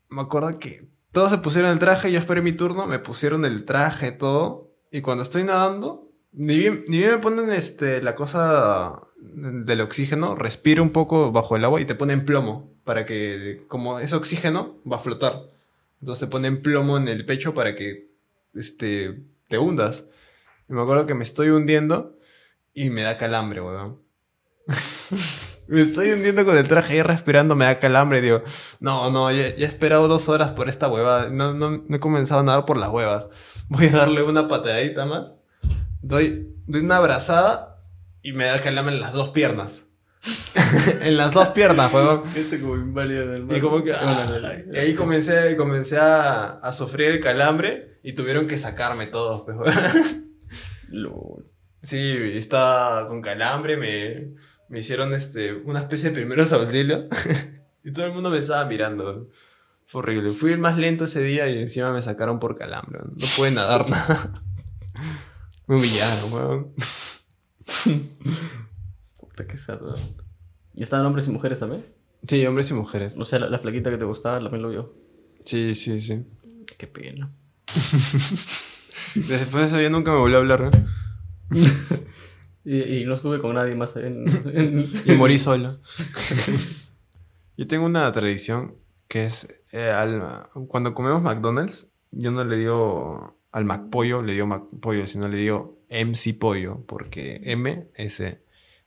Me 0.09 0.21
acuerdo 0.21 0.57
que 0.59 0.89
todos 1.11 1.31
se 1.31 1.37
pusieron 1.39 1.71
el 1.71 1.79
traje, 1.79 2.11
yo 2.11 2.19
esperé 2.19 2.41
mi 2.41 2.53
turno, 2.53 2.85
me 2.87 2.99
pusieron 2.99 3.43
el 3.45 3.65
traje, 3.65 4.11
todo. 4.11 4.71
Y 4.91 5.01
cuando 5.01 5.23
estoy 5.23 5.43
nadando, 5.43 6.11
ni 6.31 6.57
bien, 6.57 6.85
ni 6.87 6.99
bien 6.99 7.11
me 7.11 7.17
ponen 7.17 7.49
este, 7.51 8.01
la 8.01 8.15
cosa 8.15 9.01
del 9.17 9.81
oxígeno, 9.81 10.35
respiro 10.35 10.83
un 10.83 10.91
poco 10.91 11.31
bajo 11.31 11.55
el 11.55 11.65
agua 11.65 11.81
y 11.81 11.85
te 11.85 11.95
ponen 11.95 12.25
plomo. 12.25 12.73
Para 12.83 13.05
que, 13.05 13.65
como 13.67 13.99
es 13.99 14.13
oxígeno, 14.13 14.77
va 14.89 14.97
a 14.97 14.99
flotar. 14.99 15.49
Entonces 15.99 16.21
te 16.21 16.31
ponen 16.31 16.61
plomo 16.61 16.97
en 16.97 17.07
el 17.07 17.25
pecho 17.25 17.53
para 17.53 17.75
que 17.75 18.11
este, 18.53 19.23
te 19.49 19.57
hundas. 19.57 20.05
Y 20.69 20.73
me 20.73 20.81
acuerdo 20.81 21.05
que 21.05 21.13
me 21.13 21.23
estoy 21.23 21.49
hundiendo 21.49 22.17
y 22.73 22.89
me 22.89 23.01
da 23.01 23.17
calambre, 23.17 23.61
weón. 23.61 23.99
me 25.67 25.81
estoy 25.81 26.11
hundiendo 26.11 26.45
con 26.45 26.57
el 26.57 26.67
traje 26.67 26.93
ahí 26.93 27.01
respirando, 27.01 27.55
me 27.55 27.65
da 27.65 27.79
calambre. 27.79 28.21
Digo, 28.21 28.43
no, 28.79 29.09
no, 29.11 29.31
ya, 29.31 29.55
ya 29.55 29.65
he 29.65 29.69
esperado 29.69 30.07
dos 30.07 30.29
horas 30.29 30.51
por 30.51 30.69
esta 30.69 30.87
huevada. 30.87 31.29
No, 31.29 31.53
no, 31.53 31.83
no 31.87 31.95
he 31.95 31.99
comenzado 31.99 32.41
a 32.41 32.43
nadar 32.43 32.65
por 32.65 32.77
las 32.77 32.89
huevas. 32.89 33.27
Voy 33.69 33.87
a 33.87 33.91
darle 33.91 34.23
una 34.23 34.47
patadita 34.47 35.05
más. 35.05 35.33
Doy, 36.01 36.55
doy 36.67 36.81
una 36.81 36.97
abrazada 36.97 37.76
y 38.27 38.33
me 38.33 38.43
da 38.43 38.59
calambre 38.59 38.93
en 38.93 38.99
las 38.99 39.13
dos 39.13 39.29
piernas. 39.29 39.85
en 41.01 41.15
las 41.15 41.31
dos 41.31 41.47
piernas, 41.49 41.93
weón. 41.93 42.23
Este 42.35 42.59
como 42.59 42.75
inválido 42.75 43.25
del 43.27 43.45
mar. 43.45 43.55
Y 43.55 43.61
como 43.61 43.81
que... 43.81 43.93
Ah, 43.93 44.27
y 44.73 44.77
ahí 44.77 44.95
comencé, 44.95 45.55
comencé 45.55 45.97
a, 45.97 46.57
a 46.57 46.73
sufrir 46.73 47.11
el 47.11 47.19
calambre 47.21 47.99
y 48.03 48.11
tuvieron 48.11 48.45
que 48.45 48.57
sacarme 48.57 49.07
todos, 49.07 49.43
pues, 49.43 49.55
weón. 50.91 51.45
Sí, 51.81 52.17
estaba 52.33 53.07
con 53.07 53.21
calambre, 53.21 53.77
me, 53.77 54.33
me 54.67 54.79
hicieron 54.79 55.13
este, 55.13 55.53
una 55.53 55.79
especie 55.79 56.09
de 56.09 56.15
primeros 56.15 56.51
auxilios 56.51 57.05
y 57.85 57.93
todo 57.93 58.07
el 58.07 58.11
mundo 58.11 58.29
me 58.29 58.39
estaba 58.39 58.65
mirando. 58.65 59.29
Fue 59.85 59.99
horrible. 59.99 60.31
Fui 60.31 60.51
el 60.51 60.59
más 60.59 60.77
lento 60.77 61.05
ese 61.05 61.21
día 61.21 61.47
y 61.47 61.59
encima 61.59 61.93
me 61.93 62.01
sacaron 62.01 62.39
por 62.39 62.57
calambre. 62.57 62.99
No 63.05 63.27
pude 63.37 63.51
nadar 63.51 63.89
nada. 63.89 64.43
Me 65.65 65.77
humillaron, 65.77 66.33
weón. 66.33 66.73
Puta, 69.19 69.45
qué 69.47 69.57
sad. 69.57 69.79
¿Y 70.73 70.83
estaban 70.83 71.05
hombres 71.05 71.27
y 71.27 71.31
mujeres 71.31 71.59
también? 71.59 71.85
Sí, 72.27 72.45
hombres 72.45 72.69
y 72.71 72.73
mujeres. 72.73 73.15
O 73.17 73.25
sea, 73.25 73.39
la, 73.39 73.49
la 73.49 73.59
flaquita 73.59 73.89
que 73.89 73.97
te 73.97 74.05
gustaba 74.05 74.39
también 74.39 74.61
lo 74.61 74.69
vio. 74.69 74.93
Sí, 75.45 75.75
sí, 75.75 75.99
sí. 75.99 76.25
Qué 76.77 76.87
pena. 76.87 77.31
Después 79.15 79.53
de 79.53 79.65
eso 79.65 79.81
ya 79.81 79.89
nunca 79.89 80.11
me 80.11 80.17
volvió 80.19 80.37
a 80.37 80.39
hablar. 80.41 80.71
¿eh? 80.73 80.85
Y, 82.69 82.81
y 82.97 83.05
no 83.05 83.13
estuve 83.13 83.39
con 83.39 83.55
nadie 83.55 83.75
más 83.75 83.95
en... 83.95 84.25
en- 84.53 84.91
Y 85.05 85.13
morí 85.13 85.39
solo. 85.39 85.77
Yo 87.55 87.65
tengo 87.65 87.85
una 87.85 88.11
tradición 88.11 88.75
que 89.07 89.25
es 89.25 89.47
eh, 89.71 89.89
al- 89.89 90.49
cuando 90.67 90.93
comemos 90.93 91.23
McDonald's, 91.23 91.87
yo 92.11 92.29
no 92.31 92.43
le 92.43 92.57
digo 92.57 93.36
al 93.51 93.65
McPollo, 93.65 94.21
le 94.21 94.33
digo 94.33 94.47
McPollo, 94.47 95.07
sino 95.07 95.27
le 95.27 95.37
digo 95.37 95.79
MC 95.89 96.37
Pollo, 96.37 96.83
porque 96.85 97.41
M, 97.43 97.87
S. 97.95 98.41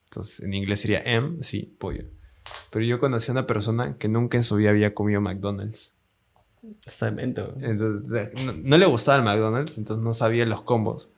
Entonces 0.05 0.41
en 0.41 0.55
inglés 0.55 0.81
sería 0.81 1.01
M, 1.05 1.43
sí, 1.43 1.75
pollo. 1.79 2.05
Pero 2.71 2.85
yo 2.85 2.99
conocí 2.99 3.31
a 3.31 3.33
una 3.33 3.47
persona 3.47 3.97
que 3.97 4.09
nunca 4.09 4.37
en 4.37 4.45
su 4.45 4.57
vida 4.57 4.71
había 4.71 4.95
comido 4.95 5.21
McDonald's. 5.21 5.95
Weón. 7.55 7.65
Entonces, 7.65 8.45
no, 8.45 8.53
no 8.53 8.79
le 8.79 8.87
gustaba 8.87 9.19
el 9.19 9.25
McDonald's, 9.25 9.79
entonces 9.79 10.05
no 10.05 10.15
sabía 10.15 10.45
los 10.47 10.63
combos. 10.63 11.09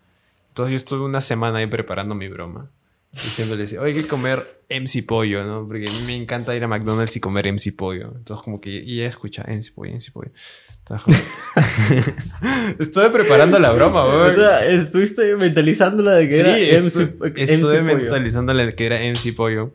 Entonces 0.49 0.73
yo 0.73 0.77
estuve 0.77 1.05
una 1.05 1.21
semana 1.21 1.59
ahí 1.59 1.67
preparando 1.67 2.15
mi 2.15 2.29
broma. 2.29 2.71
Diciéndole, 3.13 3.65
así, 3.65 3.77
oye, 3.77 3.93
hay 3.95 4.03
que 4.03 4.09
comer 4.09 4.43
MC 4.71 5.05
Pollo, 5.07 5.45
¿no? 5.45 5.67
Porque 5.69 5.87
a 5.87 5.93
mí 5.93 6.01
me 6.07 6.17
encanta 6.17 6.57
ir 6.57 6.65
a 6.65 6.69
McDonald's 6.69 7.15
y 7.17 7.21
comer 7.21 7.47
MC 7.53 7.77
Pollo. 7.77 8.11
Entonces 8.17 8.43
como 8.43 8.59
que 8.61 8.71
y 8.71 9.01
ella 9.01 9.11
escucha 9.11 9.45
MC 9.47 9.73
Pollo, 9.75 9.93
MC 9.93 10.13
Pollo. 10.13 10.31
Entonces, 10.79 11.23
estuve 12.79 13.11
preparando 13.11 13.59
la 13.59 13.71
broma, 13.73 14.05
O 14.05 14.19
güey. 14.25 14.33
sea, 14.35 14.65
estuviste 14.67 15.37
mentalizándola 15.37 16.13
de 16.15 16.29
que 16.29 16.35
Sí, 16.37 16.41
era 16.41 16.81
estu- 16.81 17.17
MC, 17.21 17.41
estuve 17.43 17.81
MC 17.81 17.83
Pollo. 17.83 17.83
mentalizándole 17.85 18.73
que 18.75 18.87
era 18.87 18.99
MC 19.01 19.33
Pollo. 19.35 19.75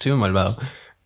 Soy 0.00 0.12
un 0.12 0.18
malvado. 0.20 0.56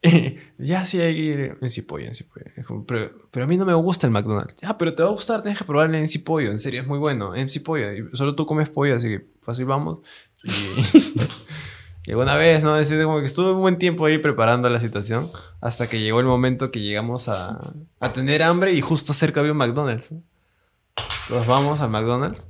ya 0.58 0.84
sí 0.84 1.00
hay 1.00 1.14
que 1.14 1.20
ir 1.22 1.56
MC 1.60 1.82
Pollo, 1.86 2.06
MC 2.10 2.24
Pollo. 2.24 2.46
Es 2.56 2.66
como, 2.66 2.84
Pero, 2.84 3.10
pero 3.30 3.44
a 3.44 3.48
mí 3.48 3.56
no 3.56 3.64
me 3.64 3.74
gusta 3.74 4.06
el 4.06 4.12
McDonald's. 4.12 4.56
Ya, 4.60 4.76
pero 4.76 4.94
te 4.94 5.02
va 5.02 5.08
a 5.08 5.12
gustar, 5.12 5.42
tienes 5.42 5.58
que 5.58 5.64
probar 5.64 5.92
el 5.94 6.00
MC 6.02 6.24
Pollo. 6.24 6.50
En 6.50 6.58
serio, 6.58 6.80
es 6.80 6.88
muy 6.88 6.98
bueno. 6.98 7.32
MC 7.36 7.62
Pollo. 7.64 7.92
Y 7.92 8.16
solo 8.16 8.34
tú 8.34 8.44
comes 8.46 8.68
pollo, 8.68 8.96
así 8.96 9.08
que 9.08 9.26
fácil 9.42 9.64
vamos. 9.66 9.98
Y, 10.42 10.50
y 12.06 12.10
alguna 12.10 12.34
vez, 12.36 12.64
¿no? 12.64 12.74
Decir 12.74 13.02
como 13.04 13.20
que 13.20 13.26
estuve 13.26 13.52
un 13.52 13.60
buen 13.60 13.78
tiempo 13.78 14.06
ahí 14.06 14.18
preparando 14.18 14.68
la 14.70 14.80
situación. 14.80 15.28
Hasta 15.60 15.88
que 15.88 16.00
llegó 16.00 16.18
el 16.20 16.26
momento 16.26 16.70
que 16.72 16.80
llegamos 16.80 17.28
a, 17.28 17.72
a 18.00 18.12
tener 18.12 18.42
hambre 18.42 18.72
y 18.72 18.80
justo 18.80 19.12
cerca 19.12 19.40
había 19.40 19.52
un 19.52 19.58
McDonald's. 19.58 20.10
Entonces 20.10 21.46
vamos 21.46 21.80
al 21.80 21.90
McDonald's. 21.90 22.46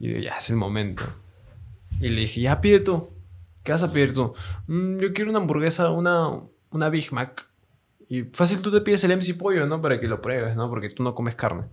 Y 0.00 0.20
ya 0.22 0.36
es 0.38 0.50
el 0.50 0.56
momento. 0.56 1.04
Y 2.00 2.08
le 2.08 2.22
dije, 2.22 2.40
ya 2.40 2.60
pide 2.60 2.80
tú. 2.80 3.10
¿Qué 3.62 3.72
vas 3.72 3.82
a 3.82 3.92
pedir 3.92 4.14
tú? 4.14 4.32
"Mm, 4.66 4.98
yo 4.98 5.12
quiero 5.12 5.30
una 5.30 5.38
hamburguesa, 5.38 5.90
una, 5.90 6.30
una 6.70 6.88
Big 6.88 7.12
Mac. 7.12 7.46
Y 8.08 8.22
fácil 8.24 8.60
tú 8.60 8.72
te 8.72 8.80
pides 8.80 9.04
el 9.04 9.16
MC 9.16 9.36
Pollo, 9.38 9.66
¿no? 9.66 9.80
Para 9.80 10.00
que 10.00 10.08
lo 10.08 10.20
pruebes, 10.20 10.56
¿no? 10.56 10.68
Porque 10.68 10.90
tú 10.90 11.02
no 11.02 11.14
comes 11.14 11.34
carne. 11.36 11.66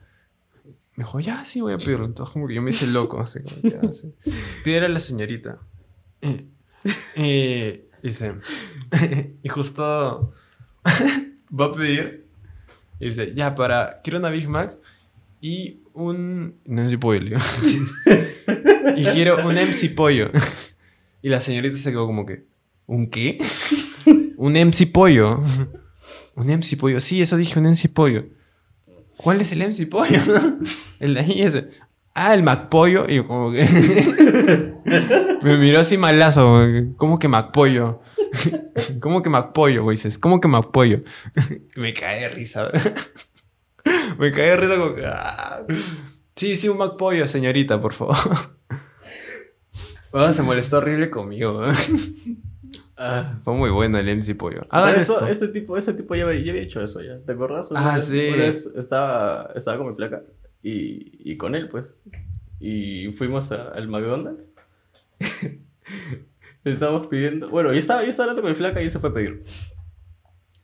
Me 0.95 1.03
dijo, 1.03 1.19
ya, 1.19 1.45
sí, 1.45 1.61
voy 1.61 1.73
a 1.73 1.77
pedirlo. 1.77 2.05
Entonces 2.05 2.33
como 2.33 2.47
que 2.47 2.55
yo 2.55 2.61
me 2.61 2.69
hice 2.71 2.87
loco, 2.87 3.19
así 3.19 3.39
como 3.43 3.61
que, 3.61 3.79
"Ah, 3.81 3.93
sí". 3.93 4.13
Pídele 4.63 4.87
a 4.87 4.89
la 4.89 4.99
señorita. 4.99 5.59
Y, 6.21 6.47
y 7.21 7.81
dice, 8.03 8.33
y 9.43 9.49
justo 9.49 10.33
va 11.59 11.65
a 11.65 11.71
pedir. 11.73 12.27
Y 12.99 13.05
dice, 13.05 13.33
ya, 13.35 13.53
para, 13.55 14.01
quiero 14.03 14.19
una 14.19 14.29
Big 14.29 14.49
Mac 14.49 14.75
y 15.41 15.81
un... 15.93 16.59
No 16.65 16.81
MC 16.83 16.99
Pollo, 16.99 17.37
y 18.95 19.03
quiero 19.05 19.47
un 19.47 19.55
MC 19.55 19.93
Pollo. 19.95 20.31
Y 21.21 21.29
la 21.29 21.41
señorita 21.41 21.77
se 21.77 21.91
quedó 21.91 22.05
como 22.07 22.25
que, 22.25 22.45
¿un 22.87 23.09
qué? 23.09 23.37
Un 24.37 24.53
MC 24.53 24.91
Pollo. 24.91 25.41
un 26.35 26.47
MC 26.47 26.77
Pollo. 26.77 26.99
Sí, 26.99 27.21
eso 27.21 27.35
dije, 27.35 27.59
un 27.59 27.65
MC 27.65 27.89
Pollo. 27.93 28.25
¿Cuál 29.17 29.41
es 29.41 29.51
el 29.51 29.59
MC 29.59 29.89
Pollo? 29.89 30.19
el 30.99 31.13
de 31.15 31.19
ahí 31.19 31.41
ese. 31.41 31.69
Ah, 32.13 32.33
el 32.33 32.43
McPollo. 32.43 33.05
Y 33.07 33.23
como 33.23 33.51
que... 33.51 33.63
Me 35.43 35.57
miró 35.57 35.79
así 35.79 35.97
malazo. 35.97 36.65
¿Cómo 36.95 37.19
que 37.19 37.27
McPollo? 37.27 38.01
¿Cómo 39.01 39.21
que 39.21 39.29
McPollo, 39.29 39.83
güey? 39.83 39.97
¿cómo 40.19 40.39
que 40.39 40.47
McPollo? 40.47 41.01
Me 41.75 41.93
cae 41.93 42.21
de 42.21 42.29
risa. 42.29 42.69
Me 44.17 44.31
cae 44.31 44.51
de 44.51 44.57
risa 44.57 44.77
como 44.77 44.95
que... 44.95 45.05
ah. 45.05 45.63
Sí, 46.35 46.55
sí, 46.55 46.69
un 46.69 46.77
McPollo, 46.77 47.27
señorita, 47.27 47.81
por 47.81 47.93
favor. 47.93 48.17
Oh, 50.11 50.31
se 50.31 50.43
molestó 50.43 50.77
horrible 50.77 51.09
conmigo. 51.09 51.63
Ah. 52.97 53.39
Fue 53.43 53.53
muy 53.53 53.69
bueno 53.69 53.97
el 53.99 54.07
MC 54.09 54.33
Pollo. 54.35 54.59
Hagan 54.71 54.95
eso- 54.95 55.13
esto. 55.15 55.27
este 55.27 55.47
tipo, 55.49 55.77
ese 55.77 55.93
tipo 55.93 56.15
ya, 56.15 56.23
había- 56.25 56.43
ya 56.43 56.51
había 56.51 56.63
hecho 56.63 56.81
eso 56.83 57.01
ya. 57.01 57.19
¿Te 57.19 57.33
acuerdas? 57.33 57.69
Una 57.71 57.93
Ah, 57.93 57.95
vez- 57.97 58.05
sí. 58.05 58.27
una 58.33 58.43
vez 58.45 58.73
estaba, 58.75 59.51
estaba 59.55 59.77
con 59.77 59.89
mi 59.89 59.95
flaca 59.95 60.23
y, 60.63 61.31
y 61.31 61.37
con 61.37 61.53
él, 61.55 61.69
pues. 61.69 61.93
Y 62.59 63.11
fuimos 63.11 63.51
a- 63.51 63.69
al 63.69 63.87
McDonald's. 63.87 64.53
Estábamos 66.63 67.07
pidiendo. 67.07 67.49
Bueno, 67.49 67.71
yo 67.71 67.79
estaba, 67.79 68.03
yo 68.03 68.09
estaba 68.09 68.25
hablando 68.31 68.41
con 68.41 68.51
mi 68.51 68.55
flaca 68.57 68.81
y 68.81 68.85
él 68.85 68.91
se 68.91 68.99
fue 68.99 69.09
a 69.11 69.13
pedir. 69.13 69.41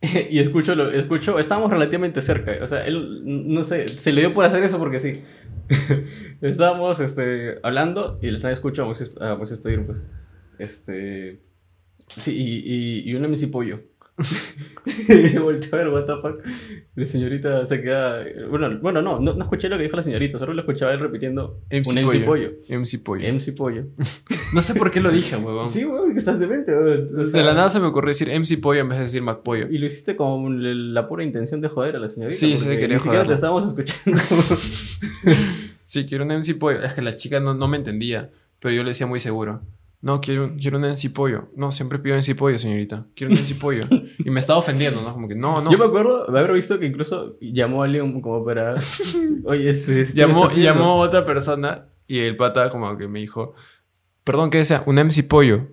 y 0.29 0.39
escucho, 0.39 0.75
lo, 0.75 0.91
escucho, 0.91 1.39
estábamos 1.39 1.71
relativamente 1.71 2.19
cerca. 2.21 2.57
O 2.61 2.67
sea, 2.67 2.85
él, 2.85 3.21
no 3.23 3.63
sé, 3.63 3.87
se 3.87 4.11
le 4.11 4.21
dio 4.21 4.33
por 4.33 4.43
hacer 4.43 4.61
eso 4.63 4.79
porque 4.79 4.99
sí. 4.99 5.23
estábamos 6.41 6.99
este, 6.99 7.59
hablando 7.63 8.19
y 8.21 8.27
al 8.29 8.37
final 8.37 8.51
escucho 8.51 8.83
a 8.83 8.85
Moisés, 8.87 9.15
a 9.21 9.35
Moisés 9.35 9.59
pedir, 9.59 9.85
pues. 9.85 10.05
Este. 10.59 11.41
Sí, 12.17 12.31
y, 12.35 12.73
y, 13.05 13.11
y 13.11 13.15
un 13.15 13.23
MC 13.23 13.49
pollo. 13.51 13.81
y 15.09 15.37
volteó 15.39 15.73
a 15.73 15.77
ver, 15.83 15.89
what 15.89 16.05
the 16.05 16.13
fuck. 16.21 16.39
La 16.93 17.05
señorita 17.07 17.65
se 17.65 17.81
queda. 17.81 18.23
Bueno, 18.47 18.77
bueno 18.79 19.01
no, 19.01 19.19
no, 19.19 19.33
no 19.33 19.43
escuché 19.43 19.69
lo 19.69 19.77
que 19.77 19.83
dijo 19.83 19.95
la 19.97 20.03
señorita, 20.03 20.37
solo 20.37 20.53
lo 20.53 20.61
escuchaba 20.61 20.93
él 20.93 20.99
repitiendo 20.99 21.61
MC 21.71 21.87
un 21.87 21.97
MC 21.97 22.23
Pollo. 22.25 22.51
MC 22.69 23.03
Pollo. 23.03 23.33
MC 23.33 23.55
Pollo. 23.55 23.85
No 24.53 24.61
sé 24.61 24.75
por 24.75 24.91
qué 24.91 24.99
lo 24.99 25.11
dije, 25.11 25.35
huevón. 25.37 25.67
Sí, 25.71 25.83
weón, 25.85 26.13
que 26.13 26.19
estás 26.19 26.39
demente, 26.39 26.71
weón. 26.75 27.09
O 27.19 27.25
sea, 27.25 27.39
De 27.39 27.43
la 27.43 27.55
nada 27.55 27.71
se 27.71 27.79
me 27.79 27.87
ocurrió 27.87 28.09
decir 28.09 28.29
MC 28.29 28.61
Pollo 28.61 28.81
en 28.81 28.89
vez 28.89 28.99
de 28.99 29.05
decir 29.05 29.23
Mac 29.23 29.41
Pollo. 29.41 29.67
Y 29.67 29.79
lo 29.79 29.87
hiciste 29.87 30.15
con 30.15 30.93
la 30.93 31.07
pura 31.07 31.23
intención 31.23 31.59
de 31.61 31.69
joder 31.69 31.95
a 31.95 31.99
la 31.99 32.09
señorita. 32.09 32.39
Sí, 32.39 32.55
sí, 32.55 32.67
quería 32.77 32.97
Ni 32.97 33.03
joderla. 33.03 33.27
te 33.29 33.33
estábamos 33.33 33.65
escuchando. 33.65 34.21
Sí, 35.85 36.05
quiero 36.05 36.23
un 36.23 36.31
MC 36.31 36.57
Pollo. 36.57 36.81
Es 36.83 36.93
que 36.93 37.01
la 37.01 37.15
chica 37.15 37.39
no, 37.39 37.53
no 37.53 37.67
me 37.67 37.77
entendía, 37.77 38.31
pero 38.59 38.73
yo 38.73 38.83
le 38.83 38.89
decía 38.91 39.05
muy 39.05 39.19
seguro. 39.19 39.61
No, 40.03 40.19
quiero, 40.19 40.43
un- 40.43 40.59
quiero 40.59 40.77
un 40.77 40.83
MC 40.83 41.09
Pollo. 41.11 41.49
No, 41.55 41.71
siempre 41.71 41.97
pido 41.97 42.15
MC 42.17 42.35
Pollo, 42.35 42.59
señorita. 42.59 43.07
Quiero 43.15 43.31
un 43.31 43.39
MC 43.39 43.55
Pollo. 43.57 43.85
Y 44.19 44.29
me 44.31 44.41
estaba 44.41 44.59
ofendiendo, 44.59 45.01
¿no? 45.01 45.13
Como 45.13 45.29
que, 45.29 45.35
no, 45.35 45.61
no. 45.61 45.71
Yo 45.71 45.77
me 45.77 45.85
acuerdo 45.85 46.25
de 46.29 46.37
haber 46.37 46.51
visto 46.51 46.77
que 46.77 46.85
incluso 46.87 47.37
llamó 47.39 47.81
a 47.83 47.85
alguien 47.85 48.19
como 48.21 48.43
para. 48.43 48.73
Oye, 49.45 49.69
este. 49.69 50.07
¿qué 50.07 50.13
Llamó, 50.13 50.51
llamó 50.51 50.83
a 51.03 51.07
otra 51.07 51.25
persona 51.25 51.87
y 52.05 52.19
el 52.19 52.35
pata 52.35 52.69
como 52.69 52.97
que 52.97 53.07
me 53.07 53.19
dijo, 53.21 53.53
perdón, 54.25 54.49
¿qué 54.49 54.57
desea? 54.57 54.83
Un 54.85 54.95
MC 54.97 55.23
Pollo. 55.25 55.69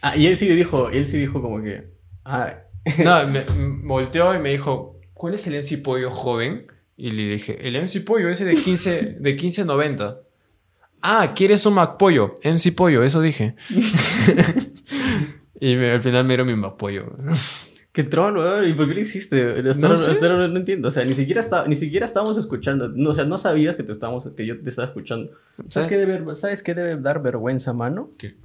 Ah, 0.00 0.16
y 0.16 0.26
él 0.26 0.38
sí 0.38 0.48
dijo, 0.48 0.88
él 0.88 1.06
sí 1.06 1.18
dijo 1.18 1.42
como 1.42 1.62
que. 1.62 1.92
Ah, 2.24 2.54
No, 3.04 3.26
me, 3.28 3.42
me 3.58 3.86
volteó 3.86 4.34
y 4.34 4.38
me 4.38 4.52
dijo, 4.52 5.00
¿cuál 5.12 5.34
es 5.34 5.46
el 5.48 5.54
MC 5.54 5.82
Pollo 5.82 6.10
joven? 6.10 6.66
Y 6.96 7.10
le 7.10 7.28
dije, 7.28 7.58
el 7.68 7.76
MC 7.76 8.00
Pollo, 8.06 8.30
ese 8.30 8.46
de 8.46 8.54
15, 8.54 9.16
de 9.20 9.36
15.90. 9.36 10.20
Ah, 11.02 11.32
¿quieres 11.34 11.64
un 11.66 11.74
Mac 11.74 11.96
Pollo? 11.98 12.34
MC 12.44 12.72
Pollo, 12.74 13.02
eso 13.02 13.20
dije. 13.20 13.54
y 15.60 15.76
me- 15.76 15.92
al 15.92 16.00
final 16.00 16.24
me 16.24 16.28
dieron 16.30 16.46
mi 16.46 16.54
Mac 16.56 16.76
Pollo. 16.76 17.06
qué 17.92 18.04
troll, 18.04 18.36
weón. 18.36 18.68
¿Y 18.68 18.74
por 18.74 18.88
qué 18.88 18.94
lo 18.94 19.00
hiciste? 19.00 19.58
Hasta 19.68 19.80
No 19.82 19.86
ahora- 19.88 19.98
sé. 19.98 20.10
hasta 20.12 20.26
ahora 20.26 20.48
no 20.48 20.56
entiendo. 20.56 20.88
O 20.88 20.90
sea, 20.90 21.04
ni 21.04 21.14
siquiera, 21.14 21.40
está, 21.40 21.66
ni 21.66 21.76
siquiera 21.76 22.06
estábamos 22.06 22.36
escuchando. 22.36 22.88
No, 22.88 23.10
o 23.10 23.14
sea, 23.14 23.24
no 23.24 23.38
sabías 23.38 23.76
que, 23.76 23.82
te 23.82 23.92
estábamos, 23.92 24.28
que 24.36 24.46
yo 24.46 24.60
te 24.60 24.70
estaba 24.70 24.88
escuchando. 24.88 25.30
¿Sabes 25.56 25.72
¿Sabes? 25.72 25.88
qué, 25.88 25.96
debe, 25.96 26.34
¿Sabes 26.34 26.62
qué 26.62 26.74
debe 26.74 26.96
dar 26.96 27.22
vergüenza, 27.22 27.72
mano? 27.72 28.10
¿Qué? 28.18 28.36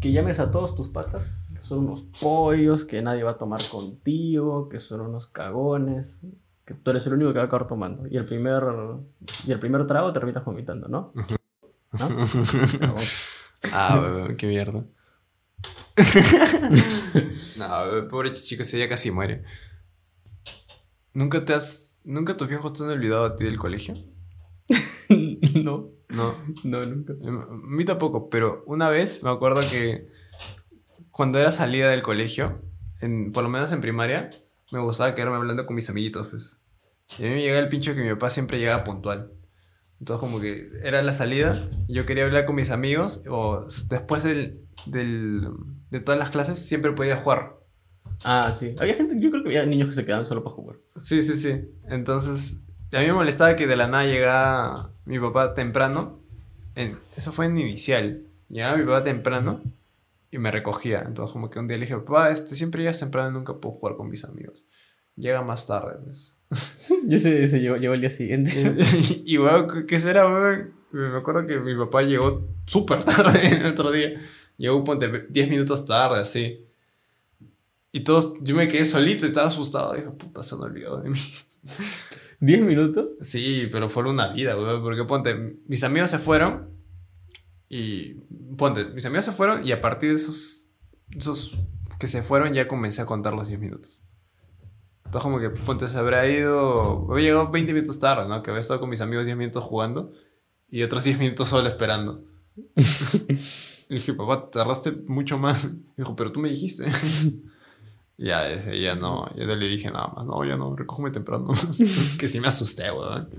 Que 0.00 0.12
llames 0.12 0.38
a 0.40 0.50
todos 0.50 0.74
tus 0.76 0.88
patas. 0.90 1.38
Que 1.54 1.62
son 1.62 1.80
unos 1.86 2.02
pollos, 2.20 2.84
que 2.84 3.02
nadie 3.02 3.22
va 3.24 3.32
a 3.32 3.38
tomar 3.38 3.60
contigo, 3.68 4.68
que 4.68 4.78
son 4.78 5.00
unos 5.00 5.26
cagones. 5.26 6.20
Que 6.64 6.74
tú 6.74 6.90
eres 6.90 7.06
el 7.06 7.14
único 7.14 7.32
que 7.32 7.38
va 7.38 7.44
a 7.44 7.46
acabar 7.46 7.66
tomando. 7.66 8.06
Y 8.08 8.16
el 8.16 8.26
primer, 8.26 8.62
y 9.46 9.50
el 9.52 9.58
primer 9.58 9.86
trago 9.86 10.12
terminas 10.12 10.44
vomitando, 10.44 10.86
¿no? 10.86 11.12
¿No? 11.92 12.08
Ah, 13.72 14.28
qué 14.38 14.46
mierda. 14.46 14.84
no, 17.56 17.66
weón, 17.90 18.08
pobre 18.08 18.32
chico, 18.32 18.62
ese 18.62 18.78
ya 18.78 18.88
casi 18.88 19.10
muere. 19.10 19.42
¿Nunca 21.12 21.44
te 21.44 21.54
has... 21.54 21.98
¿Nunca 22.04 22.36
tus 22.36 22.46
viejos 22.48 22.72
te 22.72 22.84
han 22.84 22.90
olvidado 22.90 23.24
a 23.26 23.34
ti 23.36 23.44
del 23.44 23.58
colegio? 23.58 23.94
no, 25.64 25.90
No. 26.10 26.34
no, 26.62 26.86
nunca. 26.86 27.14
A 27.14 27.46
mí 27.66 27.84
tampoco, 27.84 28.30
pero 28.30 28.62
una 28.66 28.88
vez 28.90 29.24
me 29.24 29.30
acuerdo 29.30 29.60
que 29.68 30.08
cuando 31.10 31.40
era 31.40 31.50
salida 31.50 31.90
del 31.90 32.02
colegio, 32.02 32.62
en, 33.00 33.32
por 33.32 33.42
lo 33.42 33.48
menos 33.50 33.72
en 33.72 33.80
primaria, 33.80 34.30
me 34.70 34.78
gustaba 34.78 35.14
quedarme 35.16 35.36
hablando 35.36 35.66
con 35.66 35.74
mis 35.74 35.90
amiguitos, 35.90 36.28
pues. 36.28 36.60
Y 37.18 37.24
a 37.24 37.28
mí 37.28 37.34
me 37.34 37.40
llegaba 37.42 37.58
el 37.60 37.68
pincho 37.68 37.94
que 37.94 38.02
mi 38.02 38.10
papá 38.10 38.30
siempre 38.30 38.58
llegaba 38.58 38.84
puntual. 38.84 39.32
Entonces 40.00 40.20
como 40.20 40.40
que 40.40 40.68
era 40.84 41.02
la 41.02 41.12
salida, 41.12 41.68
yo 41.88 42.06
quería 42.06 42.24
hablar 42.24 42.46
con 42.46 42.54
mis 42.56 42.70
amigos, 42.70 43.22
o 43.28 43.66
después 43.88 44.22
del, 44.24 44.60
del- 44.86 45.48
de 45.90 46.00
todas 46.00 46.18
las 46.18 46.30
clases 46.30 46.58
siempre 46.60 46.92
podía 46.92 47.16
jugar. 47.16 47.56
Ah, 48.24 48.52
sí. 48.56 48.74
Había 48.78 48.94
gente, 48.94 49.14
yo 49.20 49.30
creo 49.30 49.42
que 49.42 49.48
había 49.48 49.66
niños 49.66 49.88
que 49.88 49.94
se 49.94 50.04
quedaban 50.04 50.24
solo 50.26 50.42
para 50.44 50.54
jugar. 50.54 50.76
Sí, 51.02 51.22
sí, 51.22 51.34
sí. 51.34 51.68
Entonces, 51.88 52.64
a 52.92 53.00
mí 53.00 53.06
me 53.06 53.12
molestaba 53.12 53.56
que 53.56 53.66
de 53.66 53.76
la 53.76 53.86
nada 53.88 54.04
llegaba 54.04 54.92
mi 55.04 55.18
papá 55.18 55.54
temprano. 55.54 56.20
En- 56.74 56.96
eso 57.16 57.32
fue 57.32 57.46
en 57.46 57.58
inicial. 57.58 58.24
Llegaba 58.48 58.76
mi 58.76 58.84
papá 58.84 59.04
temprano 59.04 59.62
y 60.30 60.38
me 60.38 60.50
recogía. 60.50 61.02
Entonces, 61.06 61.32
como 61.32 61.50
que 61.50 61.58
un 61.58 61.66
día 61.68 61.76
le 61.78 61.86
dije, 61.86 61.96
papá, 61.98 62.30
este, 62.30 62.54
siempre 62.54 62.82
llegas 62.82 63.00
temprano 63.00 63.30
y 63.30 63.32
nunca 63.32 63.54
puedo 63.54 63.74
jugar 63.74 63.96
con 63.96 64.08
mis 64.08 64.24
amigos. 64.24 64.64
Llega 65.16 65.42
más 65.42 65.66
tarde, 65.66 65.96
pues. 66.04 66.34
Yo 67.06 67.18
se, 67.18 67.48
se 67.48 67.60
llegó, 67.60 67.76
llegó 67.76 67.94
el 67.94 68.00
día 68.00 68.10
siguiente. 68.10 68.52
y, 69.24 69.34
y, 69.34 69.38
weón, 69.38 69.86
¿qué 69.86 70.00
será, 70.00 70.26
weón? 70.26 70.74
Me 70.90 71.18
acuerdo 71.18 71.46
que 71.46 71.58
mi 71.58 71.76
papá 71.76 72.02
llegó 72.02 72.48
súper 72.66 73.02
tarde 73.02 73.48
el 73.60 73.66
otro 73.66 73.90
día. 73.90 74.20
Llegó, 74.56 74.82
ponte, 74.84 75.26
10 75.28 75.50
minutos 75.50 75.86
tarde, 75.86 76.20
así. 76.20 76.64
Y 77.92 78.00
todos, 78.00 78.34
yo 78.42 78.56
me 78.56 78.68
quedé 78.68 78.84
solito 78.84 79.24
y 79.26 79.28
estaba 79.28 79.48
asustado. 79.48 79.92
Dije, 79.94 80.08
puta, 80.08 80.42
se 80.42 80.54
han 80.54 80.62
olvidado 80.62 81.00
de 81.00 81.10
mí. 81.10 81.18
¿Diez 82.40 82.60
minutos? 82.60 83.12
Sí, 83.20 83.68
pero 83.70 83.88
fue 83.88 84.08
una 84.08 84.32
vida, 84.32 84.56
weón. 84.56 84.82
Porque 84.82 85.04
ponte, 85.04 85.60
mis 85.66 85.84
amigos 85.84 86.10
se 86.10 86.18
fueron. 86.18 86.70
Y 87.68 88.14
ponte, 88.56 88.86
mis 88.86 89.04
amigos 89.06 89.26
se 89.26 89.32
fueron. 89.32 89.66
Y 89.66 89.72
a 89.72 89.80
partir 89.80 90.10
de 90.10 90.16
esos, 90.16 90.70
esos 91.16 91.58
que 91.98 92.06
se 92.06 92.22
fueron, 92.22 92.52
ya 92.54 92.66
comencé 92.66 93.02
a 93.02 93.06
contar 93.06 93.34
los 93.34 93.48
10 93.48 93.60
minutos. 93.60 94.02
Entonces, 95.08 95.22
como 95.22 95.40
que 95.40 95.48
ponte, 95.48 95.88
se 95.88 95.96
habrá 95.96 96.28
ido. 96.28 97.06
Había 97.10 97.30
llegado 97.30 97.50
20 97.50 97.72
minutos 97.72 97.98
tarde, 97.98 98.28
¿no? 98.28 98.42
Que 98.42 98.50
había 98.50 98.60
estado 98.60 98.78
con 98.78 98.90
mis 98.90 99.00
amigos 99.00 99.24
10 99.24 99.38
minutos 99.38 99.64
jugando. 99.64 100.12
Y 100.68 100.82
otros 100.82 101.02
10 101.04 101.18
minutos 101.18 101.48
solo 101.48 101.66
esperando. 101.66 102.24
y 103.88 103.94
dije, 103.94 104.12
papá, 104.12 104.50
tardaste 104.50 104.92
mucho 105.06 105.38
más. 105.38 105.78
Dijo, 105.96 106.14
pero 106.14 106.30
tú 106.30 106.40
me 106.40 106.50
dijiste. 106.50 106.84
Ya, 108.20 108.52
ya 108.72 108.96
no, 108.96 109.32
ya 109.36 109.44
le 109.44 109.68
dije 109.68 109.92
nada 109.92 110.08
más. 110.08 110.26
No, 110.26 110.44
ya 110.44 110.56
no, 110.56 110.72
recógeme 110.72 111.12
temprano. 111.12 111.52
que 112.18 112.26
sí 112.26 112.40
me 112.40 112.48
asusté, 112.48 112.90
weón. 112.90 113.30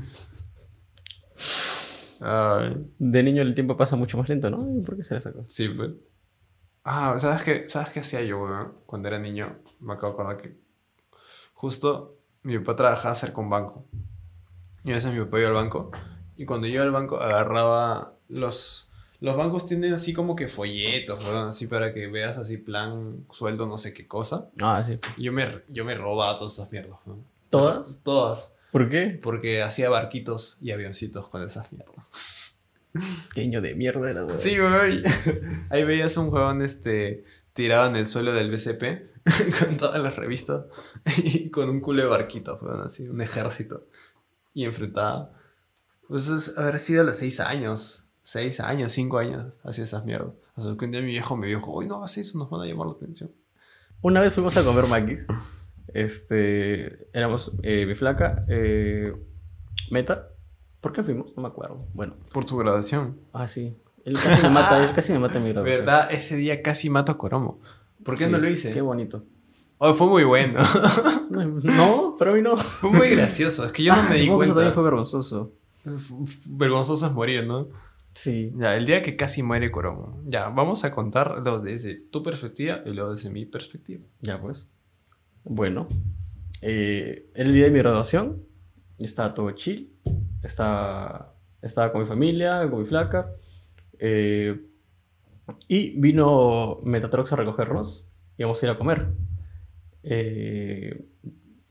Ay, 2.22 2.88
De 2.98 3.22
niño 3.22 3.42
el 3.42 3.54
tiempo 3.54 3.76
pasa 3.76 3.98
mucho 3.98 4.18
más 4.18 4.30
lento, 4.30 4.50
¿no? 4.50 4.74
¿Y 4.74 4.82
¿Por 4.82 4.96
qué 4.96 5.04
será 5.04 5.18
esa 5.18 5.34
cosa? 5.34 5.44
sí, 5.50 5.68
pues. 5.68 5.92
Ah, 6.86 7.18
¿sabes 7.20 7.44
qué? 7.44 7.68
¿Sabes 7.68 7.90
qué 7.90 8.00
hacía 8.00 8.22
yo, 8.24 8.42
weón? 8.42 8.76
Cuando 8.86 9.10
era 9.10 9.20
niño, 9.20 9.60
me 9.82 9.92
acabo 9.92 10.14
de 10.14 10.22
acordar 10.22 10.38
que 10.42 10.59
justo 11.60 12.16
mi 12.44 12.58
papá 12.58 12.78
trabajaba 12.78 13.16
cerca 13.16 13.42
un 13.42 13.50
banco. 13.50 13.86
Y 14.86 14.92
a 14.92 14.96
veces 14.96 15.12
mi 15.12 15.20
papá 15.20 15.40
iba 15.40 15.50
al 15.50 15.54
banco. 15.54 15.92
Y 16.38 16.46
cuando 16.46 16.68
iba 16.68 16.84
al 16.84 16.92
banco, 16.92 17.20
agarraba 17.20 18.14
los... 18.30 18.90
Los 19.20 19.36
bancos 19.36 19.68
tienen 19.68 19.94
así 19.94 20.14
como 20.14 20.38
que 20.38 20.48
folletos, 20.48 21.22
weón, 21.26 21.50
así 21.50 21.68
para 21.68 21.94
que 21.94 22.08
veas 22.08 22.38
así 22.38 22.56
plan 22.56 23.26
sueldo 23.34 23.66
no 23.68 23.78
sé 23.78 23.94
qué 23.94 24.08
cosa. 24.08 24.48
Ah, 24.62 24.82
sí. 24.88 24.98
Y 25.18 25.24
yo 25.24 25.34
me, 25.34 25.46
yo 25.68 25.84
me 25.84 25.96
robaba 25.96 26.38
todas 26.38 26.54
esas 26.54 26.72
mierdas, 26.72 26.98
weón. 27.06 27.26
¿Todas? 27.50 28.00
Todas. 28.04 28.54
¿Por 28.72 28.90
qué? 28.90 29.20
Porque 29.22 29.62
hacía 29.62 29.90
barquitos 29.90 30.58
y 30.62 30.72
avioncitos 30.72 31.28
con 31.28 31.44
esas 31.44 31.74
mierdas. 31.74 32.58
Niño 33.36 33.60
de 33.60 33.76
mierda 33.76 34.10
era, 34.10 34.22
güey. 34.22 34.38
Sí, 34.38 34.58
güey. 34.58 35.04
Ahí 35.70 35.84
veías 35.84 36.16
un 36.16 36.34
huevón 36.34 36.62
este, 36.62 37.26
tirado 37.52 37.90
en 37.90 37.98
el 37.98 38.08
suelo 38.08 38.32
del 38.32 38.50
BCP 38.50 39.19
con 39.60 39.78
todas 39.78 40.02
las 40.02 40.16
revistas 40.16 40.66
y 41.24 41.50
con 41.50 41.70
un 41.70 41.82
culo 41.82 42.04
de 42.04 42.08
barquitos, 42.10 42.62
weón, 42.62 42.82
así, 42.82 43.08
un 43.08 43.22
ejército. 43.22 43.88
Y 44.54 44.66
enfrentaba. 44.66 45.32
Pues 46.08 46.28
es 46.28 46.58
haber 46.58 46.80
sido 46.80 47.02
a 47.02 47.06
los 47.06 47.16
seis 47.18 47.40
años. 47.40 48.06
Seis 48.24 48.60
años, 48.60 48.92
cinco 48.92 49.18
años, 49.18 49.54
hacía 49.64 49.84
esas 49.84 50.06
mierdas. 50.06 50.34
Hasta 50.56 50.76
que 50.78 50.86
un 50.86 50.92
día 50.92 51.02
mi 51.02 51.08
viejo 51.12 51.36
me 51.36 51.48
dijo, 51.48 51.72
uy, 51.72 51.88
no 51.88 51.96
hagas 51.98 52.18
eso, 52.18 52.38
nos 52.38 52.50
van 52.50 52.62
a 52.62 52.66
llamar 52.66 52.88
la 52.88 52.94
atención. 52.94 53.32
Una 54.02 54.22
vez 54.22 54.34
fuimos 54.34 54.56
a 54.58 54.64
comer 54.64 54.86
maquis. 54.88 55.26
Este, 55.94 57.10
éramos 57.18 57.52
eh, 57.64 57.86
mi 57.86 57.96
flaca, 57.96 58.46
eh, 58.48 59.14
Meta. 59.90 60.30
¿Por 60.82 60.94
qué 60.94 61.04
fuimos? 61.04 61.36
No 61.36 61.42
me 61.44 61.50
acuerdo. 61.50 61.88
Bueno, 61.94 62.16
Por 62.34 62.46
tu 62.46 62.58
graduación. 62.58 63.20
ah, 63.34 63.48
sí. 63.48 63.78
Él 64.06 64.14
casi 64.14 64.44
me 64.44 64.50
mata, 64.50 64.82
él 64.84 64.96
casi 64.96 65.12
me 65.14 65.20
mata 65.20 65.38
en 65.40 65.44
mi 65.44 65.50
graduación. 65.54 65.86
¿Verdad? 65.86 66.12
Ese 66.12 66.36
día 66.36 66.62
casi 66.62 66.90
mato 66.90 67.12
a 67.12 67.18
Coromo. 67.18 67.60
¿Por 68.04 68.16
qué 68.16 68.26
Sí, 68.26 68.32
no 68.32 68.38
lo 68.38 68.50
hice? 68.50 68.72
Qué 68.74 68.82
bonito. 68.82 69.26
Oh, 69.78 69.94
fue 69.94 70.08
muy 70.08 70.24
bueno. 70.24 70.60
No, 71.32 72.16
pero 72.18 72.32
a 72.32 72.36
mí 72.36 72.42
no. 72.42 72.58
fue 72.58 72.92
muy 72.92 73.10
gracioso. 73.10 73.66
Es 73.66 73.72
que 73.72 73.84
yo 73.84 73.94
no 73.94 74.02
Ah, 74.02 74.08
me 74.10 74.16
di 74.16 74.22
que 74.22 74.26
eso 74.26 74.36
cuenta. 74.36 74.56
también 74.56 74.74
fue 74.74 74.84
vergonzoso. 74.84 75.54
Vergonzoso 76.48 77.06
es 77.08 77.14
morir, 77.14 77.46
¿no? 77.46 77.70
Sí. 78.14 78.52
Ya, 78.58 78.76
el 78.76 78.86
día 78.86 79.02
que 79.02 79.16
casi 79.16 79.44
muere 79.44 79.72
Coromo. 79.72 80.22
Ya, 80.26 80.50
vamos 80.50 80.84
a 80.84 80.92
contar 80.92 81.40
los 81.46 81.64
desde 81.64 81.96
tu 81.96 82.24
perspectiva 82.24 82.82
y 82.86 82.90
luego 82.92 83.12
desde 83.14 83.30
mi 83.30 83.46
perspectiva. 83.46 84.04
Ya 84.22 84.42
pues. 84.42 84.68
Bueno. 85.44 85.88
eh, 86.62 87.30
el 87.36 87.54
día 87.54 87.66
de 87.66 87.72
mi 87.72 87.80
graduación. 87.80 88.44
Estaba 88.98 89.34
todo 89.34 89.52
chill. 89.52 89.94
Estaba, 90.44 91.34
estaba 91.62 91.92
con 91.92 92.02
mi 92.02 92.08
familia, 92.08 92.68
con 92.70 92.80
mi 92.82 92.86
flaca. 92.86 93.32
eh, 94.00 94.60
y 95.68 96.00
vino 96.00 96.82
Metatrox 96.84 97.34
a 97.34 97.36
recogernos. 97.36 98.06
Íbamos 98.38 98.62
a 98.62 98.66
ir 98.66 98.72
a 98.72 98.78
comer. 98.78 99.08
Eh, 100.04 101.06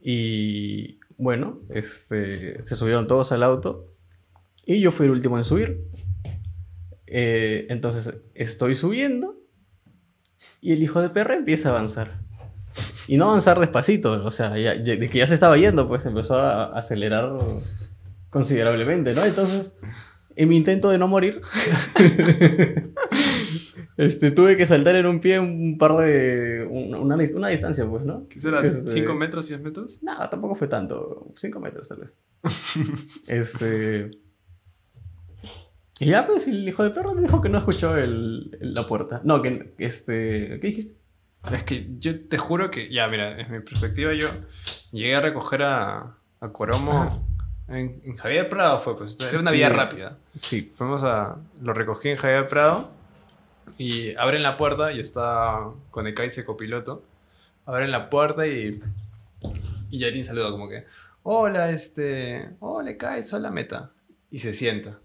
y 0.01 0.99
bueno, 1.17 1.59
este, 1.69 2.65
se 2.65 2.75
subieron 2.75 3.07
todos 3.07 3.31
al 3.31 3.43
auto. 3.43 3.93
Y 4.65 4.79
yo 4.81 4.91
fui 4.91 5.05
el 5.05 5.11
último 5.11 5.37
en 5.37 5.43
subir. 5.43 5.83
Eh, 7.07 7.67
entonces 7.69 8.23
estoy 8.35 8.75
subiendo. 8.75 9.35
Y 10.61 10.73
el 10.73 10.83
hijo 10.83 11.01
de 11.01 11.09
perra 11.09 11.35
empieza 11.35 11.69
a 11.69 11.71
avanzar. 11.73 12.19
Y 13.07 13.17
no 13.17 13.29
avanzar 13.29 13.59
despacito, 13.59 14.23
o 14.23 14.31
sea, 14.31 14.51
de 14.51 15.09
que 15.09 15.17
ya 15.17 15.25
se 15.25 15.33
estaba 15.33 15.57
yendo, 15.57 15.87
pues 15.87 16.05
empezó 16.05 16.35
a 16.35 16.65
acelerar 16.77 17.35
considerablemente, 18.29 19.13
¿no? 19.13 19.25
Entonces, 19.25 19.79
en 20.35 20.49
mi 20.49 20.55
intento 20.55 20.89
de 20.89 20.97
no 20.97 21.07
morir, 21.07 21.41
este, 24.05 24.31
tuve 24.31 24.55
que 24.57 24.65
saltar 24.65 24.95
en 24.95 25.05
un 25.05 25.19
pie 25.19 25.39
un 25.39 25.77
par 25.77 25.95
de... 25.97 26.65
un- 26.69 26.95
una, 26.95 27.15
una 27.15 27.47
distancia, 27.49 27.85
pues, 27.87 28.03
¿no? 28.05 28.27
¿Qué 28.29 28.39
será? 28.39 28.65
Este, 28.65 29.05
¿5 29.05 29.15
metros, 29.17 29.47
10 29.47 29.61
metros? 29.61 30.01
No, 30.03 30.17
tampoco 30.29 30.55
fue 30.55 30.67
tanto. 30.67 31.27
5 31.35 31.59
metros, 31.59 31.87
tal 31.87 31.99
vez. 31.99 32.15
este. 33.29 34.11
Y 35.99 36.05
ya, 36.05 36.25
pues, 36.25 36.47
el 36.47 36.67
hijo 36.67 36.83
de 36.83 36.91
perro 36.91 37.13
me 37.13 37.21
dijo 37.21 37.41
que 37.41 37.49
no 37.49 37.57
escuchó 37.57 37.97
el, 37.97 38.57
el- 38.61 38.73
la 38.73 38.87
puerta. 38.87 39.21
No, 39.23 39.41
que. 39.41 39.73
Este. 39.77 40.59
¿Qué 40.61 40.67
dijiste? 40.67 40.97
Es 41.53 41.63
que 41.63 41.87
yo 41.99 42.19
te 42.27 42.37
juro 42.37 42.69
que, 42.69 42.91
ya, 42.91 43.07
mira, 43.07 43.33
desde 43.33 43.49
mi 43.51 43.63
perspectiva, 43.63 44.13
yo 44.13 44.27
llegué 44.91 45.15
a 45.15 45.21
recoger 45.21 45.63
a, 45.63 46.17
a 46.41 46.49
Coromo 46.51 47.25
en, 47.69 48.01
en 48.03 48.13
Javier 48.13 48.49
Prado, 48.49 48.79
fue 48.81 48.97
pues, 48.97 49.17
era 49.21 49.39
una 49.39 49.51
Sí. 49.51 49.57
vía 49.57 49.69
rápida. 49.69 50.17
Sí. 50.41 50.69
Fuimos 50.75 51.03
a, 51.03 51.37
lo 51.61 51.73
recogí 51.73 52.09
en 52.09 52.17
Javier 52.17 52.47
Prado 52.49 52.91
y 53.77 54.15
abren 54.17 54.43
la 54.43 54.57
puerta 54.57 54.91
y 54.91 54.99
está 54.99 55.69
con 55.91 56.07
el 56.07 56.19
ese 56.19 56.45
copiloto. 56.45 57.03
Abren 57.65 57.91
la 57.91 58.09
puerta 58.09 58.47
y, 58.47 58.81
y 59.89 59.99
Yarin 59.99 60.25
saluda 60.25 60.51
como 60.51 60.67
que, 60.69 60.85
hola, 61.23 61.69
este, 61.69 62.55
hola, 62.59 62.97
Kais, 62.97 63.31
hola, 63.33 63.51
Meta. 63.51 63.91
Y 64.29 64.39
se 64.39 64.53
sienta. 64.53 64.99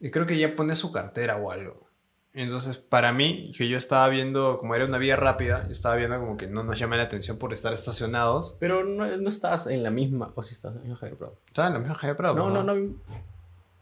Y 0.00 0.10
creo 0.10 0.26
que 0.26 0.38
ya 0.38 0.56
pone 0.56 0.74
su 0.74 0.92
cartera 0.92 1.36
o 1.36 1.50
algo. 1.50 1.88
Entonces, 2.34 2.78
para 2.78 3.12
mí, 3.12 3.52
que 3.56 3.68
yo 3.68 3.76
estaba 3.76 4.08
viendo, 4.08 4.58
como 4.58 4.74
era 4.74 4.86
una 4.86 4.96
vía 4.96 5.16
rápida, 5.16 5.64
yo 5.66 5.72
estaba 5.72 5.96
viendo 5.96 6.18
como 6.18 6.38
que 6.38 6.46
no 6.46 6.64
nos 6.64 6.78
llama 6.78 6.96
la 6.96 7.02
atención 7.02 7.38
por 7.38 7.52
estar 7.52 7.74
estacionados. 7.74 8.56
Pero 8.58 8.84
no, 8.84 9.16
no 9.16 9.28
estás 9.28 9.66
en 9.66 9.82
la 9.82 9.90
misma. 9.90 10.32
O 10.34 10.42
si 10.42 10.54
estás 10.54 10.76
en 10.82 10.94
Javier 10.94 11.18
Prado. 11.18 11.38
Estaba 11.46 11.68
en 11.68 11.74
la 11.74 11.78
misma 11.80 11.94
Javier 11.94 12.16
Prado. 12.16 12.34
No, 12.34 12.50
no, 12.50 12.62
no. 12.62 12.94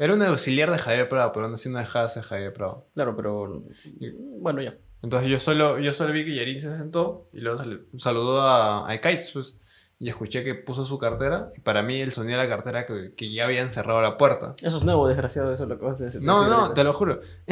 Era 0.03 0.15
un 0.15 0.23
auxiliar 0.23 0.71
de 0.71 0.79
Javier 0.79 1.09
Prado, 1.09 1.31
pero 1.33 1.45
aún 1.47 1.55
así 1.55 1.69
no 1.69 1.79
dejaba 1.79 2.07
de 2.07 2.11
ser 2.13 2.23
Javier 2.25 2.53
Prado. 2.55 2.87
Claro, 2.95 3.15
pero. 3.15 3.63
Bueno, 4.41 4.63
ya. 4.63 4.75
Entonces 5.03 5.29
yo 5.29 5.39
solo, 5.39 5.79
yo 5.79 5.93
solo 5.93 6.13
vi 6.13 6.25
que 6.25 6.35
Yarin 6.35 6.61
se 6.61 6.77
sentó 6.77 7.29
y 7.33 7.41
luego 7.41 7.59
sal- 7.59 7.83
saludó 7.97 8.41
a, 8.41 8.91
a 8.91 9.01
Kites, 9.01 9.31
pues. 9.33 9.57
Y 9.99 10.09
escuché 10.09 10.43
que 10.43 10.55
puso 10.55 10.87
su 10.87 10.99
cartera. 10.99 11.53
Y 11.57 11.61
para 11.61 11.83
mí 11.83 12.01
el 12.01 12.13
sonido 12.13 12.39
de 12.39 12.45
la 12.45 12.51
cartera 12.55 12.87
que, 12.87 13.13
que 13.15 13.31
ya 13.31 13.45
habían 13.45 13.69
cerrado 13.69 14.01
la 14.01 14.17
puerta. 14.17 14.55
Eso 14.63 14.79
es 14.79 14.85
nuevo, 14.85 15.07
desgraciado, 15.07 15.53
eso 15.53 15.65
es 15.65 15.69
lo 15.69 15.79
que 15.79 15.85
vas 15.85 16.01
a 16.01 16.05
decir. 16.05 16.23
No, 16.23 16.49
no, 16.49 16.73
te 16.73 16.83
lo 16.83 16.95
juro. 16.95 17.21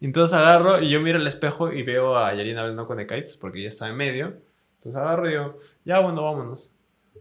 Entonces 0.00 0.36
agarro 0.36 0.82
y 0.82 0.90
yo 0.90 1.00
miro 1.00 1.18
al 1.18 1.26
espejo 1.26 1.72
y 1.72 1.82
veo 1.82 2.16
a 2.18 2.34
Yarin 2.34 2.58
hablando 2.58 2.86
con 2.86 2.98
Kites 2.98 3.38
porque 3.38 3.62
ya 3.62 3.68
estaba 3.68 3.90
en 3.90 3.96
medio. 3.96 4.34
Entonces 4.78 4.96
agarro 5.00 5.26
y 5.26 5.30
digo, 5.30 5.58
ya 5.86 6.00
bueno, 6.00 6.22
vámonos. 6.22 6.72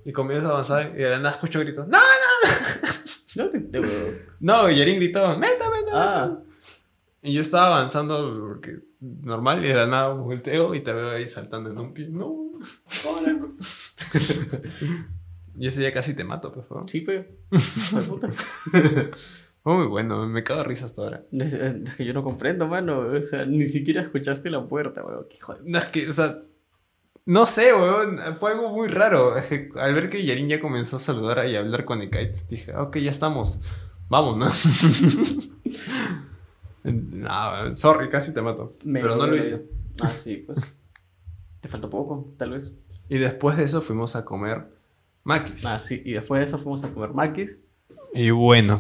Y 0.04 0.12
comienzo 0.12 0.48
a 0.50 0.52
avanzar 0.52 0.92
y 0.94 0.98
de 1.02 1.10
la 1.10 1.18
nada 1.20 1.36
escucho 1.36 1.60
gritos. 1.62 1.88
¡No! 1.88 1.98
No, 1.98 2.90
te- 3.36 3.60
te- 3.60 3.82
No, 4.40 4.70
y 4.70 4.78
Yarin 4.78 4.98
gritó, 4.98 5.38
¡meta, 5.38 5.70
meta! 5.70 5.92
Ah, 5.94 6.40
Y 7.22 7.34
yo 7.34 7.42
estaba 7.42 7.78
avanzando 7.78 8.38
porque 8.48 8.80
normal 9.00 9.64
y 9.64 9.68
de 9.70 9.76
la 9.76 9.88
nada 9.88 10.14
volteo 10.14 10.74
y 10.76 10.82
te 10.82 10.94
veo 10.94 11.10
ahí 11.12 11.28
saltando 11.28 11.70
en 11.72 11.78
un 11.80 11.94
pie. 11.94 12.08
No, 12.10 12.52
órale. 13.08 13.40
y 15.58 15.68
ese 15.68 15.80
día 15.80 15.94
casi 15.94 16.14
te 16.16 16.24
mato, 16.24 16.52
por 16.52 16.66
favor. 16.68 16.90
sí, 16.90 17.02
pero. 17.02 17.26
Fue 19.64 19.74
muy 19.74 19.88
bueno, 19.88 20.28
me 20.28 20.44
cago 20.44 20.60
de 20.62 20.68
risa 20.68 20.86
hasta 20.86 21.02
ahora. 21.02 21.24
Es, 21.32 21.54
es 21.54 21.96
que 21.96 22.06
yo 22.06 22.14
no 22.14 22.24
comprendo, 22.24 22.68
mano. 22.68 23.00
O 23.00 23.22
sea, 23.22 23.46
ni 23.46 23.68
siquiera 23.68 24.02
escuchaste 24.02 24.50
la 24.52 24.64
puerta, 24.68 25.04
weón. 25.04 25.26
Qué 25.28 25.38
hijo 25.38 25.56
de 25.56 25.62
No, 25.70 25.80
es 25.80 25.86
que, 25.86 26.08
o 26.08 26.14
sea, 26.14 26.40
no 27.26 27.48
sé, 27.48 27.74
weón, 27.74 28.20
fue 28.40 28.52
algo 28.52 28.70
muy 28.70 28.88
raro. 28.88 29.34
Al 29.76 29.94
ver 29.94 30.10
que 30.10 30.24
Yarin 30.24 30.48
ya 30.48 30.62
comenzó 30.62 30.98
a 30.98 31.00
saludar 31.00 31.48
y 31.48 31.56
a 31.56 31.60
hablar 31.60 31.84
con 31.84 32.02
Ekaitz, 32.02 32.48
dije, 32.48 32.76
ok, 32.76 32.98
ya 32.98 33.10
estamos, 33.10 33.62
vámonos. 34.10 35.50
no, 36.84 37.76
sorry, 37.76 38.10
casi 38.10 38.34
te 38.34 38.42
mato. 38.44 38.76
Me 38.84 39.02
pero 39.02 39.16
no 39.16 39.26
lo 39.26 39.36
hice. 39.36 39.66
Ah, 40.00 40.08
sí, 40.08 40.38
pues. 40.38 40.80
Te 41.62 41.68
faltó 41.68 41.90
poco, 41.90 42.32
tal 42.38 42.52
vez. 42.52 42.72
Y 43.10 43.18
después 43.18 43.58
de 43.58 43.64
eso 43.64 43.82
fuimos 43.82 44.16
a 44.16 44.24
comer 44.24 44.68
maquis. 45.24 45.66
Ah, 45.66 45.80
sí. 45.80 46.04
Y 46.06 46.12
después 46.12 46.40
de 46.40 46.46
eso 46.46 46.60
fuimos 46.60 46.84
a 46.84 46.94
comer 46.94 47.12
maquis. 47.12 47.62
Y 48.14 48.30
bueno, 48.30 48.80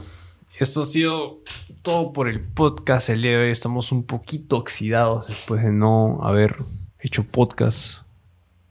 esto 0.59 0.83
ha 0.83 0.85
sido 0.85 1.41
todo 1.81 2.13
por 2.13 2.27
el 2.27 2.41
podcast 2.41 3.09
el 3.09 3.23
día 3.23 3.31
de 3.39 3.45
hoy. 3.45 3.49
Estamos 3.49 3.91
un 3.91 4.03
poquito 4.03 4.57
oxidados 4.57 5.27
después 5.27 5.63
de 5.63 5.71
no 5.71 6.19
haber 6.21 6.57
hecho 6.99 7.23
podcast 7.23 8.04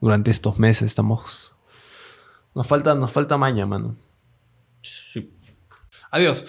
durante 0.05 0.31
estos 0.31 0.59
meses. 0.61 0.83
Estamos. 0.83 1.57
Nos 2.55 2.67
falta, 2.67 2.95
nos 2.95 3.11
falta 3.11 3.39
maña, 3.39 3.65
mano. 3.65 3.97
Sí. 4.83 5.35
Adiós. 6.11 6.45